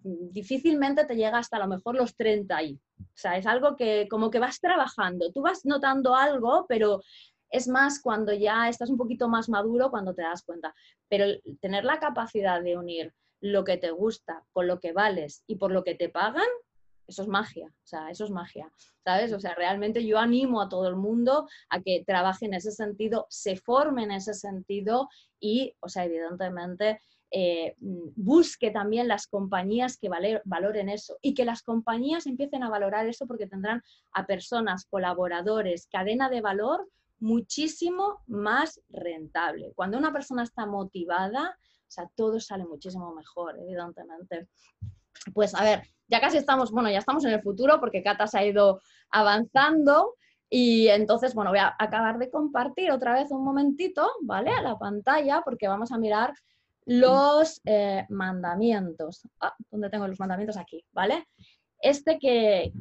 difícilmente 0.03 1.05
te 1.05 1.15
llega 1.15 1.37
hasta 1.37 1.57
a 1.57 1.61
lo 1.61 1.67
mejor 1.67 1.95
los 1.95 2.15
30 2.15 2.55
ahí. 2.55 2.79
O 2.99 3.05
sea, 3.15 3.37
es 3.37 3.45
algo 3.45 3.75
que 3.75 4.07
como 4.09 4.29
que 4.29 4.39
vas 4.39 4.59
trabajando, 4.59 5.31
tú 5.31 5.41
vas 5.41 5.65
notando 5.65 6.15
algo, 6.15 6.65
pero 6.67 7.01
es 7.49 7.67
más 7.67 8.01
cuando 8.01 8.33
ya 8.33 8.67
estás 8.67 8.89
un 8.89 8.97
poquito 8.97 9.29
más 9.29 9.49
maduro 9.49 9.89
cuando 9.89 10.13
te 10.13 10.21
das 10.21 10.43
cuenta. 10.43 10.73
Pero 11.09 11.25
tener 11.61 11.85
la 11.85 11.99
capacidad 11.99 12.61
de 12.61 12.77
unir 12.77 13.13
lo 13.41 13.63
que 13.63 13.77
te 13.77 13.91
gusta 13.91 14.43
con 14.51 14.67
lo 14.67 14.79
que 14.79 14.93
vales 14.93 15.43
y 15.47 15.55
por 15.55 15.71
lo 15.71 15.83
que 15.83 15.95
te 15.95 16.09
pagan, 16.09 16.47
eso 17.07 17.21
es 17.21 17.27
magia, 17.29 17.67
o 17.67 17.87
sea, 17.87 18.09
eso 18.09 18.25
es 18.25 18.31
magia, 18.31 18.69
¿sabes? 19.03 19.31
O 19.31 19.39
sea, 19.39 19.55
realmente 19.55 20.05
yo 20.05 20.19
animo 20.19 20.61
a 20.61 20.67
todo 20.67 20.89
el 20.89 20.97
mundo 20.97 21.47
a 21.69 21.81
que 21.81 22.03
trabaje 22.05 22.45
en 22.45 22.53
ese 22.53 22.71
sentido, 22.71 23.27
se 23.29 23.55
forme 23.55 24.03
en 24.03 24.11
ese 24.11 24.33
sentido 24.33 25.07
y, 25.39 25.73
o 25.79 25.87
sea, 25.87 26.03
evidentemente 26.03 26.99
eh, 27.31 27.75
mm, 27.79 28.09
busque 28.15 28.71
también 28.71 29.07
las 29.07 29.27
compañías 29.27 29.97
que 29.97 30.09
valoren 30.45 30.89
eso 30.89 31.17
y 31.21 31.33
que 31.33 31.45
las 31.45 31.61
compañías 31.61 32.25
empiecen 32.25 32.63
a 32.63 32.69
valorar 32.69 33.07
eso 33.07 33.27
porque 33.27 33.47
tendrán 33.47 33.83
a 34.13 34.25
personas, 34.25 34.85
colaboradores, 34.85 35.87
cadena 35.91 36.29
de 36.29 36.41
valor 36.41 36.87
muchísimo 37.19 38.21
más 38.27 38.79
rentable. 38.89 39.73
Cuando 39.75 39.97
una 39.97 40.13
persona 40.13 40.43
está 40.43 40.65
motivada, 40.65 41.57
o 41.59 41.91
sea, 41.91 42.09
todo 42.15 42.39
sale 42.39 42.65
muchísimo 42.65 43.13
mejor, 43.13 43.57
evidentemente. 43.59 44.47
Pues 45.33 45.55
a 45.55 45.63
ver, 45.63 45.83
ya 46.07 46.21
casi 46.21 46.37
estamos, 46.37 46.71
bueno, 46.71 46.89
ya 46.89 46.99
estamos 46.99 47.25
en 47.25 47.31
el 47.31 47.41
futuro 47.41 47.79
porque 47.79 48.03
Cata 48.03 48.27
se 48.27 48.37
ha 48.37 48.45
ido 48.45 48.81
avanzando 49.09 50.15
y 50.49 50.87
entonces, 50.87 51.33
bueno, 51.33 51.51
voy 51.51 51.59
a 51.59 51.75
acabar 51.77 52.19
de 52.19 52.29
compartir 52.29 52.91
otra 52.91 53.13
vez 53.13 53.31
un 53.31 53.43
momentito, 53.43 54.09
¿vale? 54.21 54.51
A 54.51 54.61
la 54.61 54.77
pantalla 54.77 55.41
porque 55.43 55.67
vamos 55.67 55.91
a 55.91 55.97
mirar 55.97 56.33
los 56.87 57.61
eh, 57.65 58.05
mandamientos. 58.07 59.27
Ah, 59.41 59.53
¿Dónde 59.69 59.89
tengo 59.89 60.07
los 60.07 60.19
mandamientos? 60.19 60.55
Aquí, 60.55 60.83
¿vale? 60.93 61.27
Este 61.79 62.17
que, 62.17 62.71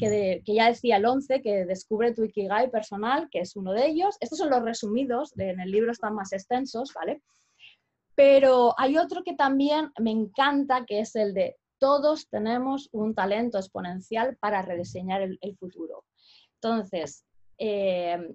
ya 0.46 0.68
decía 0.68 0.96
el 0.96 1.04
11, 1.04 1.42
que 1.42 1.66
descubre 1.66 2.14
tu 2.14 2.22
Ikigai 2.22 2.70
personal, 2.70 3.28
que 3.30 3.40
es 3.40 3.56
uno 3.56 3.72
de 3.72 3.86
ellos. 3.86 4.16
Estos 4.20 4.38
son 4.38 4.50
los 4.50 4.62
resumidos, 4.62 5.36
en 5.36 5.60
el 5.60 5.70
libro 5.72 5.90
están 5.90 6.14
más 6.14 6.32
extensos, 6.32 6.92
¿vale? 6.94 7.20
Pero 8.14 8.74
hay 8.78 8.96
otro 8.96 9.24
que 9.24 9.34
también 9.34 9.90
me 9.98 10.12
encanta, 10.12 10.86
que 10.86 11.00
es 11.00 11.16
el 11.16 11.34
de 11.34 11.56
todos 11.78 12.28
tenemos 12.28 12.88
un 12.92 13.12
talento 13.12 13.58
exponencial 13.58 14.36
para 14.36 14.62
rediseñar 14.62 15.20
el, 15.20 15.56
futuro. 15.58 16.04
Entonces, 16.54 17.26
eh, 17.58 18.34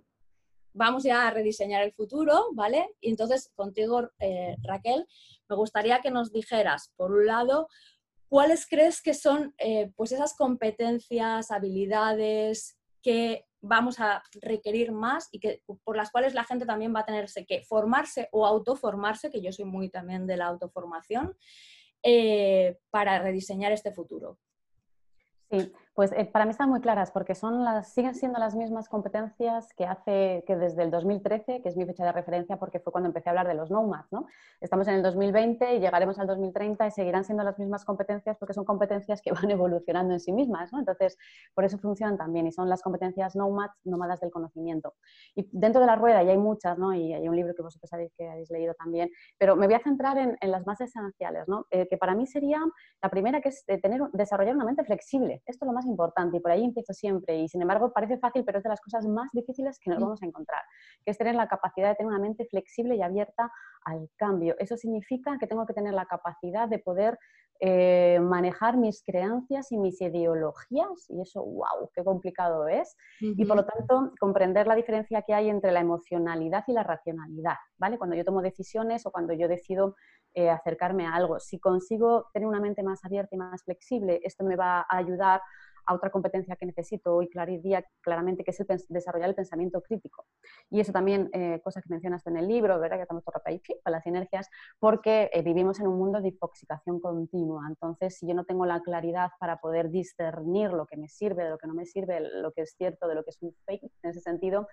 vamos 0.74 1.04
ya 1.04 1.28
a 1.28 1.32
rediseñar 1.32 1.84
el 1.84 1.94
futuro, 1.94 2.50
¿vale? 2.54 2.96
Y 3.00 3.10
entonces 3.10 3.52
contigo, 3.56 4.10
eh, 4.20 4.56
Raquel, 4.64 5.06
me 5.50 5.56
gustaría 5.56 6.02
que 6.02 6.12
nos 6.12 6.32
dijeras, 6.32 6.92
por 6.96 7.12
un 7.12 7.26
lado, 7.26 7.68
cuáles 8.30 8.66
crees 8.66 9.02
que 9.02 9.14
son 9.14 9.54
eh, 9.58 9.92
pues 9.96 10.12
esas 10.12 10.36
competencias, 10.36 11.52
habilidades 11.52 12.78
que 13.02 13.46
vamos 13.62 14.00
a 14.00 14.24
requerir 14.42 14.92
más 14.92 15.28
y 15.32 15.40
que, 15.40 15.64
por 15.84 15.96
las 15.96 16.12
cuales 16.12 16.34
la 16.34 16.44
gente 16.44 16.66
también 16.66 16.96
va 16.96 17.02
a 17.02 17.06
tenerse 17.06 17.46
que 17.46 17.62
formarse 17.64 18.28
o 18.32 18.46
autoformarse, 18.46 19.30
que 19.30 19.42
yo 19.42 19.52
soy 19.52 19.66
muy 19.66 19.90
también 19.90 20.26
de 20.26 20.38
la 20.38 20.46
autoformación, 20.46 21.38
eh, 22.04 22.80
para 22.90 23.20
rediseñar 23.20 23.72
este 23.72 23.92
futuro. 23.92 24.40
Sí, 25.52 25.72
pues 25.94 26.14
eh, 26.14 26.26
para 26.26 26.46
mí 26.46 26.52
están 26.52 26.70
muy 26.70 26.80
claras 26.80 27.12
porque 27.12 27.36
son 27.36 27.66
siguen 27.84 28.16
siendo 28.16 28.40
las 28.40 28.56
mismas 28.56 28.88
competencias 28.88 29.74
que 29.74 29.86
hace 29.86 30.44
que 30.48 30.56
desde 30.56 30.84
el 30.84 30.92
2013, 30.92 31.62
que 31.62 31.68
es 31.68 31.76
mi 31.76 31.86
fecha 31.86 32.06
de 32.06 32.14
referencia 32.14 32.58
porque 32.58 32.80
fue 32.80 32.92
cuando 32.94 33.08
empecé 33.08 33.30
a 33.30 33.32
hablar 33.32 33.48
de 33.48 33.56
los 33.56 33.70
nomads. 33.70 34.12
¿no? 34.12 34.26
Estamos 34.62 34.88
en 34.88 34.96
el 34.96 35.04
2020 35.04 35.76
y 35.76 35.80
llegaremos 35.80 36.18
al 36.18 36.28
2030 36.28 36.88
y 36.88 36.92
seguirán 36.92 37.26
siendo 37.26 37.44
las 37.44 37.60
mismas 37.60 37.84
competencias 37.84 38.38
porque 38.38 38.54
son 38.54 38.64
competencias 38.64 39.22
que 39.22 39.34
van 39.34 39.52
evolucionando 39.52 40.14
en 40.14 40.22
sí 40.22 40.32
mismas. 40.32 40.72
¿no? 40.72 40.80
Entonces, 40.80 41.18
por 41.54 41.66
eso 41.66 41.78
funcionan 41.78 42.18
también 42.18 42.48
y 42.48 42.52
son 42.52 42.70
las 42.70 42.82
competencias 42.82 43.36
nomads, 43.36 43.76
nómadas 43.84 44.22
del 44.22 44.32
conocimiento. 44.32 44.96
Y 45.36 45.50
dentro 45.52 45.82
de 45.82 45.88
la 45.88 45.98
rueda 45.98 46.24
ya 46.24 46.32
hay 46.32 46.38
muchas, 46.38 46.78
¿no? 46.78 46.94
y 46.94 47.14
hay 47.14 47.28
un 47.28 47.36
libro 47.36 47.54
que 47.54 47.64
vosotros 47.64 47.90
sabéis 47.90 48.14
que 48.18 48.30
habéis 48.30 48.50
leído 48.50 48.74
también, 48.76 49.10
pero 49.38 49.56
me 49.56 49.66
voy 49.66 49.76
a 49.76 49.80
centrar 49.80 50.18
en, 50.18 50.38
las 50.52 50.66
más 50.66 50.82
esenciales, 50.82 51.48
¿no? 51.48 51.66
Eh, 51.70 51.88
que 51.88 51.98
para 51.98 52.14
mí 52.14 52.28
sería 52.28 52.60
la 53.02 53.10
primera 53.10 53.40
que 53.40 53.50
es 53.50 53.64
tener, 53.82 54.02
desarrollar 54.12 54.56
una 54.56 54.66
mente 54.66 54.84
flexible. 54.84 55.42
Esto 55.46 55.66
es 55.66 55.68
lo 55.68 55.74
más 55.74 55.81
importante 55.86 56.38
y 56.38 56.40
por 56.40 56.52
ahí 56.52 56.64
empiezo 56.64 56.94
siempre. 56.94 57.38
Y 57.38 57.48
sin 57.48 57.62
embargo 57.62 57.92
parece 57.94 58.18
fácil, 58.18 58.44
pero 58.46 58.58
es 58.58 58.64
de 58.64 58.70
las 58.70 58.82
cosas 58.82 59.06
más 59.08 59.30
difíciles 59.34 59.80
que 59.80 59.90
nos 59.90 60.00
mm. 60.00 60.04
vamos 60.04 60.24
a 60.24 60.26
encontrar, 60.26 60.62
que 61.06 61.12
es 61.12 61.18
tener 61.18 61.36
la 61.36 61.48
capacidad 61.48 61.90
de 61.90 61.96
tener 61.96 62.12
una 62.12 62.20
mente 62.22 62.46
flexible 62.46 62.96
y 62.96 63.02
abierta 63.02 63.52
al 63.86 64.10
cambio. 64.18 64.56
Eso 64.60 64.78
significa 64.78 65.38
que 65.40 65.48
tengo 65.48 65.66
que 65.66 65.74
tener 65.74 65.94
la 65.94 66.06
capacidad 66.06 66.68
de 66.68 66.80
poder 66.80 67.18
eh, 67.64 68.20
manejar 68.20 68.76
mis 68.76 69.04
creencias 69.04 69.72
y 69.72 69.78
mis 69.78 70.02
ideologías, 70.02 71.08
y 71.10 71.22
eso, 71.22 71.46
wow, 71.46 71.92
qué 71.94 72.04
complicado 72.04 72.68
es, 72.68 72.98
y 73.20 73.46
por 73.46 73.56
lo 73.56 73.66
tanto 73.66 74.14
comprender 74.20 74.66
la 74.66 74.74
diferencia 74.74 75.22
que 75.22 75.36
hay 75.36 75.48
entre 75.48 75.72
la 75.72 75.82
emocionalidad 75.82 76.64
y 76.66 76.74
la 76.74 76.82
racionalidad, 76.82 77.58
¿vale? 77.78 78.00
Cuando 78.00 78.16
yo 78.16 78.26
tomo 78.26 78.42
decisiones 78.42 79.06
o 79.06 79.12
cuando 79.12 79.34
yo 79.34 79.48
decido 79.48 79.96
eh, 80.34 80.50
acercarme 80.50 81.06
a 81.06 81.14
algo, 81.14 81.40
si 81.40 81.60
consigo 81.60 82.32
tener 82.34 82.48
una 82.48 82.60
mente 82.60 82.82
más 82.82 83.06
abierta 83.06 83.36
y 83.36 83.38
más 83.38 83.64
flexible, 83.64 84.20
esto 84.24 84.44
me 84.44 84.56
va 84.56 84.80
a 84.80 84.98
ayudar 84.98 85.42
a 85.86 85.94
otra 85.94 86.10
competencia 86.10 86.56
que 86.56 86.66
necesito 86.66 87.16
hoy 87.16 87.28
clariría 87.30 87.86
claramente, 88.02 88.44
que 88.44 88.52
es 88.52 88.60
el 88.60 88.68
desarrollar 88.90 89.30
el 89.30 89.36
pensamiento 89.36 89.82
crítico. 89.82 90.26
Y 90.70 90.80
eso 90.80 90.92
también, 90.92 91.30
eh, 91.34 91.62
cosa 91.64 91.82
que 91.82 91.90
mencionaste 91.90 92.30
en 92.30 92.38
el 92.38 92.48
libro, 92.48 92.80
¿verdad? 92.80 92.98
que 92.98 93.04
estamos 93.04 93.24
ahí, 93.46 93.62
para 93.84 93.98
las 93.98 94.04
sinergias, 94.04 94.50
porque 94.80 95.30
eh, 95.34 95.42
vivimos 95.42 95.80
en 95.80 95.88
un 95.88 95.98
mundo 95.98 96.22
de 96.22 96.30
infoxicación 96.30 97.00
continua. 97.00 97.66
Entonces, 97.68 98.18
si 98.18 98.28
yo 98.28 98.34
no 98.34 98.46
tengo 98.46 98.66
la 98.66 98.82
claridad 98.82 99.30
para 99.40 99.58
poder 99.58 99.90
discernir 99.90 100.72
lo 100.72 100.86
que 100.86 100.98
me 100.98 101.08
sirve, 101.08 101.44
de 101.44 101.50
lo 101.50 101.58
que 101.58 101.68
no 101.68 101.74
me 101.74 101.86
sirve, 101.86 102.20
lo 102.20 102.52
que 102.52 102.62
es 102.62 102.76
cierto, 102.78 103.08
de 103.08 103.16
lo 103.16 103.24
que 103.24 103.32
es 103.32 103.42
un 103.42 103.54
fake, 103.66 103.84
en 104.04 104.10
ese 104.10 104.22
sentido, 104.22 104.68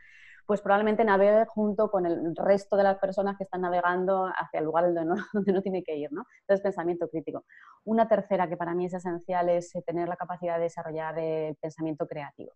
pues 0.49 0.63
probablemente 0.63 1.05
navegue 1.05 1.45
junto 1.45 1.91
con 1.91 2.07
el 2.07 2.35
resto 2.35 2.79
de 2.79 2.83
las 2.83 2.97
personas 2.97 3.37
que 3.37 3.45
están 3.45 3.61
navegando 3.61 4.33
hacia 4.35 4.61
el 4.61 4.65
lugar 4.65 4.87
donde 4.87 5.05
no, 5.05 5.15
donde 5.35 5.53
no 5.53 5.61
tiene 5.61 5.83
que 5.85 5.95
ir, 5.95 6.11
¿no? 6.11 6.25
Entonces, 6.41 6.63
pensamiento 6.63 7.07
crítico. 7.11 7.45
Una 7.85 8.09
tercera 8.09 8.49
que 8.49 8.57
para 8.57 8.75
mí 8.75 8.87
es 8.87 8.95
esencial 8.95 9.51
es 9.51 9.75
eh, 9.75 9.83
tener 9.87 10.09
la 10.09 10.17
capacidad 10.17 10.57
de 10.57 10.63
desarrollar 10.63 11.19
el 11.19 11.55
pensamiento 11.57 12.07
creativo 12.07 12.53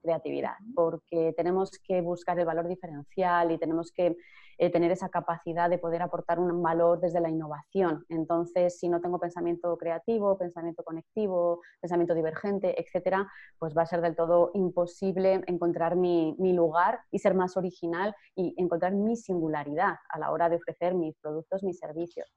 creatividad, 0.00 0.54
porque 0.74 1.34
tenemos 1.36 1.70
que 1.82 2.00
buscar 2.00 2.38
el 2.38 2.46
valor 2.46 2.68
diferencial 2.68 3.52
y 3.52 3.58
tenemos 3.58 3.92
que 3.92 4.16
eh, 4.62 4.70
tener 4.70 4.90
esa 4.90 5.08
capacidad 5.08 5.70
de 5.70 5.78
poder 5.78 6.02
aportar 6.02 6.38
un 6.38 6.62
valor 6.62 7.00
desde 7.00 7.20
la 7.20 7.30
innovación. 7.30 8.04
Entonces, 8.10 8.78
si 8.78 8.90
no 8.90 9.00
tengo 9.00 9.18
pensamiento 9.18 9.76
creativo, 9.78 10.36
pensamiento 10.36 10.82
conectivo, 10.84 11.62
pensamiento 11.80 12.14
divergente, 12.14 12.78
etcétera, 12.78 13.26
pues 13.58 13.74
va 13.74 13.82
a 13.82 13.86
ser 13.86 14.02
del 14.02 14.16
todo 14.16 14.50
imposible 14.52 15.42
encontrar 15.46 15.96
mi, 15.96 16.36
mi 16.38 16.52
lugar 16.52 17.00
y 17.10 17.20
ser 17.20 17.34
más 17.34 17.56
original 17.56 18.14
y 18.34 18.54
encontrar 18.58 18.92
mi 18.92 19.16
singularidad 19.16 19.94
a 20.10 20.18
la 20.18 20.30
hora 20.30 20.50
de 20.50 20.56
ofrecer 20.56 20.94
mis 20.94 21.16
productos, 21.16 21.62
mis 21.62 21.78
servicios 21.78 22.30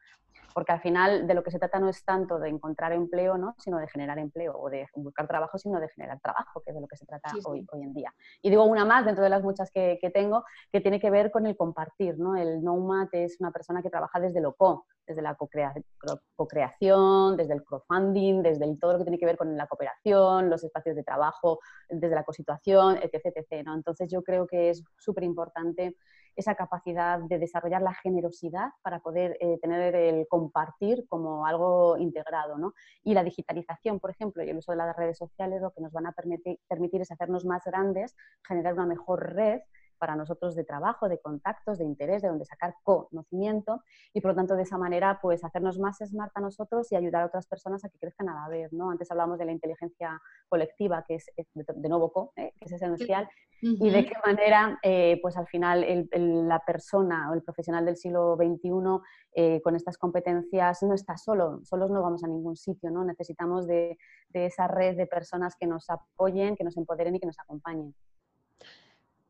porque 0.53 0.71
al 0.71 0.81
final 0.81 1.27
de 1.27 1.33
lo 1.33 1.43
que 1.43 1.51
se 1.51 1.59
trata 1.59 1.79
no 1.79 1.89
es 1.89 2.03
tanto 2.03 2.39
de 2.39 2.49
encontrar 2.49 2.93
empleo, 2.93 3.37
¿no? 3.37 3.55
sino 3.57 3.79
de 3.79 3.87
generar 3.87 4.19
empleo, 4.19 4.53
o 4.57 4.69
de 4.69 4.87
buscar 4.95 5.27
trabajo, 5.27 5.57
sino 5.57 5.79
de 5.79 5.89
generar 5.89 6.19
trabajo, 6.19 6.61
que 6.61 6.71
es 6.71 6.75
de 6.75 6.81
lo 6.81 6.87
que 6.87 6.97
se 6.97 7.05
trata 7.05 7.31
Hoy, 7.45 7.65
hoy 7.71 7.81
en 7.81 7.93
día. 7.93 8.13
Y 8.41 8.49
digo 8.49 8.63
una 8.63 8.85
más 8.85 9.05
dentro 9.05 9.23
de 9.23 9.29
las 9.29 9.43
muchas 9.43 9.71
que, 9.71 9.97
que, 10.01 10.09
tengo, 10.09 10.43
que 10.71 10.81
tiene 10.81 10.99
que 10.99 11.09
ver 11.09 11.31
con 11.31 11.45
el 11.45 11.57
compartir. 11.57 12.17
¿no? 12.17 12.35
El 12.35 12.63
Nomad 12.63 13.07
es 13.11 13.39
una 13.39 13.51
persona 13.51 13.81
que 13.81 13.89
trabaja 13.89 14.19
desde 14.19 14.41
lo 14.41 14.53
co, 14.53 14.85
desde 15.05 15.21
la 15.21 15.35
co-creación, 15.35 17.37
desde 17.37 17.53
el 17.53 17.63
crowdfunding, 17.63 18.41
desde 18.41 18.65
el, 18.65 18.79
todo 18.79 18.93
lo 18.93 18.97
que 18.99 19.05
tiene 19.05 19.17
que 19.17 19.25
ver 19.25 19.37
con 19.37 19.55
la 19.57 19.67
cooperación, 19.67 20.49
los 20.49 20.63
espacios 20.63 20.95
de 20.95 21.03
trabajo, 21.03 21.59
desde 21.89 22.15
la 22.15 22.23
cosituación, 22.23 22.97
etc. 22.97 23.33
etc 23.35 23.65
¿no? 23.65 23.75
Entonces 23.75 24.09
yo 24.09 24.23
creo 24.23 24.47
que 24.47 24.69
es 24.69 24.83
súper 24.97 25.23
importante 25.23 25.97
esa 26.35 26.55
capacidad 26.55 27.19
de 27.19 27.39
desarrollar 27.39 27.81
la 27.81 27.93
generosidad 27.93 28.69
para 28.81 28.99
poder 28.99 29.37
eh, 29.39 29.59
tener 29.61 29.95
el 29.95 30.27
compartir 30.27 31.05
como 31.07 31.45
algo 31.45 31.97
integrado. 31.97 32.57
¿no? 32.57 32.73
Y 33.03 33.13
la 33.13 33.23
digitalización, 33.23 33.99
por 33.99 34.11
ejemplo, 34.11 34.43
y 34.43 34.49
el 34.49 34.57
uso 34.57 34.71
de 34.71 34.77
las 34.77 34.95
redes 34.95 35.17
sociales 35.17 35.61
lo 35.61 35.71
que 35.71 35.81
nos 35.81 35.91
van 35.91 36.07
a 36.07 36.11
permitir, 36.11 36.59
permitir 36.67 37.01
es 37.01 37.11
hacernos 37.11 37.45
más 37.45 37.63
grandes, 37.63 38.15
generar 38.47 38.73
una 38.73 38.85
mejor 38.85 39.33
red 39.33 39.61
para 40.03 40.17
nosotros 40.17 40.53
de 40.53 40.65
trabajo, 40.65 41.07
de 41.07 41.17
contactos, 41.19 41.77
de 41.77 41.85
interés, 41.85 42.21
de 42.21 42.27
donde 42.27 42.43
sacar 42.43 42.75
conocimiento 42.83 43.81
y 44.13 44.19
por 44.19 44.31
lo 44.31 44.35
tanto 44.35 44.57
de 44.57 44.63
esa 44.63 44.77
manera 44.77 45.17
pues 45.21 45.45
hacernos 45.45 45.79
más 45.79 45.99
smart 45.99 46.33
a 46.35 46.41
nosotros 46.41 46.91
y 46.91 46.97
ayudar 46.97 47.21
a 47.21 47.27
otras 47.27 47.47
personas 47.47 47.85
a 47.85 47.89
que 47.89 47.97
crezcan 47.99 48.27
a 48.27 48.33
la 48.33 48.49
vez. 48.49 48.73
¿no? 48.73 48.91
Antes 48.91 49.09
hablamos 49.11 49.39
de 49.39 49.45
la 49.45 49.53
inteligencia 49.53 50.21
colectiva, 50.49 51.05
que 51.07 51.15
es 51.15 51.31
de 51.53 51.87
nuevo 51.87 52.11
co, 52.11 52.33
¿eh? 52.35 52.51
que 52.59 52.65
es 52.65 52.73
esencial, 52.73 53.29
y 53.61 53.89
de 53.91 54.05
qué 54.05 54.13
manera 54.25 54.77
eh, 54.83 55.19
pues 55.21 55.37
al 55.37 55.47
final 55.47 56.09
la 56.11 56.59
persona 56.59 57.31
o 57.31 57.33
el 57.33 57.41
profesional 57.41 57.85
del 57.85 57.95
siglo 57.95 58.35
XXI 58.35 58.69
eh, 59.35 59.61
con 59.61 59.77
estas 59.77 59.97
competencias 59.97 60.83
no 60.83 60.95
está 60.95 61.15
solo, 61.15 61.61
solos 61.63 61.89
no 61.91 62.01
vamos 62.01 62.25
a 62.25 62.27
ningún 62.27 62.57
sitio, 62.57 62.91
¿no? 62.91 63.05
necesitamos 63.05 63.67
de, 63.67 63.97
de 64.27 64.47
esa 64.47 64.67
red 64.67 64.97
de 64.97 65.07
personas 65.07 65.55
que 65.57 65.65
nos 65.65 65.89
apoyen, 65.89 66.57
que 66.57 66.65
nos 66.65 66.75
empoderen 66.75 67.15
y 67.15 67.21
que 67.21 67.27
nos 67.27 67.39
acompañen. 67.39 67.95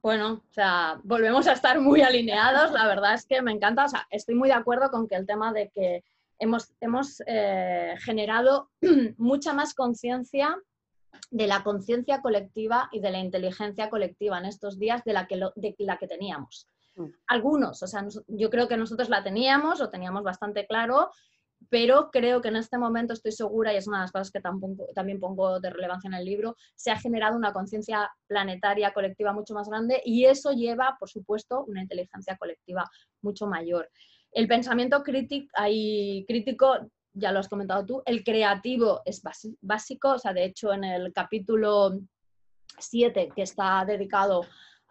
Bueno, 0.04 0.44
o 0.50 0.54
sea, 0.54 1.00
volvemos 1.06 1.48
a 1.48 1.54
estar 1.54 1.80
muy 1.80 2.02
alineados. 2.02 2.74
La 2.74 2.86
verdad 2.88 3.14
es 3.14 3.26
que 3.26 3.42
me 3.42 3.54
encanta, 3.54 3.86
o 3.86 3.88
sea, 3.88 4.06
estoy 4.10 4.36
muy 4.36 4.50
de 4.50 4.56
acuerdo 4.56 4.92
con 4.92 5.08
que 5.08 5.16
el 5.16 5.26
tema 5.26 5.54
de 5.54 5.70
que 5.70 6.04
hemos, 6.40 6.74
hemos 6.82 7.24
eh, 7.26 7.96
generado 8.00 8.70
mucha 9.18 9.54
más 9.54 9.74
conciencia 9.74 10.58
de 11.32 11.48
la 11.48 11.64
conciencia 11.64 12.22
colectiva 12.22 12.90
y 12.92 13.00
de 13.00 13.12
la 13.12 13.20
inteligencia 13.20 13.90
colectiva 13.90 14.38
en 14.40 14.46
estos 14.46 14.78
días 14.78 15.06
de 15.06 15.14
la 15.14 15.26
que, 15.26 15.38
de 15.38 15.76
la 15.80 15.98
que 15.98 16.08
teníamos. 16.08 16.68
Mm. 16.96 17.06
Algunos, 17.28 17.82
o 17.82 17.88
sea, 17.88 18.06
yo 18.28 18.50
creo 18.50 18.68
que 18.68 18.76
nosotros 18.76 19.08
la 19.08 19.24
teníamos, 19.24 19.80
lo 19.80 19.90
teníamos 19.90 20.24
bastante 20.24 20.68
claro, 20.68 21.12
pero 21.70 22.10
creo 22.12 22.42
que 22.42 22.50
en 22.50 22.56
este 22.56 22.78
momento 22.78 23.14
estoy 23.14 23.32
segura, 23.32 23.74
y 23.74 23.78
es 23.78 23.88
una 23.88 23.98
de 23.98 24.04
las 24.04 24.12
cosas 24.12 24.32
que 24.32 24.42
también 24.42 25.20
pongo 25.20 25.60
de 25.60 25.70
relevancia 25.70 26.08
en 26.08 26.14
el 26.14 26.26
libro, 26.26 26.56
se 26.76 26.92
ha 26.92 27.00
generado 27.00 27.38
una 27.38 27.54
conciencia 27.54 28.10
planetaria 28.28 28.94
colectiva 28.94 29.34
mucho 29.34 29.54
más 29.54 29.70
grande 29.70 30.02
y 30.04 30.26
eso 30.26 30.52
lleva, 30.52 30.96
por 31.00 31.10
supuesto, 31.10 31.64
una 31.66 31.82
inteligencia 31.82 32.38
colectiva 32.38 32.90
mucho 33.22 33.48
mayor. 33.48 33.90
El 34.32 34.48
pensamiento 34.48 35.04
crítico, 35.04 35.52
crítico 36.28 36.90
ya 37.14 37.32
lo 37.32 37.40
has 37.40 37.48
comentado 37.48 37.86
tú, 37.86 38.02
el 38.06 38.24
creativo 38.24 39.02
es 39.06 39.22
básico, 39.62 40.14
o 40.14 40.20
sea, 40.20 40.34
de 40.34 40.46
hecho 40.46 40.74
en 40.74 40.84
el 40.84 41.14
capítulo 41.14 42.00
7 42.80 43.30
que 43.36 43.44
está 43.44 43.86
dedicado 43.86 44.42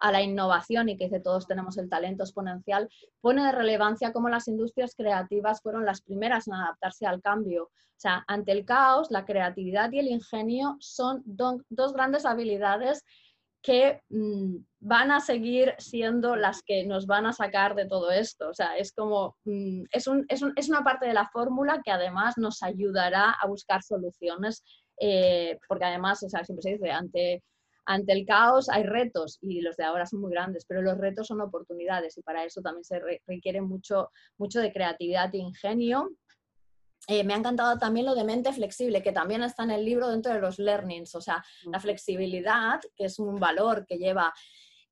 a 0.03 0.11
la 0.11 0.21
innovación 0.21 0.89
y 0.89 0.97
que 0.97 1.05
dice 1.05 1.21
todos 1.21 1.47
tenemos 1.47 1.79
el 1.79 1.89
talento 1.89 2.25
exponencial, 2.25 2.89
pone 3.21 3.45
de 3.45 3.53
relevancia 3.53 4.13
cómo 4.13 4.29
las 4.29 4.49
industrias 4.49 4.95
creativas 4.97 5.63
fueron 5.63 5.87
las 5.87 6.03
primeras 6.03 6.49
en 6.49 6.55
adaptarse 6.55 7.07
al 7.07 7.23
cambio. 7.23 7.65
O 7.65 8.01
sea, 8.03 8.25
ante 8.27 8.51
el 8.51 8.65
caos, 8.65 9.13
la 9.13 9.25
creatividad 9.25 9.93
y 9.93 10.01
el 10.01 10.09
ingenio 10.09 10.77
son 10.81 11.23
dos 11.25 11.93
grandes 11.93 12.27
habilidades 12.27 13.05
que 13.63 14.01
mm, 14.09 14.57
van 14.81 15.13
a 15.13 15.21
seguir 15.21 15.75
siendo 15.79 16.35
las 16.35 16.63
que 16.63 16.85
nos 16.85 17.07
van 17.07 17.27
a 17.27 17.33
sacar 17.33 17.77
de 17.77 17.87
todo 17.87 18.11
esto. 18.11 18.49
O 18.49 18.55
sea, 18.55 18.77
es 18.77 18.93
como, 18.93 19.37
mm, 19.45 19.85
es, 19.93 20.11
es, 20.29 20.69
una 20.69 20.83
parte 20.83 21.07
de 21.07 21.15
la 21.15 21.29
fórmula 21.29 21.81
que 21.85 21.93
además 21.93 22.37
nos 22.39 22.65
ayudará 22.65 23.31
a 23.31 23.47
buscar 23.47 23.85
soluciones, 23.85 24.65
eh, 25.01 25.61
porque 25.69 25.85
además, 25.85 26.21
o 26.25 26.29
sea, 26.29 26.43
siempre 26.43 26.63
se 26.63 26.73
dice, 26.73 26.91
ante 26.91 27.45
ante 27.85 28.13
el 28.13 28.25
caos 28.27 28.69
hay 28.69 28.85
retos 28.85 29.39
y 29.41 29.61
los 29.61 29.77
de 29.77 29.85
ahora 29.85 30.07
son 30.07 30.21
muy 30.21 30.31
grandes, 30.31 30.65
pero 30.67 30.83
los 30.83 30.99
retos 30.99 31.27
son 31.27 31.41
oportunidades 31.41 32.17
y 32.17 32.23
para 32.23 32.45
eso 32.45 32.61
también 32.63 32.85
se 32.85 33.01
requiere 33.27 33.61
mucho, 33.61 34.11
mucho 34.39 34.61
de 34.61 34.73
creatividad 34.73 35.35
e 35.35 35.39
ingenio. 35.39 36.11
Eh, 37.09 37.25
me 37.25 37.35
ha 37.35 37.37
encantado 37.37 37.79
también 37.79 38.07
lo 38.07 38.15
de 38.15 38.23
mente 38.23 38.53
flexible, 38.53 39.03
que 39.03 39.11
también 39.11 39.43
está 39.43 39.65
en 39.65 39.73
el 39.73 39.85
libro 39.85 40.09
dentro 40.09 40.33
de 40.33 40.41
los 40.41 40.61
learnings, 40.61 41.15
o 41.17 41.21
sea, 41.21 41.45
la 41.65 41.81
flexibilidad, 41.81 42.81
que 42.95 43.07
es 43.07 43.19
un 43.19 43.41
valor 43.41 43.85
que 43.87 43.99
lleva 43.99 44.33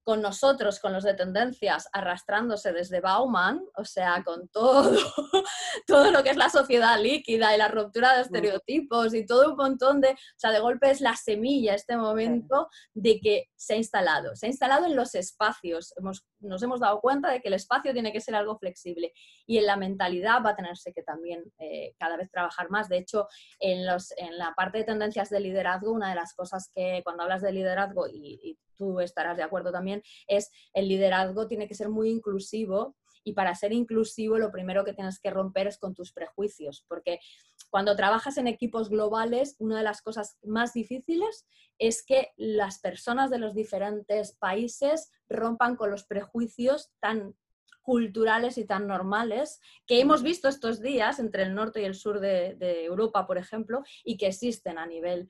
con 0.03 0.23
nosotros, 0.23 0.81
con 0.81 0.93
los 0.93 1.05
de 1.05 1.15
tendencias, 1.15 1.89
arrastrándose 1.93 2.73
desde 2.73 3.01
Bauman, 3.01 3.61
o 3.77 3.85
sea, 3.85 4.23
con 4.25 4.49
todo, 4.49 4.91
todo 5.87 6.11
lo 6.11 6.23
que 6.23 6.31
es 6.31 6.37
la 6.37 6.49
sociedad 6.49 6.99
líquida 7.01 7.55
y 7.55 7.59
la 7.59 7.69
ruptura 7.69 8.17
de 8.17 8.23
estereotipos 8.23 9.15
y 9.15 9.27
todo 9.27 9.51
un 9.51 9.57
montón 9.57 10.01
de, 10.01 10.09
o 10.09 10.39
sea, 10.39 10.51
de 10.51 10.61
golpe 10.61 10.91
es 10.91 11.01
la 11.01 11.17
semilla 11.17 11.75
este 11.75 11.97
momento 11.97 12.69
de 12.95 13.21
que 13.21 13.51
se 13.57 13.75
ha 13.75 13.77
instalado, 13.77 14.35
se 14.35 14.47
ha 14.47 14.49
instalado 14.49 14.87
en 14.87 14.97
los 14.97 15.15
espacios, 15.15 15.93
hemos, 15.97 16.25
nos 16.41 16.63
hemos 16.63 16.81
dado 16.81 17.01
cuenta 17.01 17.31
de 17.31 17.41
que 17.41 17.49
el 17.49 17.55
espacio 17.55 17.93
tiene 17.93 18.13
que 18.13 18.21
ser 18.21 18.35
algo 18.35 18.59
flexible 18.59 19.13
y 19.47 19.59
en 19.59 19.67
la 19.67 19.77
mentalidad 19.77 20.43
va 20.45 20.51
a 20.51 20.57
tenerse 20.57 20.93
que 20.93 21.03
también 21.03 21.45
eh, 21.59 21.95
cada 21.99 22.17
vez 22.17 22.31
trabajar 22.31 22.71
más. 22.71 22.89
De 22.89 22.99
hecho, 22.99 23.29
en, 23.59 23.87
los, 23.87 24.13
en 24.17 24.39
la 24.39 24.55
parte 24.55 24.79
de 24.79 24.85
tendencias 24.85 25.29
de 25.31 25.41
liderazgo, 25.41 25.93
una 25.93 26.11
de 26.11 26.17
las 26.17 26.35
cosas 26.35 26.71
que 26.75 27.03
cuando 27.05 27.25
hablas 27.25 27.43
de 27.43 27.53
liderazgo 27.53 28.07
y, 28.09 28.41
y 28.43 28.59
tú 28.81 29.01
estarás 29.01 29.37
de 29.37 29.43
acuerdo 29.43 29.71
también, 29.71 30.03
es 30.27 30.51
el 30.73 30.89
liderazgo 30.89 31.47
tiene 31.47 31.69
que 31.69 31.75
ser 31.75 31.91
muy 31.91 32.09
inclusivo 32.11 32.97
y 33.23 33.35
para 33.35 33.55
ser 33.55 33.73
inclusivo 33.73 34.39
lo 34.39 34.51
primero 34.51 34.85
que 34.85 34.95
tienes 34.95 35.21
que 35.21 35.31
romper 35.31 35.67
es 35.67 35.79
con 35.79 35.95
tus 35.95 36.13
prejuicios, 36.13 36.85
porque 36.89 37.21
cuando 37.69 37.95
trabajas 37.95 38.39
en 38.39 38.47
equipos 38.47 38.89
globales, 38.89 39.57
una 39.59 39.79
de 39.79 39.85
las 39.85 40.01
cosas 40.01 40.39
más 40.43 40.73
difíciles 40.73 41.47
es 41.79 42.05
que 42.05 42.33
las 42.37 42.81
personas 42.81 43.31
de 43.31 43.39
los 43.39 43.55
diferentes 43.55 44.37
países 44.37 45.11
rompan 45.29 45.77
con 45.77 45.91
los 45.91 46.05
prejuicios 46.05 46.91
tan 47.01 47.35
culturales 47.83 48.59
y 48.59 48.67
tan 48.67 48.87
normales 48.87 49.61
que 49.87 50.01
hemos 50.01 50.23
visto 50.23 50.49
estos 50.49 50.81
días 50.81 51.19
entre 51.19 51.43
el 51.43 51.55
norte 51.55 51.81
y 51.81 51.85
el 51.85 51.95
sur 51.95 52.21
de, 52.21 52.85
Europa, 52.85 53.27
por 53.27 53.39
ejemplo, 53.39 53.83
y 54.05 54.17
que 54.17 54.27
existen 54.27 54.79
a 54.79 54.87
nivel 54.87 55.29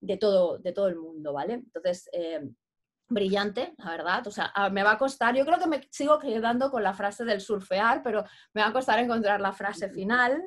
de 0.00 0.16
todo, 0.16 0.58
de 0.58 0.72
todo 0.72 0.88
el 0.88 0.96
mundo, 0.96 1.32
¿vale? 1.32 1.54
Entonces, 1.54 2.08
eh, 2.12 2.48
brillante, 3.08 3.74
la 3.78 3.90
verdad. 3.90 4.26
O 4.26 4.30
sea, 4.30 4.52
me 4.70 4.82
va 4.82 4.92
a 4.92 4.98
costar, 4.98 5.34
yo 5.34 5.44
creo 5.44 5.58
que 5.58 5.66
me 5.66 5.88
sigo 5.90 6.18
quedando 6.18 6.70
con 6.70 6.82
la 6.82 6.94
frase 6.94 7.24
del 7.24 7.40
surfear, 7.40 8.02
pero 8.02 8.24
me 8.54 8.62
va 8.62 8.68
a 8.68 8.72
costar 8.72 8.98
encontrar 8.98 9.40
la 9.40 9.52
frase 9.52 9.88
final. 9.90 10.42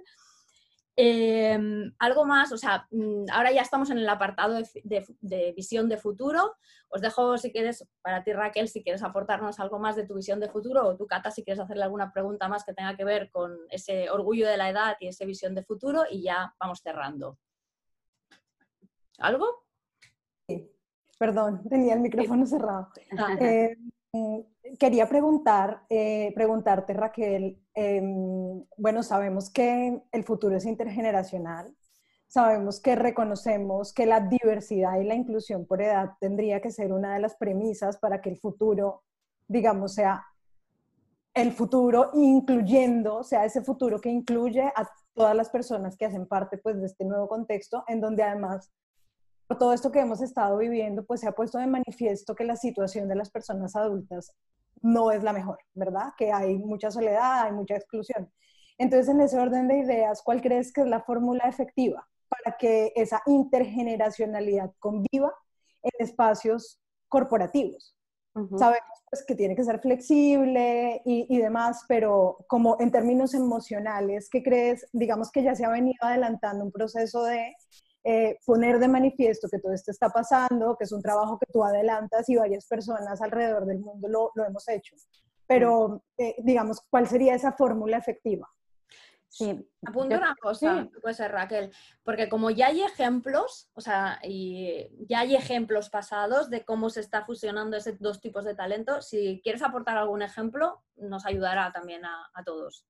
Em, 1.01 1.93
algo 1.99 2.26
más, 2.26 2.51
o 2.51 2.57
sea, 2.57 2.86
mm, 2.91 3.28
ahora 3.32 3.53
ya 3.53 3.62
estamos 3.62 3.89
en 3.89 3.99
el 3.99 4.10
apartado 4.10 4.55
de, 4.84 5.53
visión 5.55 5.88
de 5.88 5.95
futuro. 5.95 6.57
Os 6.89 6.99
dejo, 6.99 7.38
si 7.38 7.53
quieres, 7.53 7.88
para 8.01 8.22
ti 8.22 8.34
Raquel, 8.34 8.68
si 8.68 8.84
quieres 8.84 9.01
aportarnos 9.01 9.62
algo 9.62 9.80
más 9.80 9.95
de 9.95 10.05
tu 10.05 10.16
visión 10.16 10.41
de 10.41 10.49
futuro, 10.49 10.86
o 10.86 10.97
tú 10.97 11.07
Cata, 11.07 11.32
si 11.32 11.45
quieres 11.45 11.62
hacerle 11.62 11.84
alguna 11.84 12.12
pregunta 12.12 12.49
más 12.49 12.66
que 12.66 12.74
tenga 12.74 12.97
que 12.97 13.05
ver 13.05 13.32
con 13.32 13.57
ese 13.70 14.10
orgullo 14.10 14.45
de 14.45 14.57
la 14.57 14.70
edad 14.70 14.97
y 14.99 15.07
esa 15.07 15.24
visión 15.24 15.55
de 15.55 15.64
futuro, 15.64 16.03
y 16.10 16.24
ya 16.24 16.53
vamos 16.60 16.82
cerrando. 16.84 17.38
¿Algo? 19.20 19.68
Perdón, 21.20 21.61
tenía 21.70 21.93
el 21.93 21.99
micrófono 21.99 22.47
cerrado. 22.47 22.89
Eh, 23.39 23.78
quería 24.80 25.07
preguntar, 25.07 25.84
eh, 25.89 26.32
preguntarte, 26.34 26.93
Raquel, 26.93 27.61
em, 27.76 28.65
bueno, 28.78 29.03
sabemos 29.03 29.51
que 29.51 30.01
el 30.11 30.24
futuro 30.24 30.57
es 30.57 30.65
intergeneracional, 30.65 31.76
sabemos 32.28 32.80
que 32.80 32.95
reconocemos 32.95 33.93
que 33.93 34.07
la 34.07 34.22
diversidad 34.22 34.99
y 34.99 35.03
la 35.03 35.13
inclusión 35.13 35.65
por 35.67 35.82
edad 35.82 36.13
tendría 36.20 36.59
que 36.61 36.72
ser 36.72 36.91
una 36.91 37.13
de 37.13 37.20
las 37.20 37.36
premisas 37.36 37.97
para 37.97 38.22
que 38.22 38.30
el 38.30 38.38
futuro, 38.38 39.03
digamos, 39.47 39.93
sea 39.93 40.26
el 41.36 41.51
futuro 41.51 42.09
incluyendo, 42.13 43.17
o 43.17 43.24
sea, 43.24 43.45
ese 43.45 43.61
futuro 43.61 43.99
que 44.01 44.09
incluye 44.09 44.63
a 44.63 44.89
todas 45.13 45.36
las 45.36 45.49
personas 45.49 45.95
que 45.95 46.05
hacen 46.05 46.26
parte 46.28 46.57
pues 46.57 46.80
de 46.80 46.88
este 46.88 47.05
nuevo 47.05 47.28
contexto, 47.28 47.84
en 47.88 48.01
donde 48.01 48.24
además 48.24 48.72
todo 49.58 49.74
esto 49.74 49.91
que 49.91 50.00
hemos 50.00 50.22
estado 50.22 50.58
viviendo, 50.58 51.04
pues 51.06 51.22
se 51.22 51.28
ha 51.28 51.32
puesto 51.32 51.58
de 51.58 51.68
manifiesto 51.68 52.36
que 52.36 52.43
la 52.43 52.56
situación 52.56 53.08
de 53.08 53.16
las 53.16 53.32
personas 53.32 53.76
adultas 53.76 54.34
no 54.82 55.12
es 55.12 55.24
la 55.24 55.34
mejor, 55.34 55.58
¿verdad? 55.74 56.14
Que 56.18 56.32
hay 56.32 56.58
mucha 56.58 56.91
soledad, 56.91 57.45
hay 57.45 57.52
mucha 57.52 57.76
exclusión. 57.76 58.32
Entonces, 58.78 59.10
en 59.10 59.22
ese 59.22 59.39
orden 59.39 59.68
de 59.68 59.80
ideas, 59.80 60.22
¿cuál 60.24 60.41
crees 60.41 60.72
que 60.72 60.82
es 60.82 60.88
la 60.88 61.02
fórmula 61.02 61.43
efectiva 61.45 62.08
para 62.30 62.56
que 62.58 62.93
esa 62.95 63.22
intergeneracionalidad 63.26 64.72
conviva 64.80 65.34
en 65.82 65.91
espacios 66.00 66.80
corporativos? 67.08 67.95
Sabemos 68.58 69.04
pues, 69.10 69.26
que 69.26 69.36
tiene 69.36 69.54
que 69.56 69.66
ser 69.66 69.82
flexible 69.82 71.02
y, 71.04 71.26
y, 71.28 71.39
demás, 71.39 71.84
pero 71.89 72.45
como 72.47 72.78
en 72.80 72.89
términos 72.89 73.34
emocionales, 73.34 74.30
¿qué 74.30 74.41
crees? 74.41 74.88
Digamos 74.93 75.30
que 75.30 75.43
ya 75.43 75.56
se 75.56 75.66
ha 75.66 75.70
venido 75.70 75.97
adelantando 76.02 76.64
un 76.64 76.72
proceso 76.72 77.24
de 77.24 77.54
eh, 78.04 78.38
poner 78.45 78.80
de 78.80 78.88
manifiesto 78.88 79.47
que 79.50 79.60
todo 79.60 79.74
esto 79.74 79.91
está 79.91 80.10
pasando, 80.10 80.76
que 80.78 80.86
es 80.86 80.91
un 80.91 81.02
trabajo 81.02 81.38
que 81.38 81.52
tú 81.52 81.64
adelantas 81.64 82.28
y 82.30 82.36
varias 82.36 82.66
personas 82.68 83.22
alrededor 83.22 83.66
del 83.66 83.80
mundo 83.80 84.08
lo, 84.08 84.32
lo 84.36 84.45
hemos 84.45 84.68
hecho. 84.68 84.95
Pero, 85.47 86.04
eh, 86.18 86.36
digamos, 86.39 86.82
¿cuál 86.89 87.08
sería 87.08 87.36
esa 87.36 87.52
fórmula 87.54 87.97
efectiva? 87.97 88.47
Sí. 89.30 89.70
Apunto 89.86 90.16
una 90.16 90.36
cosa, 90.41 90.89
puede 91.02 91.14
ser 91.14 91.32
Raquel, 91.32 91.72
porque 92.04 92.30
como 92.30 92.50
ya 92.50 92.68
hay 92.68 92.82
ejemplos, 92.82 93.70
o 93.74 93.82
sea, 93.82 94.20
y 94.24 94.89
ya 95.08 95.20
hay 95.20 95.36
ejemplos 95.36 95.89
pasados 95.89 96.50
de 96.50 96.66
cómo 96.66 96.89
se 96.89 97.02
está 97.02 97.26
fusionando 97.26 97.78
esos 97.78 98.00
dos 98.00 98.22
tipos 98.22 98.43
de 98.43 98.56
talento, 98.56 99.04
si 99.04 99.39
quieres 99.43 99.62
aportar 99.62 99.97
algún 99.97 100.24
ejemplo, 100.24 100.84
nos 100.95 101.28
ayudará 101.28 101.72
también 101.72 102.06
a, 102.06 102.30
a 102.34 102.43
todos. 102.43 102.88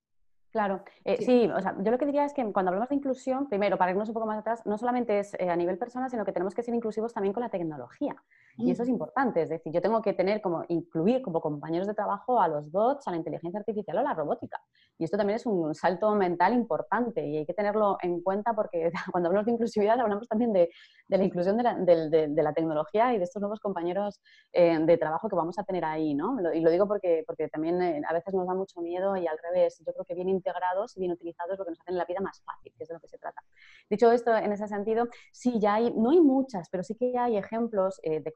Claro, 0.51 0.83
eh, 1.05 1.17
sí. 1.23 1.47
o 1.47 1.61
sea, 1.61 1.75
yo 1.79 1.91
lo 1.91 1.97
que 1.99 2.07
diría 2.07 2.25
es 2.25 2.33
que 2.33 2.43
cuando 2.51 2.69
hablamos 2.69 2.89
de 2.89 2.95
inclusión, 2.95 3.47
primero, 3.47 3.77
para 3.77 3.91
irnos 3.91 4.09
un 4.09 4.15
poco 4.15 4.25
más 4.25 4.39
atrás, 4.39 4.65
no 4.65 4.79
solamente 4.79 5.19
es 5.19 5.35
eh, 5.35 5.49
a 5.49 5.55
nivel 5.55 5.77
personal, 5.77 6.09
sino 6.09 6.25
que 6.25 6.31
tenemos 6.31 6.55
que 6.55 6.63
ser 6.63 6.73
inclusivos 6.73 7.13
también 7.13 7.33
con 7.33 7.41
la 7.41 7.49
tecnología. 7.49 8.15
Y 8.59 8.71
eso 8.71 8.83
es 8.83 8.89
importante, 8.89 9.41
es 9.41 9.49
decir, 9.49 9.71
yo 9.71 9.81
tengo 9.81 10.01
que 10.01 10.13
tener 10.13 10.41
como 10.41 10.65
incluir 10.67 11.21
como 11.21 11.39
compañeros 11.39 11.87
de 11.87 11.93
trabajo 11.93 12.41
a 12.41 12.47
los 12.49 12.69
bots, 12.69 13.07
a 13.07 13.11
la 13.11 13.17
inteligencia 13.17 13.59
artificial 13.59 13.97
o 13.97 13.99
a 14.01 14.03
la 14.03 14.13
robótica. 14.13 14.61
Y 14.97 15.05
esto 15.05 15.15
también 15.17 15.37
es 15.37 15.45
un 15.45 15.73
salto 15.73 16.13
mental 16.13 16.53
importante 16.53 17.25
y 17.25 17.37
hay 17.37 17.45
que 17.45 17.53
tenerlo 17.53 17.97
en 18.01 18.21
cuenta 18.21 18.53
porque 18.53 18.91
cuando 19.13 19.29
hablamos 19.29 19.45
de 19.45 19.53
inclusividad 19.53 19.99
hablamos 19.99 20.27
también 20.27 20.51
de, 20.51 20.69
de 21.07 21.17
la 21.17 21.23
inclusión 21.23 21.55
de 21.55 21.63
la, 21.63 21.73
de, 21.75 22.43
la, 22.43 22.53
tecnología 22.53 23.13
y 23.13 23.17
de 23.17 23.23
estos 23.23 23.39
nuevos 23.39 23.61
compañeros 23.61 24.19
eh, 24.51 24.77
de 24.77 24.97
trabajo 24.97 25.29
que 25.29 25.35
vamos 25.35 25.57
a 25.57 25.63
tener 25.63 25.85
ahí, 25.85 26.13
¿no? 26.13 26.37
y 26.53 26.59
lo 26.59 26.69
digo 26.69 26.87
porque, 26.87 27.23
porque 27.25 27.47
también 27.47 28.03
a 28.05 28.13
veces 28.13 28.33
nos 28.33 28.45
da 28.45 28.53
mucho 28.53 28.81
miedo 28.81 29.15
y 29.15 29.25
al 29.25 29.37
revés, 29.41 29.81
yo 29.85 29.93
creo 29.93 30.03
que 30.03 30.15
viene 30.15 30.31
integrados 30.31 30.97
y 30.97 30.99
bien 30.99 31.13
utilizados 31.13 31.57
lo 31.57 31.63
que 31.63 31.71
nos 31.71 31.79
hacen 31.79 31.97
la 31.97 32.05
vida 32.05 32.19
más 32.19 32.41
fácil, 32.43 32.73
que 32.77 32.83
es 32.83 32.89
de 32.89 32.95
lo 32.95 32.99
que 32.99 33.07
se 33.07 33.17
trata. 33.17 33.41
Dicho 33.89 34.11
esto, 34.11 34.35
en 34.35 34.51
ese 34.51 34.67
sentido, 34.67 35.07
sí, 35.31 35.59
ya 35.59 35.75
hay, 35.75 35.93
no 35.95 36.11
hay 36.11 36.19
muchas, 36.19 36.69
pero 36.69 36.83
sí 36.83 36.95
que 36.95 37.17
hay 37.17 37.37
ejemplos 37.37 37.99
eh, 38.03 38.19
de 38.19 38.33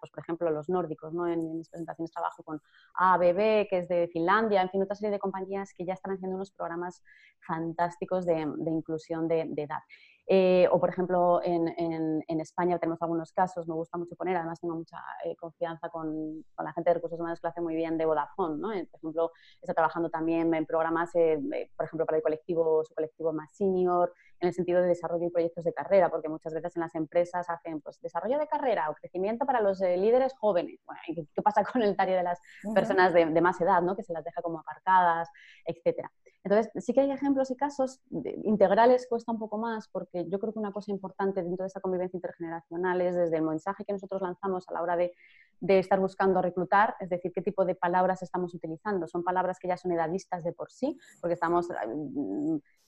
pues 0.00 0.10
por 0.10 0.22
ejemplo 0.22 0.50
los 0.50 0.68
nórdicos, 0.68 1.12
¿no? 1.12 1.26
En, 1.26 1.58
mis 1.58 1.68
presentaciones 1.68 2.12
trabajo 2.12 2.42
con 2.42 2.60
ABB, 2.94 3.68
que 3.68 3.78
es 3.78 3.88
de 3.88 4.08
Finlandia, 4.08 4.62
en 4.62 4.70
fin, 4.70 4.82
otra 4.82 4.96
serie 4.96 5.12
de 5.12 5.18
compañías 5.18 5.72
que 5.74 5.84
ya 5.84 5.94
están 5.94 6.14
haciendo 6.14 6.36
unos 6.36 6.50
programas 6.50 7.02
fantásticos 7.46 8.24
de, 8.26 8.40
inclusión 8.66 9.28
de 9.28 9.42
edad. 9.56 9.82
Eh, 10.26 10.66
o, 10.70 10.80
por 10.80 10.88
ejemplo, 10.88 11.40
en, 11.44 11.68
en, 11.76 12.40
España 12.40 12.78
tenemos 12.78 13.00
algunos 13.02 13.32
casos, 13.32 13.68
me 13.68 13.74
gusta 13.74 13.98
mucho 13.98 14.16
poner, 14.16 14.36
además 14.36 14.60
tengo 14.60 14.74
mucha 14.74 14.98
eh, 15.24 15.36
confianza 15.36 15.90
con, 15.90 16.44
con, 16.54 16.64
la 16.64 16.72
gente 16.72 16.90
de 16.90 16.94
recursos 16.94 17.20
humanos 17.20 17.40
que 17.40 17.46
lo 17.46 17.50
hace 17.50 17.60
muy 17.60 17.74
bien 17.74 17.98
de 17.98 18.06
Vodafone, 18.06 18.56
¿no? 18.56 18.72
Eh, 18.72 18.86
por 18.90 18.98
ejemplo, 18.98 19.32
está 19.60 19.74
trabajando 19.74 20.08
también 20.08 20.52
en 20.54 20.66
programas, 20.66 21.12
por 21.12 21.86
ejemplo, 21.86 22.06
para 22.06 22.16
el 22.16 22.22
colectivo, 22.22 22.84
su 22.84 22.94
colectivo 22.94 23.32
más 23.32 23.54
senior, 23.54 24.12
en 24.40 24.48
el 24.48 24.54
sentido 24.54 24.80
de 24.80 24.88
desarrollo 24.88 25.26
y 25.26 25.30
proyectos 25.30 25.64
de 25.64 25.72
carrera, 25.72 26.10
porque 26.10 26.28
muchas 26.28 26.54
veces 26.54 26.74
en 26.76 26.80
las 26.80 26.94
empresas 26.94 27.48
hacen 27.48 27.80
pues, 27.80 28.00
desarrollo 28.00 28.38
de 28.38 28.46
carrera 28.46 28.90
o 28.90 28.94
crecimiento 28.94 29.44
para 29.46 29.60
los 29.60 29.80
líderes 29.80 30.34
jóvenes. 30.38 30.80
Bueno, 30.86 31.00
¿qué, 31.34 31.42
pasa 31.42 31.64
con 31.72 31.82
el 31.82 31.96
tario 31.96 32.16
de 32.16 32.22
las 32.22 32.40
personas 32.74 33.12
de, 33.12 33.26
de, 33.26 33.40
más 33.40 33.60
edad, 33.60 33.82
¿no? 33.82 33.94
que 33.94 34.02
se 34.02 34.12
las 34.12 34.24
deja 34.24 34.42
como 34.42 34.58
aparcadas, 34.58 35.28
etcétera? 35.66 36.10
Entonces, 36.44 36.70
sí 36.84 36.92
que 36.92 37.00
hay 37.00 37.10
ejemplos 37.10 37.50
y 37.50 37.56
casos 37.56 38.00
integrales, 38.42 39.06
cuesta 39.08 39.32
un 39.32 39.38
poco 39.38 39.56
más, 39.56 39.88
porque 39.88 40.26
yo 40.28 40.38
creo 40.38 40.52
que 40.52 40.58
una 40.58 40.72
cosa 40.72 40.92
importante 40.92 41.42
dentro 41.42 41.64
de 41.64 41.68
esa 41.68 41.80
convivencia 41.80 42.18
intergeneracional 42.18 43.00
es 43.00 43.14
desde 43.14 43.38
el 43.38 43.42
mensaje 43.42 43.84
que 43.86 43.94
nosotros 43.94 44.20
lanzamos 44.20 44.68
a 44.68 44.74
la 44.74 44.82
hora 44.82 44.96
de, 44.96 45.12
estar 45.66 45.98
buscando 45.98 46.42
reclutar, 46.42 46.94
es 47.00 47.08
decir, 47.08 47.32
qué 47.32 47.40
tipo 47.40 47.64
de 47.64 47.74
palabras 47.74 48.22
estamos 48.22 48.54
utilizando. 48.54 49.06
Son 49.06 49.24
palabras 49.24 49.58
que 49.58 49.68
ya 49.68 49.78
son 49.78 49.92
edadistas 49.92 50.44
de 50.44 50.52
por 50.52 50.70
sí, 50.70 50.98
porque 51.22 51.32
estamos 51.32 51.70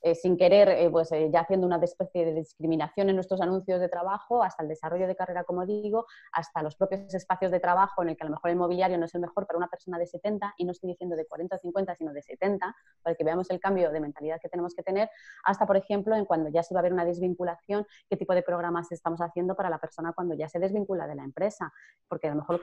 eh, 0.03 0.15
sin 0.15 0.37
querer, 0.37 0.69
eh, 0.69 0.89
pues 0.91 1.11
eh, 1.13 1.31
ya 1.33 1.41
haciendo 1.41 1.67
una 1.67 1.79
especie 1.83 2.25
de 2.25 2.35
discriminación 2.35 3.09
en 3.09 3.17
nuestros 3.17 3.41
anuncios 3.41 3.81
de 3.81 3.89
trabajo, 3.89 4.43
hasta 4.43 4.63
el 4.63 4.69
desarrollo 4.69 5.07
de 5.09 5.17
carrera, 5.17 5.43
como 5.45 5.67
digo, 5.67 6.07
hasta 6.33 6.63
los 6.63 6.77
propios 6.77 7.13
espacios 7.13 7.51
de 7.51 7.59
trabajo 7.59 8.03
en 8.03 8.11
el 8.11 8.17
que 8.17 8.23
a 8.23 8.27
lo 8.27 8.33
mejor 8.33 8.51
el 8.51 8.57
mobiliario 8.57 8.99
no 8.99 9.07
es 9.07 9.15
el 9.17 9.23
mejor 9.23 9.49
para 9.49 9.57
una 9.57 9.69
persona 9.69 9.99
de 9.99 10.07
70, 10.07 10.55
y 10.59 10.65
no 10.65 10.73
estoy 10.73 10.91
diciendo 10.91 11.17
de 11.17 11.27
40 11.27 11.57
o 11.57 11.59
50, 11.59 11.95
sino 11.97 12.13
de 12.13 12.23
70, 12.23 12.77
para 13.03 13.17
que 13.17 13.25
veamos 13.25 13.46
el 13.51 13.61
cambio 13.61 13.91
de 13.91 14.01
mentalidad 14.01 14.41
que 14.41 14.49
tenemos 14.49 14.75
que 14.75 14.83
tener, 14.83 15.11
hasta, 15.45 15.67
por 15.67 15.77
ejemplo, 15.77 16.15
en 16.17 16.25
cuando 16.25 16.49
ya 16.51 16.63
se 16.63 16.75
va 16.75 16.81
a 16.81 16.83
haber 16.83 16.93
una 16.93 17.05
desvinculación, 17.05 17.87
qué 18.09 18.17
tipo 18.17 18.35
de 18.35 18.43
programas 18.43 18.91
estamos 18.93 19.21
haciendo 19.21 19.55
para 19.55 19.71
la 19.71 19.79
persona 19.79 20.13
cuando 20.13 20.35
ya 20.35 20.49
se 20.49 20.59
desvincula 20.59 21.07
de 21.07 21.15
la 21.15 21.25
empresa, 21.25 21.73
porque 22.09 22.29
a 22.29 22.31
lo 22.31 22.37
mejor 22.37 22.61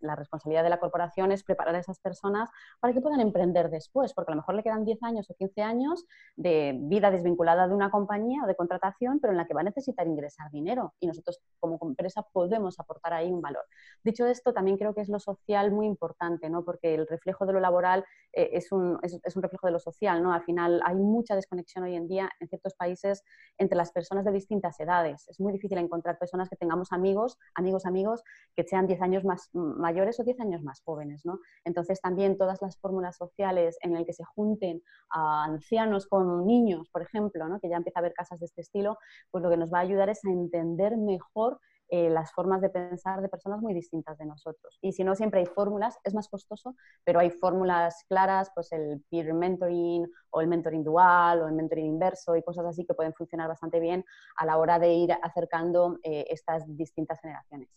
la 0.00 0.16
responsabilidad 0.16 0.62
de 0.62 0.70
la 0.70 0.80
corporación 0.80 1.32
es 1.32 1.44
preparar 1.44 1.74
a 1.74 1.78
esas 1.78 2.00
personas 2.00 2.50
para 2.80 2.92
que 2.92 3.00
puedan 3.00 3.20
emprender 3.20 3.70
después, 3.70 4.12
porque 4.14 4.32
a 4.32 4.34
lo 4.34 4.40
mejor 4.40 4.54
le 4.54 4.62
quedan 4.62 4.84
10 4.84 5.02
años 5.02 5.30
o 5.30 5.34
15 5.34 5.62
años 5.62 6.04
de 6.36 6.76
vida 6.78 7.10
desvinculada 7.10 7.68
de 7.68 7.74
una 7.74 7.90
compañía 7.90 8.42
o 8.44 8.46
de 8.46 8.54
contratación, 8.54 9.20
pero 9.20 9.32
en 9.32 9.38
la 9.38 9.46
que 9.46 9.54
va 9.54 9.60
a 9.60 9.64
necesitar 9.64 10.06
ingresar 10.06 10.50
dinero 10.50 10.94
y 11.00 11.06
nosotros 11.06 11.40
como 11.60 11.78
empresa 11.82 12.22
podemos 12.32 12.78
aportar 12.80 13.12
ahí 13.12 13.30
un 13.30 13.40
valor. 13.40 13.64
Dicho 14.02 14.26
esto, 14.26 14.52
también 14.52 14.76
creo 14.76 14.94
que 14.94 15.00
es 15.00 15.08
lo 15.08 15.18
social 15.18 15.70
muy 15.70 15.86
importante, 15.86 16.48
¿no? 16.50 16.64
porque 16.64 16.94
el 16.94 17.06
reflejo 17.06 17.46
de 17.46 17.52
lo 17.52 17.60
laboral 17.60 18.04
eh, 18.32 18.50
es, 18.52 18.72
un, 18.72 18.98
es, 19.02 19.18
es, 19.22 19.36
un, 19.36 19.42
reflejo 19.42 19.66
de 19.66 19.72
lo 19.72 19.78
social. 19.78 20.13
¿No? 20.22 20.32
Al 20.32 20.42
final 20.44 20.80
hay 20.84 20.94
mucha 20.94 21.34
desconexión 21.34 21.84
hoy 21.84 21.94
en 21.94 22.08
día 22.08 22.30
en 22.40 22.48
ciertos 22.48 22.74
países 22.74 23.22
entre 23.58 23.76
las 23.76 23.92
personas 23.92 24.24
de 24.24 24.32
distintas 24.32 24.78
edades. 24.80 25.28
Es 25.28 25.40
muy 25.40 25.52
difícil 25.52 25.78
encontrar 25.78 26.18
personas 26.18 26.48
que 26.48 26.56
tengamos 26.56 26.92
amigos, 26.92 27.38
amigos, 27.54 27.86
amigos, 27.86 28.22
que 28.54 28.64
sean 28.64 28.86
10 28.86 29.02
años 29.02 29.24
más 29.24 29.50
mayores 29.52 30.18
o 30.20 30.24
10 30.24 30.40
años 30.40 30.62
más 30.62 30.82
jóvenes. 30.82 31.24
¿no? 31.24 31.38
Entonces 31.64 32.00
también 32.00 32.36
todas 32.36 32.60
las 32.62 32.78
fórmulas 32.78 33.16
sociales 33.16 33.76
en 33.80 33.92
las 33.94 34.04
que 34.04 34.12
se 34.12 34.24
junten 34.24 34.82
a 35.10 35.44
ancianos 35.44 36.06
con 36.06 36.46
niños, 36.46 36.88
por 36.90 37.02
ejemplo, 37.02 37.48
¿no? 37.48 37.60
que 37.60 37.68
ya 37.68 37.76
empieza 37.76 37.98
a 37.98 38.02
haber 38.02 38.14
casas 38.14 38.40
de 38.40 38.46
este 38.46 38.60
estilo, 38.60 38.98
pues 39.30 39.42
lo 39.42 39.50
que 39.50 39.56
nos 39.56 39.72
va 39.72 39.78
a 39.78 39.82
ayudar 39.82 40.08
es 40.08 40.24
a 40.24 40.30
entender 40.30 40.96
mejor 40.96 41.60
eh, 41.96 42.10
las 42.10 42.32
formas 42.32 42.60
de 42.60 42.70
pensar 42.70 43.22
de 43.22 43.28
personas 43.28 43.60
muy 43.60 43.72
distintas 43.72 44.18
de 44.18 44.26
nosotros. 44.26 44.80
Y 44.82 44.90
si 44.90 45.04
no, 45.04 45.14
siempre 45.14 45.38
hay 45.38 45.46
fórmulas, 45.46 45.96
es 46.02 46.12
más 46.12 46.26
costoso, 46.26 46.74
pero 47.04 47.20
hay 47.20 47.30
fórmulas 47.30 48.04
claras, 48.08 48.50
pues 48.52 48.72
el 48.72 49.04
peer 49.08 49.32
mentoring 49.32 50.04
o 50.30 50.40
el 50.40 50.48
mentoring 50.48 50.82
dual 50.82 51.42
o 51.42 51.46
el 51.46 51.54
mentoring 51.54 51.86
inverso 51.86 52.34
y 52.34 52.42
cosas 52.42 52.66
así 52.66 52.84
que 52.84 52.94
pueden 52.94 53.14
funcionar 53.14 53.46
bastante 53.46 53.78
bien 53.78 54.04
a 54.34 54.44
la 54.44 54.58
hora 54.58 54.80
de 54.80 54.92
ir 54.92 55.12
acercando 55.22 56.00
eh, 56.02 56.24
estas 56.30 56.64
distintas 56.66 57.20
generaciones. 57.20 57.68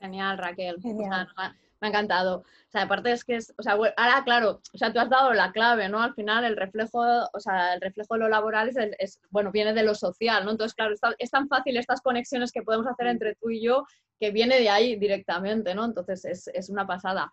Genial, 0.00 0.36
Raquel. 0.36 0.82
Genial 0.82 1.28
me 1.80 1.88
ha 1.88 1.90
encantado. 1.90 2.38
O 2.38 2.70
sea, 2.70 2.82
aparte 2.82 3.12
es 3.12 3.24
que 3.24 3.36
es, 3.36 3.54
o 3.56 3.62
sea, 3.62 3.72
ahora 3.72 4.22
claro, 4.24 4.60
o 4.72 4.78
sea, 4.78 4.92
tú 4.92 4.98
has 4.98 5.08
dado 5.08 5.32
la 5.32 5.52
clave, 5.52 5.88
¿no? 5.88 6.02
Al 6.02 6.14
final 6.14 6.44
el 6.44 6.56
reflejo, 6.56 7.00
o 7.00 7.40
sea, 7.40 7.74
el 7.74 7.80
reflejo 7.80 8.14
de 8.14 8.20
lo 8.20 8.28
laboral 8.28 8.70
es, 8.98 9.20
bueno, 9.30 9.50
viene 9.52 9.72
de 9.72 9.82
lo 9.82 9.94
social, 9.94 10.44
¿no? 10.44 10.52
Entonces, 10.52 10.74
claro, 10.74 10.94
es 11.18 11.30
tan 11.30 11.48
fácil 11.48 11.76
estas 11.76 12.00
conexiones 12.00 12.52
que 12.52 12.62
podemos 12.62 12.86
hacer 12.86 13.06
entre 13.06 13.34
tú 13.36 13.50
y 13.50 13.62
yo 13.62 13.84
que 14.20 14.30
viene 14.30 14.58
de 14.58 14.68
ahí 14.68 14.96
directamente, 14.96 15.74
¿no? 15.74 15.84
Entonces 15.84 16.24
es, 16.24 16.48
es 16.48 16.68
una 16.68 16.86
pasada. 16.86 17.32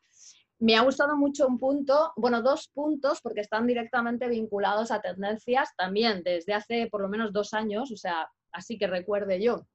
Me 0.59 0.75
ha 0.75 0.81
gustado 0.81 1.17
mucho 1.17 1.47
un 1.47 1.59
punto, 1.59 2.13
bueno, 2.15 2.41
dos 2.41 2.69
puntos, 2.69 3.19
porque 3.21 3.41
están 3.41 3.67
directamente 3.67 4.29
vinculados 4.29 4.91
a 4.91 5.01
tendencias 5.01 5.75
también 5.75 6.23
desde 6.23 6.53
hace 6.53 6.87
por 6.89 7.01
lo 7.01 7.09
menos 7.09 7.33
dos 7.33 7.53
años, 7.53 7.91
o 7.91 7.97
sea, 7.97 8.29
así 8.51 8.77
que 8.77 8.87
recuerde 8.87 9.41
yo. 9.41 9.65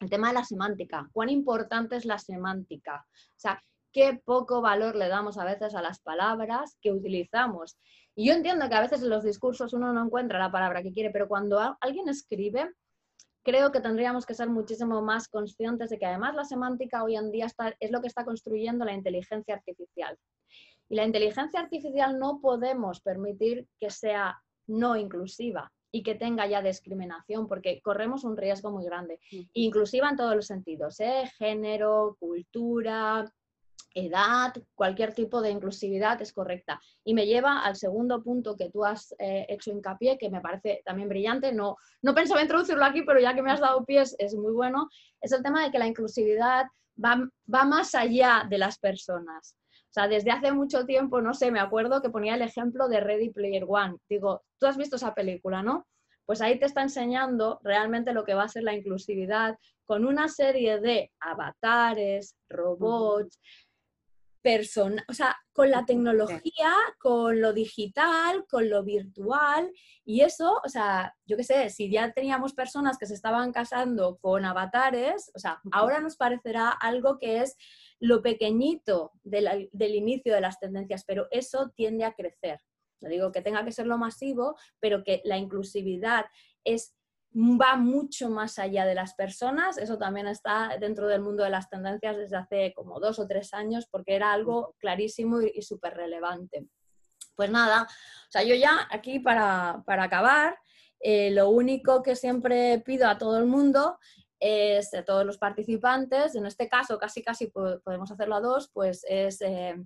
El 0.00 0.10
tema 0.10 0.28
de 0.28 0.34
la 0.34 0.44
semántica. 0.44 1.08
¿Cuán 1.12 1.28
importante 1.28 1.96
es 1.96 2.04
la 2.04 2.18
semántica? 2.18 3.04
O 3.08 3.38
sea, 3.40 3.62
qué 3.92 4.20
poco 4.24 4.60
valor 4.60 4.96
le 4.96 5.08
damos 5.08 5.38
a 5.38 5.44
veces 5.44 5.74
a 5.74 5.82
las 5.82 6.00
palabras 6.00 6.76
que 6.80 6.92
utilizamos. 6.92 7.78
Y 8.14 8.26
yo 8.26 8.34
entiendo 8.34 8.68
que 8.68 8.74
a 8.74 8.80
veces 8.80 9.02
en 9.02 9.10
los 9.10 9.24
discursos 9.24 9.72
uno 9.72 9.92
no 9.92 10.04
encuentra 10.04 10.38
la 10.38 10.50
palabra 10.50 10.82
que 10.82 10.92
quiere, 10.92 11.10
pero 11.10 11.28
cuando 11.28 11.76
alguien 11.80 12.08
escribe, 12.08 12.70
creo 13.44 13.72
que 13.72 13.80
tendríamos 13.80 14.26
que 14.26 14.34
ser 14.34 14.48
muchísimo 14.48 15.00
más 15.02 15.28
conscientes 15.28 15.90
de 15.90 15.98
que 15.98 16.06
además 16.06 16.34
la 16.34 16.44
semántica 16.44 17.02
hoy 17.02 17.16
en 17.16 17.30
día 17.30 17.46
está, 17.46 17.74
es 17.80 17.90
lo 17.90 18.00
que 18.00 18.08
está 18.08 18.24
construyendo 18.24 18.84
la 18.84 18.92
inteligencia 18.92 19.54
artificial. 19.54 20.18
Y 20.88 20.96
la 20.96 21.04
inteligencia 21.04 21.60
artificial 21.60 22.18
no 22.18 22.40
podemos 22.40 23.00
permitir 23.00 23.66
que 23.78 23.90
sea 23.90 24.38
no 24.66 24.96
inclusiva 24.96 25.72
y 25.90 26.02
que 26.02 26.14
tenga 26.14 26.46
ya 26.46 26.60
discriminación, 26.60 27.48
porque 27.48 27.80
corremos 27.80 28.24
un 28.24 28.36
riesgo 28.36 28.70
muy 28.70 28.84
grande. 28.84 29.18
Inclusiva 29.54 30.10
en 30.10 30.16
todos 30.16 30.36
los 30.36 30.46
sentidos, 30.46 31.00
¿eh? 31.00 31.30
género, 31.38 32.16
cultura, 32.18 33.24
edad, 33.94 34.54
cualquier 34.74 35.14
tipo 35.14 35.40
de 35.42 35.50
inclusividad 35.50 36.20
es 36.22 36.32
correcta. 36.32 36.80
Y 37.04 37.14
me 37.14 37.26
lleva 37.26 37.60
al 37.60 37.76
segundo 37.76 38.22
punto 38.22 38.56
que 38.56 38.70
tú 38.70 38.84
has 38.84 39.14
eh, 39.18 39.46
hecho 39.48 39.70
hincapié, 39.70 40.18
que 40.18 40.30
me 40.30 40.40
parece 40.40 40.82
también 40.84 41.08
brillante. 41.08 41.52
No, 41.52 41.76
no 42.02 42.14
pensaba 42.14 42.42
introducirlo 42.42 42.84
aquí, 42.84 43.02
pero 43.02 43.20
ya 43.20 43.34
que 43.34 43.42
me 43.42 43.50
has 43.50 43.60
dado 43.60 43.84
pies 43.84 44.14
es 44.18 44.34
muy 44.34 44.52
bueno. 44.52 44.88
Es 45.20 45.32
el 45.32 45.42
tema 45.42 45.64
de 45.64 45.70
que 45.70 45.78
la 45.78 45.86
inclusividad 45.86 46.66
va, 47.02 47.28
va 47.52 47.64
más 47.64 47.94
allá 47.94 48.46
de 48.48 48.58
las 48.58 48.78
personas. 48.78 49.56
O 49.88 49.92
sea, 49.92 50.06
desde 50.06 50.30
hace 50.30 50.52
mucho 50.52 50.84
tiempo, 50.84 51.22
no 51.22 51.32
sé, 51.32 51.50
me 51.50 51.60
acuerdo 51.60 52.02
que 52.02 52.10
ponía 52.10 52.34
el 52.34 52.42
ejemplo 52.42 52.88
de 52.88 53.00
Ready 53.00 53.30
Player 53.30 53.64
One. 53.66 53.96
Digo, 54.08 54.42
tú 54.58 54.66
has 54.66 54.76
visto 54.76 54.96
esa 54.96 55.14
película, 55.14 55.62
¿no? 55.62 55.86
Pues 56.26 56.42
ahí 56.42 56.58
te 56.58 56.66
está 56.66 56.82
enseñando 56.82 57.58
realmente 57.64 58.12
lo 58.12 58.22
que 58.22 58.34
va 58.34 58.42
a 58.42 58.48
ser 58.48 58.62
la 58.62 58.74
inclusividad 58.74 59.56
con 59.86 60.04
una 60.04 60.28
serie 60.28 60.78
de 60.78 61.10
avatares, 61.18 62.36
robots, 62.50 63.40
persona, 64.48 65.04
o 65.08 65.12
sea, 65.12 65.36
con 65.52 65.70
la 65.70 65.84
tecnología, 65.84 66.72
con 66.98 67.38
lo 67.42 67.52
digital, 67.52 68.46
con 68.48 68.70
lo 68.70 68.82
virtual, 68.82 69.70
y 70.06 70.22
eso, 70.22 70.58
o 70.64 70.68
sea, 70.70 71.14
yo 71.26 71.36
qué 71.36 71.44
sé, 71.44 71.68
si 71.68 71.90
ya 71.90 72.12
teníamos 72.12 72.54
personas 72.54 72.96
que 72.96 73.04
se 73.04 73.12
estaban 73.12 73.52
casando 73.52 74.16
con 74.16 74.46
avatares, 74.46 75.30
o 75.34 75.38
sea, 75.38 75.60
ahora 75.70 76.00
nos 76.00 76.16
parecerá 76.16 76.70
algo 76.70 77.18
que 77.18 77.42
es 77.42 77.58
lo 78.00 78.22
pequeñito 78.22 79.12
del, 79.22 79.68
del 79.70 79.94
inicio 79.94 80.32
de 80.32 80.40
las 80.40 80.58
tendencias, 80.58 81.04
pero 81.06 81.26
eso 81.30 81.70
tiende 81.76 82.04
a 82.04 82.14
crecer. 82.14 82.58
No 83.02 83.10
digo 83.10 83.30
que 83.32 83.42
tenga 83.42 83.66
que 83.66 83.72
ser 83.72 83.86
lo 83.86 83.98
masivo, 83.98 84.56
pero 84.80 85.04
que 85.04 85.20
la 85.24 85.36
inclusividad 85.36 86.24
es 86.64 86.96
va 87.34 87.76
mucho 87.76 88.30
más 88.30 88.58
allá 88.58 88.86
de 88.86 88.94
las 88.94 89.14
personas. 89.14 89.78
Eso 89.78 89.98
también 89.98 90.26
está 90.26 90.76
dentro 90.80 91.06
del 91.06 91.20
mundo 91.20 91.44
de 91.44 91.50
las 91.50 91.68
tendencias 91.68 92.16
desde 92.16 92.36
hace 92.36 92.72
como 92.74 93.00
dos 93.00 93.18
o 93.18 93.26
tres 93.26 93.52
años 93.54 93.86
porque 93.90 94.14
era 94.14 94.32
algo 94.32 94.74
clarísimo 94.78 95.40
y, 95.42 95.62
súper 95.62 95.94
relevante. 95.94 96.66
Pues 97.34 97.50
nada, 97.50 97.82
o 97.82 98.30
sea, 98.30 98.42
yo 98.42 98.54
ya 98.54 98.88
aquí 98.90 99.20
para, 99.20 99.84
acabar, 99.86 100.58
eh, 101.00 101.30
lo 101.30 101.50
único 101.50 102.02
que 102.02 102.16
siempre 102.16 102.82
pido 102.84 103.08
a 103.08 103.18
todo 103.18 103.38
el 103.38 103.46
mundo 103.46 103.98
es, 104.40 104.92
a 104.94 105.04
todos 105.04 105.24
los 105.24 105.38
participantes, 105.38 106.34
en 106.34 106.46
este 106.46 106.68
caso 106.68 106.98
casi 106.98 107.22
casi 107.22 107.46
podemos 107.48 108.10
hacerlo 108.10 108.36
a 108.36 108.40
dos, 108.40 108.70
pues 108.72 109.04
es... 109.08 109.40
Eh, 109.42 109.76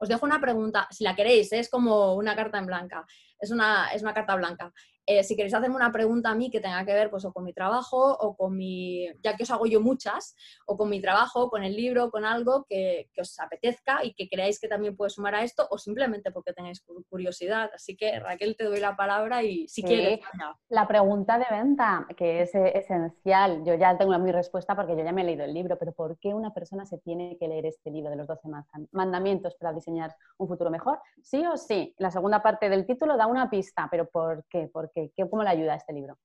os 0.00 0.08
dejo 0.08 0.26
una 0.26 0.40
pregunta, 0.40 0.86
si 0.90 1.02
la 1.02 1.16
queréis, 1.16 1.52
es 1.52 1.68
como 1.68 2.14
una 2.14 2.36
carta 2.36 2.58
en 2.58 2.66
blanca, 2.66 3.04
es 3.40 3.50
una, 3.50 3.88
es 3.92 4.02
una 4.02 4.14
carta 4.14 4.36
blanca. 4.36 4.72
Eh, 5.10 5.24
si 5.24 5.36
queréis 5.36 5.54
hacerme 5.54 5.74
una 5.74 5.90
pregunta 5.90 6.28
a 6.28 6.34
mí 6.34 6.50
que 6.50 6.60
tenga 6.60 6.84
que 6.84 6.92
ver 6.92 7.08
pues, 7.08 7.24
o 7.24 7.32
con 7.32 7.42
mi 7.42 7.54
trabajo 7.54 7.96
o 7.96 8.36
con 8.36 8.54
mi, 8.54 9.06
ya 9.22 9.34
que 9.38 9.44
os 9.44 9.50
hago 9.50 9.64
yo 9.64 9.80
muchas, 9.80 10.36
o 10.66 10.76
con 10.76 10.90
mi 10.90 11.00
trabajo, 11.00 11.48
con 11.48 11.64
el 11.64 11.74
libro, 11.74 12.10
con 12.10 12.26
algo 12.26 12.66
que, 12.68 13.08
os 13.18 13.40
apetezca 13.40 14.04
y 14.04 14.12
que 14.12 14.28
creáis 14.28 14.60
que 14.60 14.68
también 14.68 14.94
puede 14.94 15.08
sumar 15.08 15.34
a 15.34 15.42
esto 15.42 15.66
o 15.70 15.78
simplemente 15.78 16.30
porque 16.30 16.52
tengáis 16.52 16.84
curiosidad. 17.08 17.70
Así 17.74 17.96
que 17.96 18.20
Raquel, 18.20 18.54
te 18.54 18.64
doy 18.64 18.80
la 18.80 18.96
palabra 18.96 19.42
y 19.42 19.66
si 19.66 19.82
quieres... 19.82 20.20
La 20.68 20.86
pregunta 20.86 21.38
de 21.38 21.46
venta, 21.50 22.06
que 22.14 22.42
es 22.42 22.54
eh, 22.54 22.76
esencial, 22.76 23.64
yo 23.64 23.76
ya 23.76 23.96
tengo 23.96 24.16
mi 24.18 24.30
respuesta 24.30 24.76
porque 24.76 24.94
yo 24.94 25.04
ya 25.04 25.12
me 25.12 25.22
he 25.22 25.24
leído 25.24 25.44
el 25.44 25.54
libro, 25.54 25.78
pero 25.78 25.92
¿por 25.92 26.18
qué 26.18 26.34
una 26.34 26.52
persona 26.52 26.84
se 26.84 26.98
tiene 26.98 27.38
que 27.38 27.48
leer 27.48 27.64
este 27.64 27.90
libro 27.90 28.10
de 28.10 28.16
los 28.16 28.26
12 28.26 28.46
mandamientos 28.92 29.54
para 29.54 29.72
diseñar 29.72 30.14
un 30.36 30.48
futuro 30.48 30.70
mejor? 30.70 31.00
Sí 31.22 31.46
o 31.46 31.56
sí. 31.56 31.94
La 31.96 32.10
segunda 32.10 32.42
parte 32.42 32.68
del 32.68 32.84
título 32.84 33.16
da 33.16 33.26
una 33.26 33.48
pista, 33.48 33.88
pero 33.90 34.06
¿por 34.10 34.44
qué? 34.50 34.68
¿Por 34.68 34.90
qué? 34.90 34.97
¿Cómo 35.30 35.42
le 35.42 35.50
ayuda 35.50 35.74
este 35.74 35.92
libro? 35.92 36.18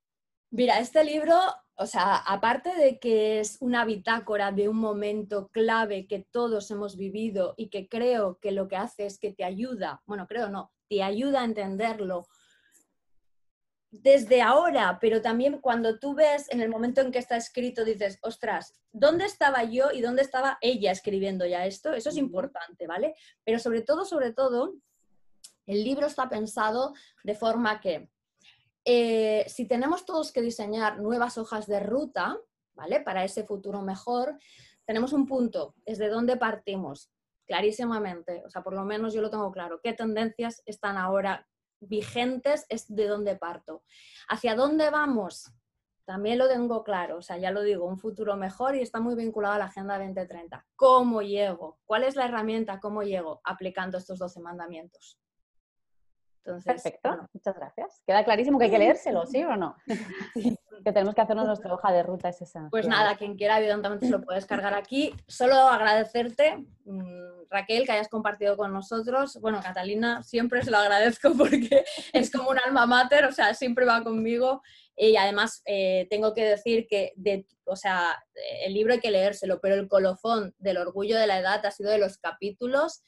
Mira, 0.52 0.80
este 0.80 1.04
libro, 1.04 1.36
o 1.76 1.86
sea, 1.86 2.18
aparte 2.18 2.76
de 2.76 3.00
que 3.00 3.40
es 3.40 3.58
una 3.60 3.86
bitácora 3.86 4.52
de 4.52 4.70
un 4.70 4.78
momento 4.78 5.50
clave 5.50 6.08
que 6.08 6.28
todos 6.32 6.70
hemos 6.70 6.96
vivido 6.96 7.56
y 7.58 7.70
que 7.70 7.88
creo 7.88 8.38
que 8.40 8.52
lo 8.52 8.68
que 8.68 8.76
hace 8.76 9.06
es 9.08 9.18
que 9.18 9.34
te 9.34 9.44
ayuda, 9.44 10.04
bueno, 10.06 10.28
creo 10.28 10.50
no, 10.50 10.72
te 10.88 11.02
ayuda 11.02 11.42
a 11.42 11.46
entenderlo 11.46 12.28
desde 13.90 14.42
ahora, 14.42 14.98
pero 15.00 15.22
también 15.22 15.60
cuando 15.60 16.00
tú 16.00 16.16
ves 16.16 16.52
en 16.52 16.62
el 16.62 16.70
momento 16.70 17.02
en 17.02 17.12
que 17.12 17.20
está 17.20 17.38
escrito, 17.38 17.86
dices, 17.86 18.18
ostras, 18.24 18.74
¿dónde 18.92 19.26
estaba 19.26 19.64
yo 19.64 19.92
y 19.92 20.02
dónde 20.02 20.24
estaba 20.24 20.58
ella 20.62 20.92
escribiendo 20.92 21.46
ya 21.46 21.68
esto? 21.68 21.94
Eso 21.94 22.10
es 22.10 22.18
importante, 22.18 22.88
¿vale? 22.88 23.14
Pero 23.44 23.60
sobre 23.60 23.82
todo, 23.82 24.04
sobre 24.04 24.34
todo, 24.34 24.74
el 25.68 25.84
libro 25.84 26.08
está 26.08 26.28
pensado 26.28 26.94
de 27.24 27.36
forma 27.36 27.82
que 27.82 28.10
eh, 28.86 29.46
si 29.48 29.68
tenemos 29.68 30.06
todos 30.06 30.32
que 30.32 30.42
diseñar 30.42 31.00
nuevas 31.00 31.38
hojas 31.38 31.68
de 31.68 31.80
ruta, 31.80 32.38
¿vale? 32.74 33.00
Para 33.02 33.24
ese 33.24 33.46
futuro 33.46 33.82
mejor, 33.82 34.38
tenemos 34.86 35.14
un 35.14 35.26
punto, 35.26 35.76
desde 35.86 36.10
dónde 36.10 36.38
partimos, 36.38 37.12
clarísimamente, 37.46 38.44
o 38.46 38.50
sea, 38.50 38.64
por 38.64 38.74
lo 38.74 38.84
menos 38.84 39.14
yo 39.14 39.22
lo 39.22 39.30
tengo 39.30 39.52
claro, 39.52 39.80
qué 39.82 39.94
tendencias 39.94 40.62
están 40.66 40.98
ahora 40.98 41.48
vigentes, 41.80 42.66
es 42.70 42.94
de 42.94 43.08
dónde 43.08 43.36
parto. 43.36 43.84
¿Hacia 44.28 44.56
dónde 44.56 44.90
vamos? 44.90 45.52
También 46.06 46.38
lo 46.38 46.50
tengo 46.50 46.84
claro, 46.84 47.18
o 47.18 47.22
sea, 47.22 47.38
ya 47.38 47.52
lo 47.52 47.62
digo, 47.62 47.86
un 47.86 47.98
futuro 47.98 48.36
mejor 48.36 48.76
y 48.76 48.82
está 48.82 49.00
muy 49.00 49.16
vinculado 49.16 49.56
a 49.56 49.58
la 49.58 49.66
Agenda 49.66 49.98
2030. 49.98 50.66
¿Cómo 50.76 51.22
llego? 51.22 51.80
¿Cuál 51.86 52.04
es 52.04 52.16
la 52.16 52.26
herramienta? 52.26 52.82
¿Cómo 52.82 53.04
llego? 53.04 53.40
Aplicando 53.46 53.98
estos 53.98 54.20
12 54.20 54.42
mandamientos. 54.42 55.18
Perfecto, 56.44 57.30
muchas 57.34 57.56
gracias. 57.56 58.02
Queda 58.06 58.24
clarísimo 58.24 58.60
que 58.60 58.66
hay 58.66 58.72
que 58.72 58.80
leérselo, 58.80 59.26
¿sí 59.26 59.44
o 59.44 59.56
no? 59.56 59.76
que 60.84 60.92
tenemos 60.92 61.16
que 61.16 61.22
hacernos 61.22 61.48
nuestra 61.48 61.74
hoja 61.74 61.92
de 61.92 62.04
ruta, 62.04 62.30
es 62.30 62.42
esa. 62.42 62.68
Pues 62.70 62.88
nada, 62.88 63.16
quien 63.16 63.36
quiera, 63.36 63.60
evidentemente 63.60 64.06
se 64.06 64.12
lo 64.12 64.22
puedes 64.22 64.46
cargar 64.46 64.74
aquí. 64.74 65.14
Solo 65.28 65.56
agradecerte, 65.56 66.58
mm, 66.86 67.48
Raquel, 67.50 67.86
que 67.86 67.94
hayas 67.94 68.10
compartido 68.10 68.58
con 68.58 68.74
nosotros. 68.74 69.40
Bueno, 69.40 69.62
Catalina, 69.62 70.24
siempre 70.24 70.62
se 70.64 70.72
lo 70.72 70.78
agradezco 70.78 71.34
porque 71.38 71.86
es 72.12 72.32
como 72.32 72.50
un 72.50 72.60
alma 72.60 72.86
mater, 72.86 73.26
o 73.26 73.32
sea, 73.32 73.54
siempre 73.54 73.86
va 73.86 74.04
conmigo. 74.04 74.62
Y 74.96 75.16
además 75.16 75.62
eh, 75.66 76.08
tengo 76.10 76.34
que 76.34 76.46
decir 76.46 76.86
que, 76.88 77.14
de, 77.16 77.48
o 77.66 77.76
sea, 77.76 78.24
el 78.64 78.74
libro 78.74 78.94
hay 78.94 79.00
que 79.00 79.10
leérselo, 79.10 79.60
pero 79.60 79.76
el 79.76 79.88
colofón 79.88 80.54
del 80.60 80.78
orgullo 80.78 81.18
de 81.18 81.28
la 81.28 81.40
edad 81.40 81.66
ha 81.66 81.72
sido 81.72 81.90
de 81.90 81.98
los 81.98 82.18
capítulos 82.18 83.04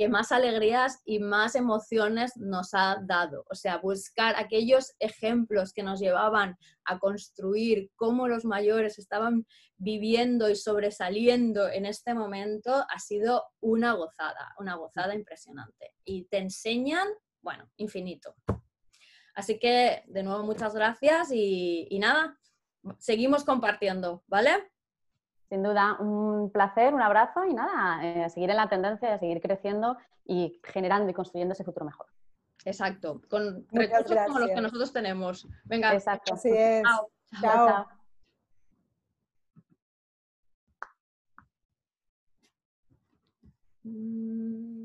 que 0.00 0.08
más 0.08 0.32
alegrías 0.32 1.02
y 1.04 1.18
más 1.18 1.54
emociones 1.54 2.34
nos 2.38 2.72
ha 2.72 2.96
dado. 3.04 3.44
O 3.50 3.54
sea, 3.54 3.76
buscar 3.76 4.34
aquellos 4.38 4.94
ejemplos 4.98 5.74
que 5.74 5.82
nos 5.82 6.00
llevaban 6.00 6.56
a 6.86 6.98
construir 6.98 7.90
cómo 7.96 8.26
los 8.26 8.46
mayores 8.46 8.98
estaban 8.98 9.46
viviendo 9.76 10.48
y 10.48 10.56
sobresaliendo 10.56 11.68
en 11.68 11.84
este 11.84 12.14
momento 12.14 12.86
ha 12.88 12.98
sido 12.98 13.44
una 13.60 13.92
gozada, 13.92 14.54
una 14.58 14.76
gozada 14.76 15.14
impresionante. 15.14 15.92
Y 16.02 16.24
te 16.28 16.38
enseñan, 16.38 17.06
bueno, 17.42 17.70
infinito. 17.76 18.34
Así 19.34 19.58
que, 19.58 20.02
de 20.06 20.22
nuevo, 20.22 20.44
muchas 20.44 20.74
gracias 20.74 21.30
y, 21.30 21.88
y 21.90 21.98
nada, 21.98 22.38
seguimos 22.98 23.44
compartiendo, 23.44 24.24
¿vale? 24.28 24.66
Sin 25.50 25.64
duda, 25.64 25.96
un 25.98 26.50
placer, 26.52 26.94
un 26.94 27.02
abrazo 27.02 27.44
y 27.44 27.52
nada, 27.52 28.06
eh, 28.06 28.22
a 28.22 28.28
seguir 28.28 28.50
en 28.50 28.56
la 28.56 28.68
tendencia, 28.68 29.12
a 29.12 29.18
seguir 29.18 29.40
creciendo 29.40 29.96
y 30.24 30.60
generando 30.62 31.10
y 31.10 31.12
construyendo 31.12 31.54
ese 31.54 31.64
futuro 31.64 31.84
mejor. 31.84 32.06
Exacto, 32.64 33.20
con 33.28 33.66
recursos 33.72 34.16
como 34.26 34.38
los 34.38 34.50
que 34.50 34.60
nosotros 34.60 34.92
tenemos. 34.92 35.48
Venga, 35.64 35.92
Exacto. 35.92 36.34
Así 36.34 36.50
es. 36.52 36.84
chao. 36.84 37.66
chao. 37.66 37.88
Mm. 43.82 44.79